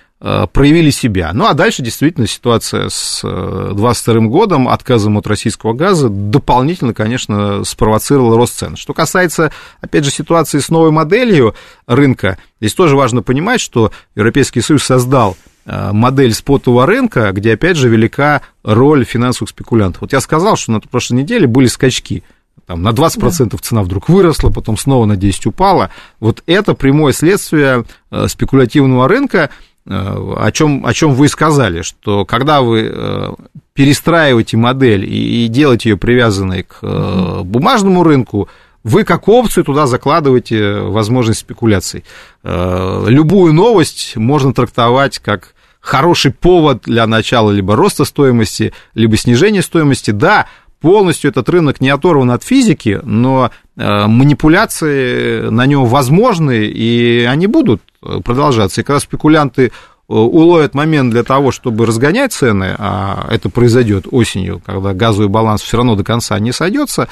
проявили 0.54 0.92
себя. 0.92 1.32
Ну, 1.34 1.48
а 1.48 1.56
дальше 1.56 1.82
действительно 1.82 2.28
ситуация 2.28 2.90
с 2.90 3.22
2022 3.24 4.28
годом, 4.28 4.68
отказом 4.68 5.18
от 5.18 5.26
российского 5.26 5.74
газа, 5.74 6.10
дополнительно, 6.10 6.94
конечно, 6.94 7.64
спровоцировала 7.64 8.38
рост 8.38 8.56
цен. 8.56 8.76
Что 8.76 8.94
касается, 8.94 9.52
опять 9.82 10.06
же, 10.06 10.12
ситуации 10.12 10.60
с 10.60 10.70
новой 10.70 10.92
моделью 10.92 11.56
рынка, 11.88 12.38
здесь 12.60 12.76
тоже 12.76 12.96
важно 12.96 13.24
понимать, 13.24 13.62
что 13.62 13.92
Европейский 14.14 14.62
Союз 14.62 14.84
создал 14.84 15.36
Э, 15.36 15.51
модель 15.66 16.34
спотового 16.34 16.86
рынка, 16.86 17.32
где, 17.32 17.54
опять 17.54 17.78
же, 17.78 17.90
велика 17.90 18.42
роль 18.64 19.06
финансовых 19.06 19.50
спекулянтов. 19.50 20.02
Вот 20.02 20.14
я 20.14 20.20
сказал, 20.22 20.56
что 20.56 20.72
на 20.72 20.80
прошлой 20.80 21.18
неделе 21.18 21.48
были 21.48 21.68
скачки. 21.68 22.24
Там 22.66 22.84
на 22.84 22.90
20% 22.90 23.50
да. 23.50 23.58
цена 23.58 23.84
вдруг 23.84 24.10
выросла, 24.10 24.50
потом 24.50 24.78
снова 24.78 25.06
на 25.06 25.14
10% 25.14 25.48
упала. 25.48 25.90
Вот 26.20 26.44
это 26.46 26.74
прямое 26.74 27.14
следствие 27.14 27.86
э, 28.12 28.28
спекулятивного 28.28 29.08
рынка, 29.08 29.50
э, 29.86 29.90
о 29.92 30.52
чем, 30.52 30.86
о 30.86 30.94
чем 30.94 31.14
вы 31.14 31.28
сказали, 31.28 31.82
что 31.82 32.26
когда 32.26 32.62
вы 32.62 33.36
перестраиваете 33.74 34.58
модель 34.58 35.06
и 35.06 35.48
делаете 35.48 35.90
ее 35.90 35.98
привязанной 35.98 36.64
к 36.64 37.44
бумажному 37.44 38.04
рынку, 38.04 38.50
вы 38.84 39.04
как 39.04 39.28
опцию 39.28 39.64
туда 39.64 39.88
закладываете 39.88 40.80
возможность 40.82 41.42
спекуляций. 41.42 42.04
Любую 42.44 43.54
новость 43.54 44.16
можно 44.16 44.54
трактовать 44.54 45.20
как 45.20 45.54
хороший 45.80 46.32
повод 46.32 46.84
для 46.84 47.06
начала 47.08 47.52
либо 47.52 47.76
роста 47.76 48.06
стоимости, 48.06 48.74
либо 48.94 49.18
снижения 49.18 49.62
стоимости. 49.62 50.12
Да, 50.12 50.48
полностью 50.80 51.30
этот 51.32 51.50
рынок 51.50 51.82
не 51.82 51.90
оторван 51.90 52.32
от 52.32 52.44
физики, 52.44 53.00
но 53.04 53.52
э, 53.78 54.08
манипуляции 54.08 55.50
на 55.50 55.66
нем 55.66 55.86
возможны, 55.86 56.66
и 56.66 57.24
они 57.24 57.48
будут 57.48 57.82
продолжаться. 58.24 58.82
И 58.82 58.84
когда 58.84 59.00
спекулянты 59.00 59.72
уловят 60.08 60.74
момент 60.74 61.12
для 61.12 61.24
того, 61.24 61.52
чтобы 61.52 61.86
разгонять 61.86 62.34
цены, 62.34 62.76
а 62.78 63.28
это 63.32 63.50
произойдет 63.50 64.08
осенью, 64.12 64.62
когда 64.66 64.94
газовый 64.94 65.30
баланс 65.30 65.62
все 65.62 65.78
равно 65.78 65.96
до 65.96 66.04
конца 66.04 66.38
не 66.40 66.52
сойдется, 66.52 67.08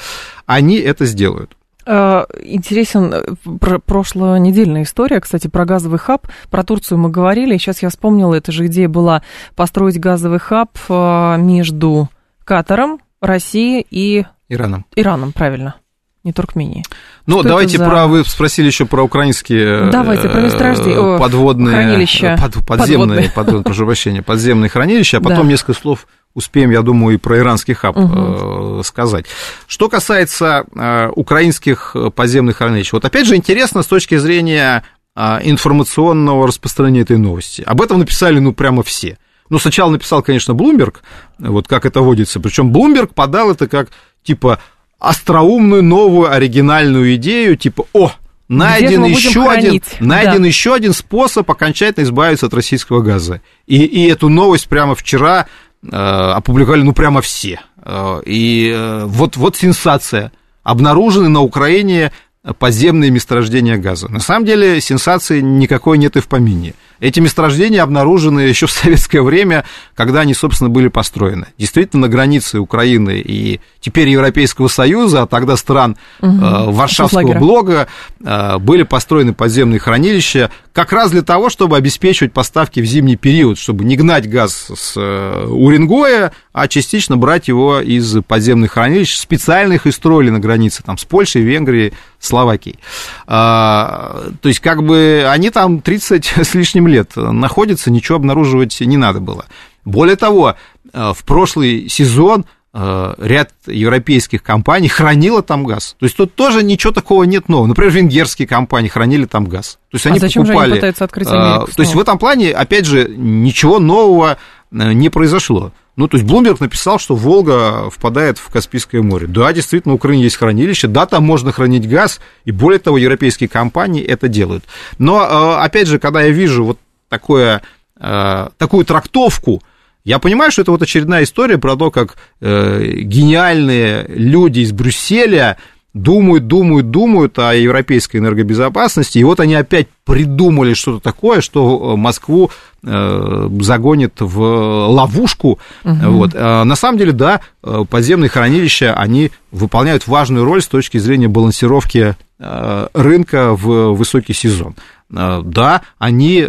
они 0.45 0.77
это 0.77 1.05
сделают. 1.05 1.55
Э, 1.91 2.25
интересен 2.43 3.11
э, 3.11 3.79
прошлонедельная 3.83 4.83
история, 4.83 5.19
кстати, 5.19 5.47
про 5.47 5.65
газовый 5.65 5.97
хаб. 5.97 6.27
Про 6.51 6.63
Турцию 6.63 6.99
мы 6.99 7.09
говорили. 7.09 7.57
Сейчас 7.57 7.81
я 7.81 7.89
вспомнила, 7.89 8.35
эта 8.35 8.51
же 8.51 8.67
идея 8.67 8.87
была 8.87 9.23
построить 9.55 9.99
газовый 9.99 10.37
хаб 10.37 10.77
э, 10.87 11.37
между 11.39 12.09
Катаром, 12.43 12.99
Россией 13.21 13.87
и... 13.89 14.23
Ираном. 14.49 14.85
Ираном, 14.95 15.31
правильно. 15.31 15.77
Не 16.25 16.33
Туркмении. 16.33 16.83
Ну, 17.27 17.39
что 17.39 17.47
давайте 17.47 17.77
за... 17.77 17.85
про... 17.85 18.07
Вы 18.07 18.25
спросили 18.25 18.67
еще 18.67 18.85
про 18.85 19.03
украинские 19.03 19.89
давайте, 19.89 20.27
про 20.27 20.41
месторождение, 20.41 21.17
подводные... 21.17 21.75
Хранилища. 21.75 22.37
Под, 22.37 22.65
подземные, 22.67 23.29
подводные. 23.29 23.63
прошу 23.63 23.85
прощения, 23.85 24.21
подземные 24.21 24.69
хранилища, 24.69 25.17
а 25.17 25.21
потом 25.21 25.45
да. 25.45 25.51
несколько 25.51 25.73
слов 25.73 26.07
успеем, 26.33 26.71
я 26.71 26.81
думаю, 26.81 27.15
и 27.15 27.17
про 27.17 27.37
иранский 27.37 27.73
хаб 27.73 27.95
угу. 27.95 28.83
сказать. 28.83 29.27
Что 29.65 29.87
касается 29.87 30.65
э, 30.75 31.09
украинских 31.15 31.95
подземных 32.13 32.57
хранилищ, 32.57 32.91
вот 32.91 33.05
опять 33.05 33.25
же 33.25 33.37
интересно 33.37 33.81
с 33.81 33.87
точки 33.87 34.17
зрения 34.17 34.83
э, 35.15 35.39
информационного 35.43 36.47
распространения 36.47 37.01
этой 37.01 37.17
новости. 37.17 37.61
Об 37.65 37.81
этом 37.81 37.99
написали, 37.99 38.39
ну, 38.39 38.51
прямо 38.51 38.83
все. 38.83 39.17
Ну, 39.49 39.57
сначала 39.57 39.89
написал, 39.89 40.21
конечно, 40.21 40.53
Блумберг, 40.53 41.01
вот 41.39 41.67
как 41.67 41.85
это 41.85 42.01
водится. 42.01 42.39
Причем 42.39 42.71
Блумберг 42.71 43.13
подал 43.13 43.51
это 43.51 43.67
как, 43.67 43.89
типа, 44.23 44.59
остроумную, 44.99 45.83
новую, 45.83 46.31
оригинальную 46.31 47.15
идею, 47.15 47.55
типа, 47.55 47.85
о, 47.93 48.11
найден 48.47 49.03
еще 49.05 49.49
один, 49.49 49.81
найден 49.99 50.41
да. 50.41 50.47
еще 50.47 50.73
один 50.73 50.93
способ 50.93 51.49
окончательно 51.49 52.03
избавиться 52.03 52.45
от 52.45 52.53
российского 52.53 53.01
газа. 53.01 53.41
И, 53.65 53.83
и 53.83 54.07
эту 54.07 54.29
новость 54.29 54.67
прямо 54.67 54.95
вчера 54.95 55.47
Э, 55.81 56.33
опубликовали, 56.35 56.81
ну, 56.81 56.93
прямо 56.93 57.21
все. 57.21 57.61
Э, 57.83 58.21
и 58.25 58.71
э, 58.73 59.05
вот, 59.05 59.37
вот 59.37 59.55
сенсация. 59.55 60.31
Обнаружены 60.63 61.29
на 61.29 61.41
Украине 61.41 62.11
подземные 62.59 63.11
месторождения 63.11 63.77
газа. 63.77 64.09
На 64.09 64.19
самом 64.19 64.45
деле 64.45 64.79
сенсации 64.81 65.41
никакой 65.41 65.97
нет 65.97 66.15
и 66.17 66.19
в 66.19 66.27
помине. 66.27 66.73
Эти 66.99 67.19
месторождения 67.19 67.81
обнаружены 67.81 68.41
еще 68.41 68.67
в 68.67 68.71
советское 68.71 69.21
время, 69.21 69.65
когда 69.95 70.21
они, 70.21 70.33
собственно, 70.33 70.69
были 70.69 70.87
построены. 70.87 71.47
Действительно, 71.57 72.07
на 72.07 72.09
границе 72.09 72.59
Украины 72.59 73.19
и 73.19 73.59
теперь 73.79 74.09
Европейского 74.09 74.67
Союза, 74.67 75.23
а 75.23 75.27
тогда 75.27 75.55
стран 75.57 75.97
угу. 76.21 76.31
э, 76.31 76.71
Варшавского 76.71 77.33
блога, 77.33 77.87
э, 78.23 78.57
были 78.57 78.83
построены 78.83 79.33
подземные 79.33 79.79
хранилища 79.79 80.51
как 80.73 80.93
раз 80.93 81.11
для 81.11 81.23
того, 81.23 81.49
чтобы 81.49 81.77
обеспечивать 81.77 82.33
поставки 82.33 82.79
в 82.79 82.85
зимний 82.85 83.15
период, 83.15 83.57
чтобы 83.57 83.83
не 83.83 83.97
гнать 83.97 84.29
газ 84.29 84.71
с 84.73 84.93
э, 84.95 85.45
Уренгоя, 85.47 86.31
а 86.53 86.67
частично 86.67 87.17
брать 87.17 87.47
его 87.47 87.79
из 87.79 88.17
подземных 88.27 88.73
хранилищ. 88.73 89.15
Специально 89.15 89.73
их 89.73 89.87
и 89.87 89.91
строили 89.91 90.29
на 90.29 90.39
границе 90.39 90.83
там, 90.83 90.97
с 90.97 91.05
Польшей, 91.05 91.41
Венгрией, 91.41 91.93
Словакией. 92.19 92.79
А, 93.27 94.29
то 94.41 94.49
есть, 94.49 94.59
как 94.59 94.83
бы 94.83 95.25
они 95.29 95.49
там 95.49 95.81
30 95.81 96.33
с 96.43 96.53
лишним 96.53 96.87
лет 96.89 97.15
находятся, 97.15 97.91
ничего 97.91 98.17
обнаруживать 98.17 98.79
не 98.81 98.97
надо 98.97 99.19
было. 99.19 99.45
Более 99.85 100.15
того, 100.15 100.55
э, 100.93 101.13
в 101.15 101.23
прошлый 101.23 101.87
сезон 101.89 102.45
э, 102.73 103.13
ряд 103.17 103.51
европейских 103.65 104.43
компаний 104.43 104.87
хранило 104.87 105.41
там 105.41 105.63
газ. 105.63 105.95
То 105.99 106.05
есть 106.05 106.17
тут 106.17 106.35
тоже 106.35 106.63
ничего 106.63 106.91
такого 106.93 107.23
нет 107.23 107.49
нового. 107.49 107.67
Например, 107.67 107.91
венгерские 107.91 108.47
компании 108.47 108.89
хранили 108.89 109.25
там 109.25 109.45
газ. 109.45 109.79
То 109.89 109.95
есть 109.95 110.05
они 110.05 110.17
а 110.17 110.21
зачем 110.21 110.43
покупали. 110.43 110.67
Же 110.67 110.71
они 110.71 110.79
пытаются 110.79 111.03
открыть 111.05 111.27
Америку 111.27 111.71
э, 111.71 111.75
То 111.75 111.81
есть 111.81 111.95
в 111.95 111.99
этом 111.99 112.17
плане, 112.17 112.51
опять 112.51 112.85
же, 112.85 113.07
ничего 113.09 113.79
нового 113.79 114.37
не 114.71 115.09
произошло. 115.09 115.71
Ну, 115.99 116.07
то 116.07 116.15
есть 116.15 116.25
Блумберг 116.25 116.61
написал, 116.61 116.97
что 116.97 117.13
Волга 117.13 117.89
впадает 117.89 118.37
в 118.37 118.47
Каспийское 118.47 119.01
море. 119.01 119.27
Да, 119.27 119.51
действительно, 119.51 119.91
в 119.91 119.95
Украине 119.95 120.23
есть 120.23 120.37
хранилище, 120.37 120.87
да, 120.87 121.05
там 121.05 121.25
можно 121.25 121.51
хранить 121.51 121.89
газ, 121.89 122.21
и 122.45 122.51
более 122.51 122.79
того, 122.79 122.97
европейские 122.97 123.49
компании 123.49 124.01
это 124.01 124.29
делают. 124.29 124.63
Но, 124.97 125.21
э, 125.21 125.61
опять 125.61 125.89
же, 125.89 125.99
когда 125.99 126.21
я 126.21 126.29
вижу 126.29 126.63
вот 126.63 126.79
такое, 127.09 127.63
э, 127.99 128.47
такую 128.57 128.85
трактовку, 128.85 129.61
я 130.05 130.19
понимаю, 130.19 130.51
что 130.51 130.61
это 130.61 130.71
вот 130.71 130.81
очередная 130.81 131.23
история 131.23 131.57
про 131.57 131.75
то, 131.75 131.91
как 131.91 132.15
э, 132.39 132.81
гениальные 133.01 134.05
люди 134.07 134.61
из 134.61 134.71
Брюсселя 134.71 135.57
думают, 135.93 136.47
думают, 136.47 136.91
думают 136.91 137.39
о 137.39 137.53
европейской 137.53 138.17
энергобезопасности, 138.17 139.17
и 139.17 139.23
вот 139.23 139.39
они 139.39 139.55
опять 139.55 139.87
придумали 140.05 140.73
что-то 140.73 140.99
такое, 140.99 141.41
что 141.41 141.97
Москву 141.97 142.51
э, 142.83 143.49
загонит 143.61 144.13
в 144.19 144.39
ловушку. 144.87 145.59
Угу. 145.83 145.95
Вот. 146.11 146.31
А 146.35 146.63
на 146.63 146.75
самом 146.75 146.97
деле, 146.97 147.11
да, 147.11 147.41
подземные 147.61 148.29
хранилища, 148.29 148.93
они 148.93 149.31
выполняют 149.51 150.07
важную 150.07 150.45
роль 150.45 150.61
с 150.61 150.67
точки 150.67 150.97
зрения 150.99 151.27
балансировки 151.27 152.15
э, 152.39 152.87
рынка 152.93 153.55
в 153.55 153.93
высокий 153.93 154.33
сезон. 154.33 154.75
Э, 155.11 155.41
да, 155.43 155.81
они 155.97 156.45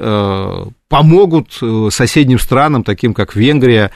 помогут 0.89 1.61
соседним 1.91 2.39
странам, 2.39 2.83
таким 2.83 3.15
как 3.15 3.37
Венгрия, 3.37 3.93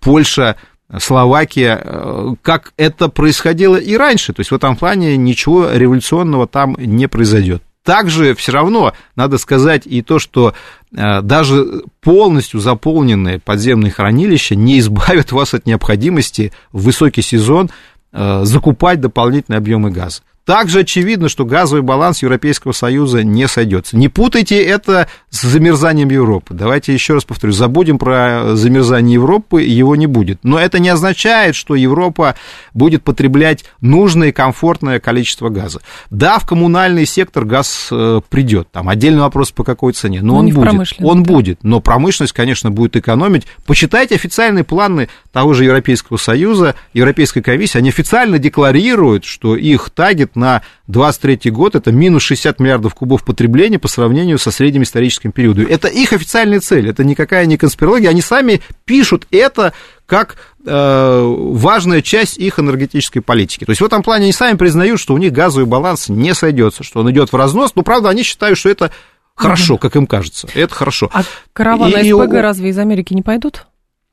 Польша, 0.00 0.56
Словакия, 0.98 1.80
э, 1.82 2.34
как 2.40 2.72
это 2.78 3.08
происходило 3.08 3.76
и 3.76 3.96
раньше. 3.96 4.32
То 4.32 4.40
есть 4.40 4.50
в 4.50 4.54
этом 4.54 4.76
плане 4.76 5.16
ничего 5.16 5.70
революционного 5.70 6.46
там 6.46 6.76
не 6.78 7.08
произойдет. 7.08 7.62
Также 7.84 8.34
все 8.34 8.52
равно 8.52 8.92
надо 9.16 9.38
сказать 9.38 9.86
и 9.86 10.02
то, 10.02 10.18
что 10.18 10.54
э, 10.94 11.22
даже 11.22 11.82
полностью 12.00 12.60
заполненные 12.60 13.38
подземные 13.38 13.90
хранилища 13.90 14.54
не 14.54 14.78
избавят 14.78 15.32
вас 15.32 15.54
от 15.54 15.66
необходимости 15.66 16.52
в 16.72 16.82
высокий 16.84 17.22
сезон 17.22 17.70
э, 18.12 18.40
закупать 18.44 19.00
дополнительные 19.00 19.58
объемы 19.58 19.90
газа. 19.90 20.22
Также 20.48 20.78
очевидно, 20.78 21.28
что 21.28 21.44
газовый 21.44 21.82
баланс 21.82 22.22
Европейского 22.22 22.72
Союза 22.72 23.22
не 23.22 23.46
сойдется. 23.46 23.98
Не 23.98 24.08
путайте 24.08 24.58
это 24.58 25.06
с 25.28 25.42
замерзанием 25.42 26.08
Европы. 26.08 26.54
Давайте 26.54 26.94
еще 26.94 27.12
раз 27.12 27.26
повторю, 27.26 27.52
забудем 27.52 27.98
про 27.98 28.56
замерзание 28.56 29.16
Европы, 29.16 29.60
его 29.60 29.94
не 29.94 30.06
будет. 30.06 30.38
Но 30.44 30.58
это 30.58 30.78
не 30.78 30.88
означает, 30.88 31.54
что 31.54 31.74
Европа 31.74 32.34
будет 32.72 33.02
потреблять 33.02 33.66
нужное 33.82 34.28
и 34.28 34.32
комфортное 34.32 35.00
количество 35.00 35.50
газа. 35.50 35.80
Да, 36.08 36.38
в 36.38 36.46
коммунальный 36.46 37.04
сектор 37.04 37.44
газ 37.44 37.88
э, 37.90 38.22
придет. 38.30 38.68
Там 38.72 38.88
отдельный 38.88 39.20
вопрос 39.20 39.50
по 39.52 39.64
какой 39.64 39.92
цене. 39.92 40.22
Но, 40.22 40.32
но 40.32 40.38
он 40.38 40.48
будет. 40.48 40.94
Он 41.00 41.22
да. 41.24 41.30
будет. 41.30 41.58
Но 41.62 41.80
промышленность, 41.80 42.32
конечно, 42.32 42.70
будет 42.70 42.96
экономить. 42.96 43.46
Почитайте 43.66 44.14
официальные 44.14 44.64
планы 44.64 45.10
того 45.30 45.52
же 45.52 45.64
Европейского 45.64 46.16
Союза, 46.16 46.74
Европейской 46.94 47.42
комиссии. 47.42 47.76
Они 47.76 47.90
официально 47.90 48.38
декларируют, 48.38 49.26
что 49.26 49.54
их 49.54 49.90
тагет 49.90 50.36
на 50.38 50.62
23 50.86 51.50
год 51.50 51.74
это 51.74 51.92
минус 51.92 52.22
60 52.22 52.60
миллиардов 52.60 52.94
кубов 52.94 53.24
потребления 53.24 53.78
по 53.78 53.88
сравнению 53.88 54.38
со 54.38 54.50
средним 54.50 54.84
историческим 54.84 55.32
периодом. 55.32 55.66
Это 55.68 55.88
их 55.88 56.12
официальная 56.12 56.60
цель, 56.60 56.88
это 56.88 57.04
никакая 57.04 57.46
не 57.46 57.56
конспирология. 57.56 58.08
Они 58.08 58.22
сами 58.22 58.62
пишут 58.84 59.26
это 59.30 59.72
как 60.06 60.36
э, 60.64 61.22
важная 61.52 62.00
часть 62.00 62.38
их 62.38 62.58
энергетической 62.58 63.20
политики. 63.20 63.66
То 63.66 63.72
есть 63.72 63.82
в 63.82 63.84
этом 63.84 64.02
плане 64.02 64.24
они 64.24 64.32
сами 64.32 64.56
признают, 64.56 65.00
что 65.00 65.12
у 65.12 65.18
них 65.18 65.32
газовый 65.32 65.66
баланс 65.66 66.08
не 66.08 66.34
сойдется, 66.34 66.82
что 66.82 67.00
он 67.00 67.10
идет 67.10 67.30
в 67.30 67.36
разнос. 67.36 67.72
Но 67.74 67.82
правда 67.82 68.08
они 68.08 68.22
считают, 68.22 68.58
что 68.58 68.70
это 68.70 68.90
хорошо, 69.34 69.76
как 69.76 69.96
им 69.96 70.06
кажется. 70.06 70.48
Это 70.54 70.74
хорошо. 70.74 71.10
А 71.12 71.22
караваны 71.52 71.90
и, 71.90 72.10
СПГ 72.10 72.34
и... 72.34 72.36
разве 72.38 72.70
из 72.70 72.78
Америки 72.78 73.12
не 73.12 73.22
пойдут? 73.22 73.66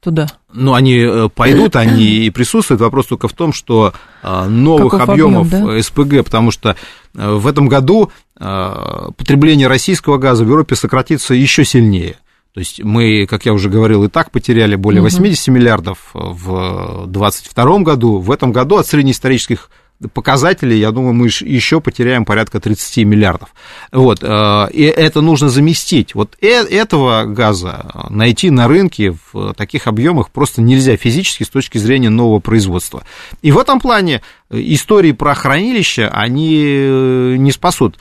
Туда? 0.06 0.28
Ну, 0.54 0.74
они 0.74 1.00
э, 1.00 1.30
пойдут, 1.34 1.76
они 1.76 2.06
и 2.06 2.30
присутствуют. 2.30 2.80
Вопрос 2.80 3.08
только 3.08 3.28
в 3.28 3.34
том, 3.34 3.52
что 3.52 3.94
э, 4.24 4.46
новых 4.46 4.92
Каков 4.92 5.10
объемов 5.10 5.48
объем, 5.48 5.76
да? 5.76 5.82
СПГ, 5.82 6.24
потому 6.24 6.52
что 6.52 6.78
э, 7.16 7.34
в 7.34 7.46
этом 7.48 7.68
году 7.68 8.12
потребление 8.38 9.68
российского 9.70 10.18
газа 10.18 10.44
в 10.44 10.50
Европе 10.50 10.76
сократится 10.76 11.34
еще 11.34 11.64
сильнее. 11.64 12.18
То 12.54 12.60
есть 12.60 12.84
мы, 12.84 13.26
как 13.28 13.46
я 13.46 13.54
уже 13.54 13.70
говорил, 13.70 14.04
и 14.04 14.10
так 14.10 14.30
потеряли 14.30 14.76
более 14.76 15.02
80 15.02 15.48
угу. 15.48 15.58
миллиардов 15.58 16.10
в 16.14 17.06
2022 17.08 17.80
году. 17.80 18.18
В 18.18 18.30
этом 18.30 18.52
году 18.52 18.76
от 18.76 18.88
среднеисторических 18.88 19.70
показателей, 20.14 20.78
я 20.78 20.92
думаю, 20.92 21.14
мы 21.14 21.28
еще 21.28 21.80
потеряем 21.80 22.26
порядка 22.26 22.60
30 22.60 23.06
миллиардов. 23.06 23.50
Вот, 23.92 24.20
э, 24.22 24.68
и 24.72 24.84
это 24.84 25.22
нужно 25.22 25.50
заместить. 25.50 26.16
Вот 26.16 26.36
э, 26.42 26.48
этого 26.48 27.24
газа 27.26 28.08
найти 28.10 28.50
на 28.50 28.68
рынке 28.68 29.16
в 29.32 29.54
таких 29.54 29.88
объемах 29.88 30.32
просто 30.32 30.62
нельзя 30.62 30.98
физически 30.98 31.44
с 31.44 31.50
точки 31.50 31.78
зрения 31.78 32.10
нового 32.10 32.40
производства. 32.40 33.04
И 33.42 33.52
в 33.52 33.58
этом 33.58 33.80
плане 33.80 34.22
истории 34.50 35.14
про 35.14 35.34
хранилища, 35.34 36.10
они 36.10 36.64
э, 36.66 37.36
не 37.38 37.52
спасут. 37.52 37.98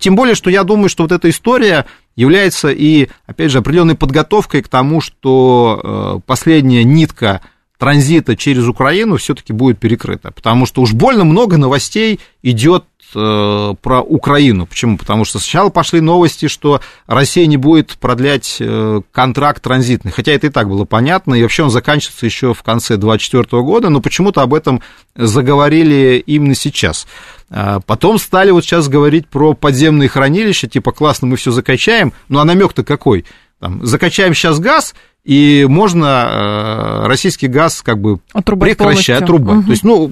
Тем 0.00 0.16
более, 0.16 0.34
что 0.34 0.50
я 0.50 0.64
думаю, 0.64 0.88
что 0.88 1.04
вот 1.04 1.12
эта 1.12 1.30
история 1.30 1.86
является 2.16 2.72
и, 2.72 3.08
опять 3.26 3.52
же, 3.52 3.58
определенной 3.58 3.94
подготовкой 3.94 4.60
к 4.60 4.66
тому, 4.66 5.00
что 5.00 6.20
последняя 6.26 6.82
нитка 6.82 7.42
транзита 7.82 8.36
через 8.36 8.68
Украину 8.68 9.16
все-таки 9.16 9.52
будет 9.52 9.80
перекрыто, 9.80 10.30
потому 10.30 10.66
что 10.66 10.82
уж 10.82 10.92
больно 10.92 11.24
много 11.24 11.56
новостей 11.56 12.20
идет 12.40 12.84
э, 13.12 13.74
про 13.82 14.00
Украину. 14.02 14.66
Почему? 14.66 14.96
Потому 14.96 15.24
что 15.24 15.40
сначала 15.40 15.68
пошли 15.68 16.00
новости, 16.00 16.46
что 16.46 16.80
Россия 17.08 17.44
не 17.46 17.56
будет 17.56 17.98
продлять 17.98 18.58
э, 18.60 19.00
контракт 19.10 19.64
транзитный, 19.64 20.12
хотя 20.12 20.30
это 20.30 20.46
и 20.46 20.50
так 20.50 20.68
было 20.68 20.84
понятно, 20.84 21.34
и 21.34 21.42
вообще 21.42 21.64
он 21.64 21.70
заканчивается 21.70 22.24
еще 22.24 22.54
в 22.54 22.62
конце 22.62 22.96
2024 22.96 23.62
года, 23.64 23.88
но 23.88 24.00
почему-то 24.00 24.42
об 24.42 24.54
этом 24.54 24.80
заговорили 25.16 26.22
именно 26.24 26.54
сейчас. 26.54 27.08
А 27.50 27.80
потом 27.80 28.20
стали 28.20 28.52
вот 28.52 28.62
сейчас 28.62 28.86
говорить 28.86 29.26
про 29.26 29.54
подземные 29.54 30.08
хранилища, 30.08 30.68
типа 30.68 30.92
классно, 30.92 31.26
мы 31.26 31.36
все 31.36 31.50
закачаем, 31.50 32.12
ну 32.28 32.38
а 32.38 32.44
намек-то 32.44 32.84
какой? 32.84 33.24
Там, 33.58 33.84
закачаем 33.84 34.34
сейчас 34.34 34.58
газ, 34.58 34.94
и 35.24 35.66
можно 35.68 37.04
э, 37.04 37.06
российский 37.06 37.46
газ 37.46 37.82
как 37.82 38.00
бы 38.00 38.18
отрубать 38.32 38.70
прекращать, 38.70 39.22
отрубать. 39.22 39.58
Угу. 39.58 39.64
То 39.66 39.70
есть, 39.70 39.84
ну, 39.84 40.10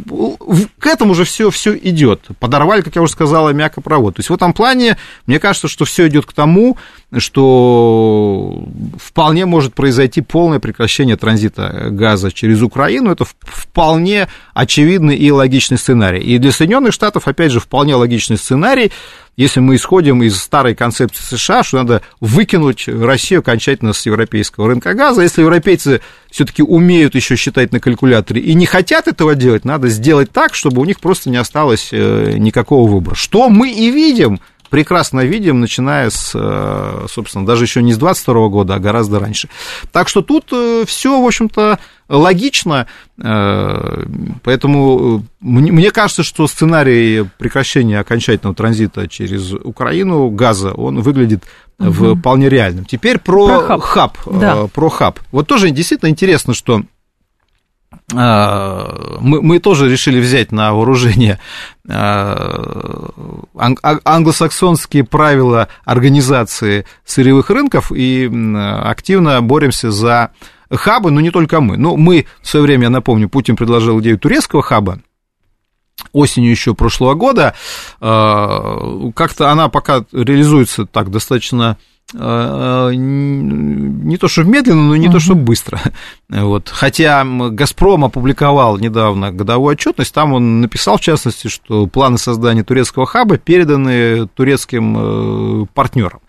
к 0.79 0.87
этому 0.87 1.15
же 1.15 1.25
все, 1.25 1.51
все 1.51 1.77
идет. 1.77 2.29
Подорвали, 2.39 2.83
как 2.83 2.95
я 2.95 3.03
уже 3.03 3.13
сказала, 3.13 3.51
мякопровод. 3.51 4.15
То 4.15 4.21
есть, 4.21 4.31
в 4.31 4.35
этом 4.35 4.53
плане, 4.53 4.97
мне 5.27 5.41
кажется, 5.41 5.67
что 5.67 5.85
все 5.85 6.07
идет 6.07 6.27
к 6.27 6.33
тому, 6.33 6.77
что 7.17 8.65
вполне 9.03 9.47
может 9.47 9.75
произойти 9.75 10.21
полное 10.21 10.61
прекращение 10.61 11.17
транзита 11.17 11.89
газа 11.91 12.31
через 12.31 12.63
Украину. 12.63 13.11
Это 13.11 13.25
вполне 13.41 14.29
очевидный 14.55 15.17
и 15.17 15.33
логичный 15.33 15.79
сценарий. 15.79 16.21
И 16.21 16.39
для 16.39 16.53
Соединенных 16.53 16.93
Штатов, 16.93 17.27
опять 17.27 17.51
же, 17.51 17.59
вполне 17.59 17.97
логичный 17.97 18.37
сценарий 18.37 18.93
если 19.41 19.61
мы 19.61 19.77
исходим 19.77 20.23
из 20.23 20.37
старой 20.37 20.75
концепции 20.75 21.37
США, 21.37 21.63
что 21.63 21.79
надо 21.79 22.03
выкинуть 22.21 22.87
Россию 22.87 23.41
окончательно 23.41 23.95
с 23.95 24.05
европейского 24.05 24.69
рынка 24.69 24.93
газа. 24.93 25.23
Если 25.23 25.41
европейцы 25.41 26.03
все-таки 26.31 26.63
умеют 26.63 27.15
еще 27.15 27.37
считать 27.37 27.73
на 27.73 27.81
калькуляторе 27.81 28.43
и 28.43 28.53
не 28.53 28.67
хотят 28.67 29.09
этого 29.09 29.35
делать, 29.35 29.65
надо 29.65 29.89
сделать 29.89 30.31
так, 30.31 30.55
чтобы 30.55 30.83
у 30.83 30.85
них 30.85 31.01
просто 31.01 31.31
не 31.31 31.39
осталось 31.39 31.89
э, 31.91 32.35
никакого 32.37 32.87
выбора. 32.87 33.15
Что 33.15 33.49
мы 33.49 33.73
и 33.73 33.91
видим 33.91 34.41
прекрасно 34.71 35.21
видим, 35.21 35.61
начиная 35.61 36.09
с, 36.11 36.33
э, 36.35 37.07
собственно, 37.11 37.45
даже 37.45 37.65
еще 37.65 37.83
не 37.83 37.93
с 37.93 37.99
22 37.99 38.49
года, 38.49 38.77
а 38.77 38.79
гораздо 38.79 39.19
раньше. 39.19 39.49
Так 39.93 40.09
что 40.09 40.23
тут 40.23 40.47
э, 40.53 40.85
все, 40.87 41.21
в 41.21 41.27
общем-то, 41.27 41.79
логично, 42.09 42.87
э, 43.23 44.05
поэтому 44.43 45.25
мне 45.41 45.91
кажется, 45.91 46.23
что 46.23 46.47
сценарий 46.47 47.27
прекращения 47.39 47.99
окончательного 47.99 48.55
транзита 48.55 49.09
через 49.09 49.53
Украину 49.53 50.31
газа, 50.31 50.73
он 50.73 51.01
выглядит 51.01 51.45
угу. 51.79 52.17
вполне 52.17 52.49
реальным. 52.49 52.85
Теперь 52.85 53.19
про, 53.19 53.47
про 53.47 53.61
хаб. 53.61 53.83
хаб 53.83 54.19
да. 54.27 54.67
Про 54.69 54.89
хаб. 54.89 55.19
Вот 55.33 55.47
тоже 55.47 55.71
действительно 55.71 56.09
интересно, 56.09 56.55
что 56.55 56.83
мы, 58.13 59.43
мы 59.43 59.59
тоже 59.61 59.89
решили 59.89 60.21
взять 60.21 60.53
на 60.53 60.73
вооружение 60.73 61.39
а, 61.89 63.11
англосаксонские 63.55 65.05
правила 65.05 65.69
организации 65.85 66.87
сырьевых 67.05 67.51
рынков 67.51 67.93
и 67.93 68.31
активно 68.83 69.41
боремся 69.43 69.91
за 69.91 70.33
хабы, 70.71 71.11
но 71.11 71.21
не 71.21 71.31
только 71.31 71.61
мы. 71.61 71.77
Ну, 71.77 71.97
мы 71.97 72.27
в 72.43 72.49
свое 72.49 72.65
время, 72.65 72.85
я 72.85 72.91
напомню, 72.91 73.29
Путин 73.29 73.57
предложил 73.57 74.01
идею 74.01 74.19
турецкого 74.19 74.63
хаба, 74.63 75.01
осенью 76.13 76.51
еще 76.51 76.75
прошлого 76.75 77.15
года. 77.15 77.55
А, 78.01 79.11
как-то 79.15 79.51
она 79.51 79.69
пока 79.69 80.05
реализуется 80.13 80.87
так 80.87 81.11
достаточно 81.11 81.77
не 82.13 84.17
то 84.17 84.29
что 84.29 84.43
медленно, 84.43 84.89
но 84.89 84.97
не 84.97 85.09
uh-huh. 85.09 85.13
то 85.13 85.21
что 85.21 85.35
быстро. 85.35 85.81
Вот. 86.29 86.69
Хотя 86.69 87.25
«Газпром» 87.25 88.05
опубликовал 88.05 88.79
недавно 88.79 89.33
годовую 89.33 89.73
отчетность, 89.73 90.15
там 90.15 90.33
он 90.33 90.61
написал, 90.61 90.97
в 90.97 91.01
частности, 91.01 91.49
что 91.49 91.87
планы 91.87 92.19
создания 92.19 92.65
турецкого 92.65 93.07
хаба 93.07 93.39
переданы 93.39 94.27
турецким 94.29 95.63
э, 95.63 95.67
партнерам. 95.75 96.21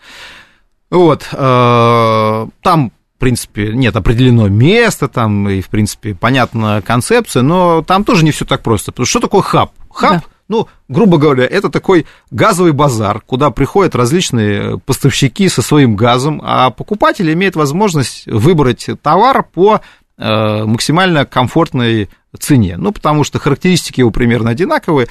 Вот. 0.89 1.27
Э, 1.32 2.47
там 2.61 2.91
в 3.15 3.19
принципе, 3.21 3.71
нет 3.73 3.95
определено 3.95 4.47
место, 4.47 5.07
там, 5.07 5.47
и, 5.47 5.61
в 5.61 5.69
принципе, 5.69 6.15
понятна 6.15 6.82
концепция, 6.84 7.43
но 7.43 7.84
там 7.84 8.03
тоже 8.03 8.25
не 8.25 8.32
все 8.32 8.45
так 8.45 8.63
просто. 8.63 8.91
Потому 8.91 9.05
что, 9.05 9.19
что 9.19 9.27
такое 9.27 9.43
хаб? 9.43 9.71
Хаб 9.91 10.13
да. 10.13 10.23
Ну, 10.51 10.67
грубо 10.89 11.17
говоря, 11.17 11.45
это 11.45 11.69
такой 11.69 12.05
газовый 12.29 12.73
базар, 12.73 13.21
куда 13.21 13.51
приходят 13.51 13.95
различные 13.95 14.79
поставщики 14.79 15.47
со 15.47 15.61
своим 15.61 15.95
газом, 15.95 16.41
а 16.43 16.71
покупатель 16.71 17.31
имеет 17.31 17.55
возможность 17.55 18.27
выбрать 18.27 18.89
товар 19.01 19.43
по 19.43 19.79
э, 20.17 20.63
максимально 20.65 21.25
комфортной 21.25 22.09
цене. 22.37 22.75
Ну, 22.75 22.91
потому 22.91 23.23
что 23.23 23.39
характеристики 23.39 24.01
его 24.01 24.11
примерно 24.11 24.49
одинаковые, 24.49 25.07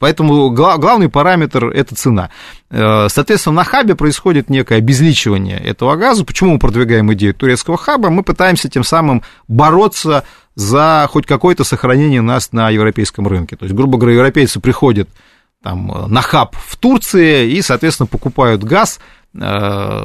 Поэтому 0.00 0.48
главный 0.48 1.10
параметр– 1.10 1.66
это 1.74 1.94
цена. 1.94 2.30
Э, 2.70 3.08
соответственно, 3.10 3.56
на 3.56 3.64
хабе 3.64 3.94
происходит 3.94 4.48
некое 4.48 4.78
обезличивание 4.78 5.58
этого 5.58 5.94
газа. 5.96 6.24
Почему 6.24 6.54
мы 6.54 6.58
продвигаем 6.58 7.12
идею 7.12 7.34
турецкого 7.34 7.76
хаба? 7.76 8.08
Мы 8.08 8.22
пытаемся 8.22 8.70
тем 8.70 8.82
самым 8.82 9.22
бороться 9.46 10.24
за 10.54 11.06
хоть 11.12 11.26
какое-то 11.26 11.64
сохранение 11.64 12.22
нас 12.22 12.50
на 12.52 12.70
европейском 12.70 13.28
рынке. 13.28 13.56
То 13.56 13.66
есть, 13.66 13.76
грубо 13.76 13.98
говоря, 13.98 14.16
европейцы 14.16 14.58
приходят 14.58 15.10
там, 15.62 16.06
на 16.08 16.22
хаб 16.22 16.56
в 16.56 16.78
Турции 16.78 17.50
и, 17.50 17.60
соответственно, 17.60 18.06
покупают 18.06 18.64
газ 18.64 19.00
э, 19.34 20.02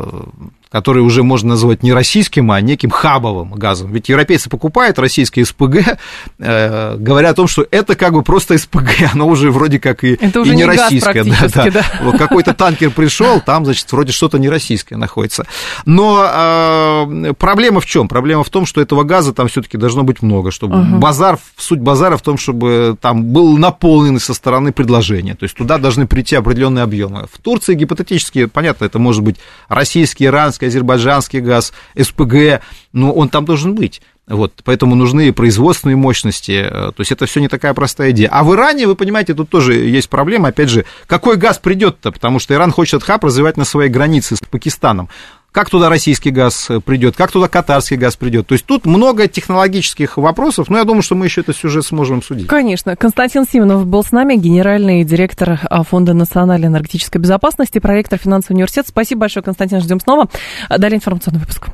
который 0.76 1.02
уже 1.02 1.24
можно 1.24 1.52
назвать 1.52 1.84
не 1.84 1.94
российским, 1.94 2.52
а 2.52 2.60
неким 2.60 2.90
хабовым 2.90 3.54
газом. 3.54 3.94
Ведь 3.94 4.10
европейцы 4.10 4.50
покупают 4.50 5.00
российские 5.00 5.46
СПГ, 5.46 5.98
э, 6.38 6.98
говоря 6.98 7.30
о 7.30 7.34
том, 7.34 7.48
что 7.48 7.66
это 7.72 7.96
как 7.96 8.12
бы 8.12 8.24
просто 8.24 8.58
СПГ, 8.58 8.90
оно 9.14 9.26
уже 9.26 9.52
вроде 9.52 9.80
как 9.80 10.04
и, 10.04 10.18
это 10.20 10.42
уже 10.42 10.52
и 10.52 10.56
не, 10.58 10.64
не 10.64 10.66
российское. 10.66 11.24
Да, 11.24 11.48
да. 11.48 11.72
Да. 11.72 11.86
Вот 12.02 12.18
какой-то 12.18 12.54
танкер 12.54 12.92
пришел, 12.92 13.40
там, 13.40 13.64
значит, 13.64 13.90
вроде 13.90 14.12
что-то 14.12 14.38
не 14.38 14.50
российское 14.50 14.98
находится. 14.98 15.48
Но 15.86 16.26
э, 16.30 17.34
проблема 17.40 17.80
в 17.80 17.86
чем? 17.86 18.10
Проблема 18.10 18.44
в 18.44 18.50
том, 18.50 18.66
что 18.66 18.82
этого 18.82 19.04
газа 19.04 19.34
там 19.34 19.48
все-таки 19.48 19.78
должно 19.78 20.04
быть 20.04 20.22
много, 20.22 20.52
чтобы 20.52 20.82
угу. 20.82 20.98
базар, 20.98 21.40
суть 21.56 21.80
базара 21.80 22.18
в 22.18 22.22
том, 22.22 22.38
чтобы 22.38 22.98
там 23.00 23.24
был 23.24 23.58
наполненный 23.58 24.20
со 24.20 24.34
стороны 24.34 24.74
предложения. 24.74 25.36
То 25.36 25.44
есть 25.44 25.56
туда 25.56 25.78
должны 25.78 26.06
прийти 26.06 26.36
определенные 26.36 26.84
объемы. 26.84 27.28
В 27.32 27.40
Турции 27.40 27.76
гипотетически, 27.76 28.48
понятно, 28.48 28.84
это 28.84 29.00
может 29.00 29.24
быть 29.24 29.38
российский, 29.70 30.26
иранский, 30.26 30.65
азербайджанский 30.68 31.40
газ, 31.40 31.74
СПГ, 32.00 32.62
но 32.94 33.12
он 33.12 33.30
там 33.30 33.46
должен 33.46 33.76
быть. 33.76 34.02
Вот, 34.28 34.54
поэтому 34.64 34.96
нужны 34.96 35.32
производственные 35.34 35.98
мощности. 35.98 36.68
Э, 36.68 36.92
то 36.92 36.96
есть 37.00 37.12
это 37.12 37.28
все 37.28 37.40
не 37.42 37.48
такая 37.48 37.76
простая 37.76 38.10
идея. 38.10 38.30
А 38.32 38.44
в 38.44 38.54
Иране, 38.56 38.88
вы 38.88 38.96
понимаете, 38.96 39.36
тут 39.36 39.50
тоже 39.50 39.76
есть 39.76 40.10
проблема. 40.10 40.50
Опять 40.50 40.70
же, 40.70 40.86
какой 41.06 41.38
газ 41.38 41.60
придет-то? 41.60 42.12
Потому 42.12 42.40
что 42.40 42.56
Иран 42.56 42.72
хочет 42.72 43.04
хаб 43.04 43.24
развивать 43.24 43.56
на 43.56 43.66
своей 43.66 43.90
границе 43.90 44.36
с 44.36 44.40
Пакистаном. 44.40 45.10
Как 45.56 45.70
туда 45.70 45.88
российский 45.88 46.32
газ 46.32 46.70
э, 46.70 46.82
придет, 46.82 47.16
как 47.16 47.32
туда 47.32 47.48
катарский 47.48 47.96
газ 47.96 48.18
придет. 48.18 48.46
То 48.46 48.56
есть 48.56 48.66
тут 48.66 48.86
много 48.86 49.30
технологических 49.30 50.18
вопросов, 50.18 50.70
но 50.70 50.80
я 50.80 50.84
думаю, 50.84 51.02
что 51.02 51.16
мы 51.16 51.28
еще 51.28 51.40
этот 51.40 51.56
сюжет 51.56 51.86
сможем 51.86 52.22
судить. 52.22 52.48
Конечно. 52.48 52.98
Константин 52.98 53.46
Симонов 53.50 53.88
был 53.88 54.04
с 54.04 54.12
нами, 54.12 54.36
генеральный 54.36 55.06
директор 55.06 55.62
а, 55.64 55.84
Фонда 55.84 56.14
национальной 56.14 56.68
энергетической 56.68 57.20
безопасности, 57.20 57.80
проректор 57.80 58.20
финансового 58.20 58.58
университета. 58.58 58.90
Спасибо 58.90 59.22
большое, 59.22 59.46
Константин, 59.46 59.80
ждем 59.80 60.02
снова. 60.02 60.28
Далее 60.68 60.98
информационный 60.98 61.40
выпуск. 61.40 61.68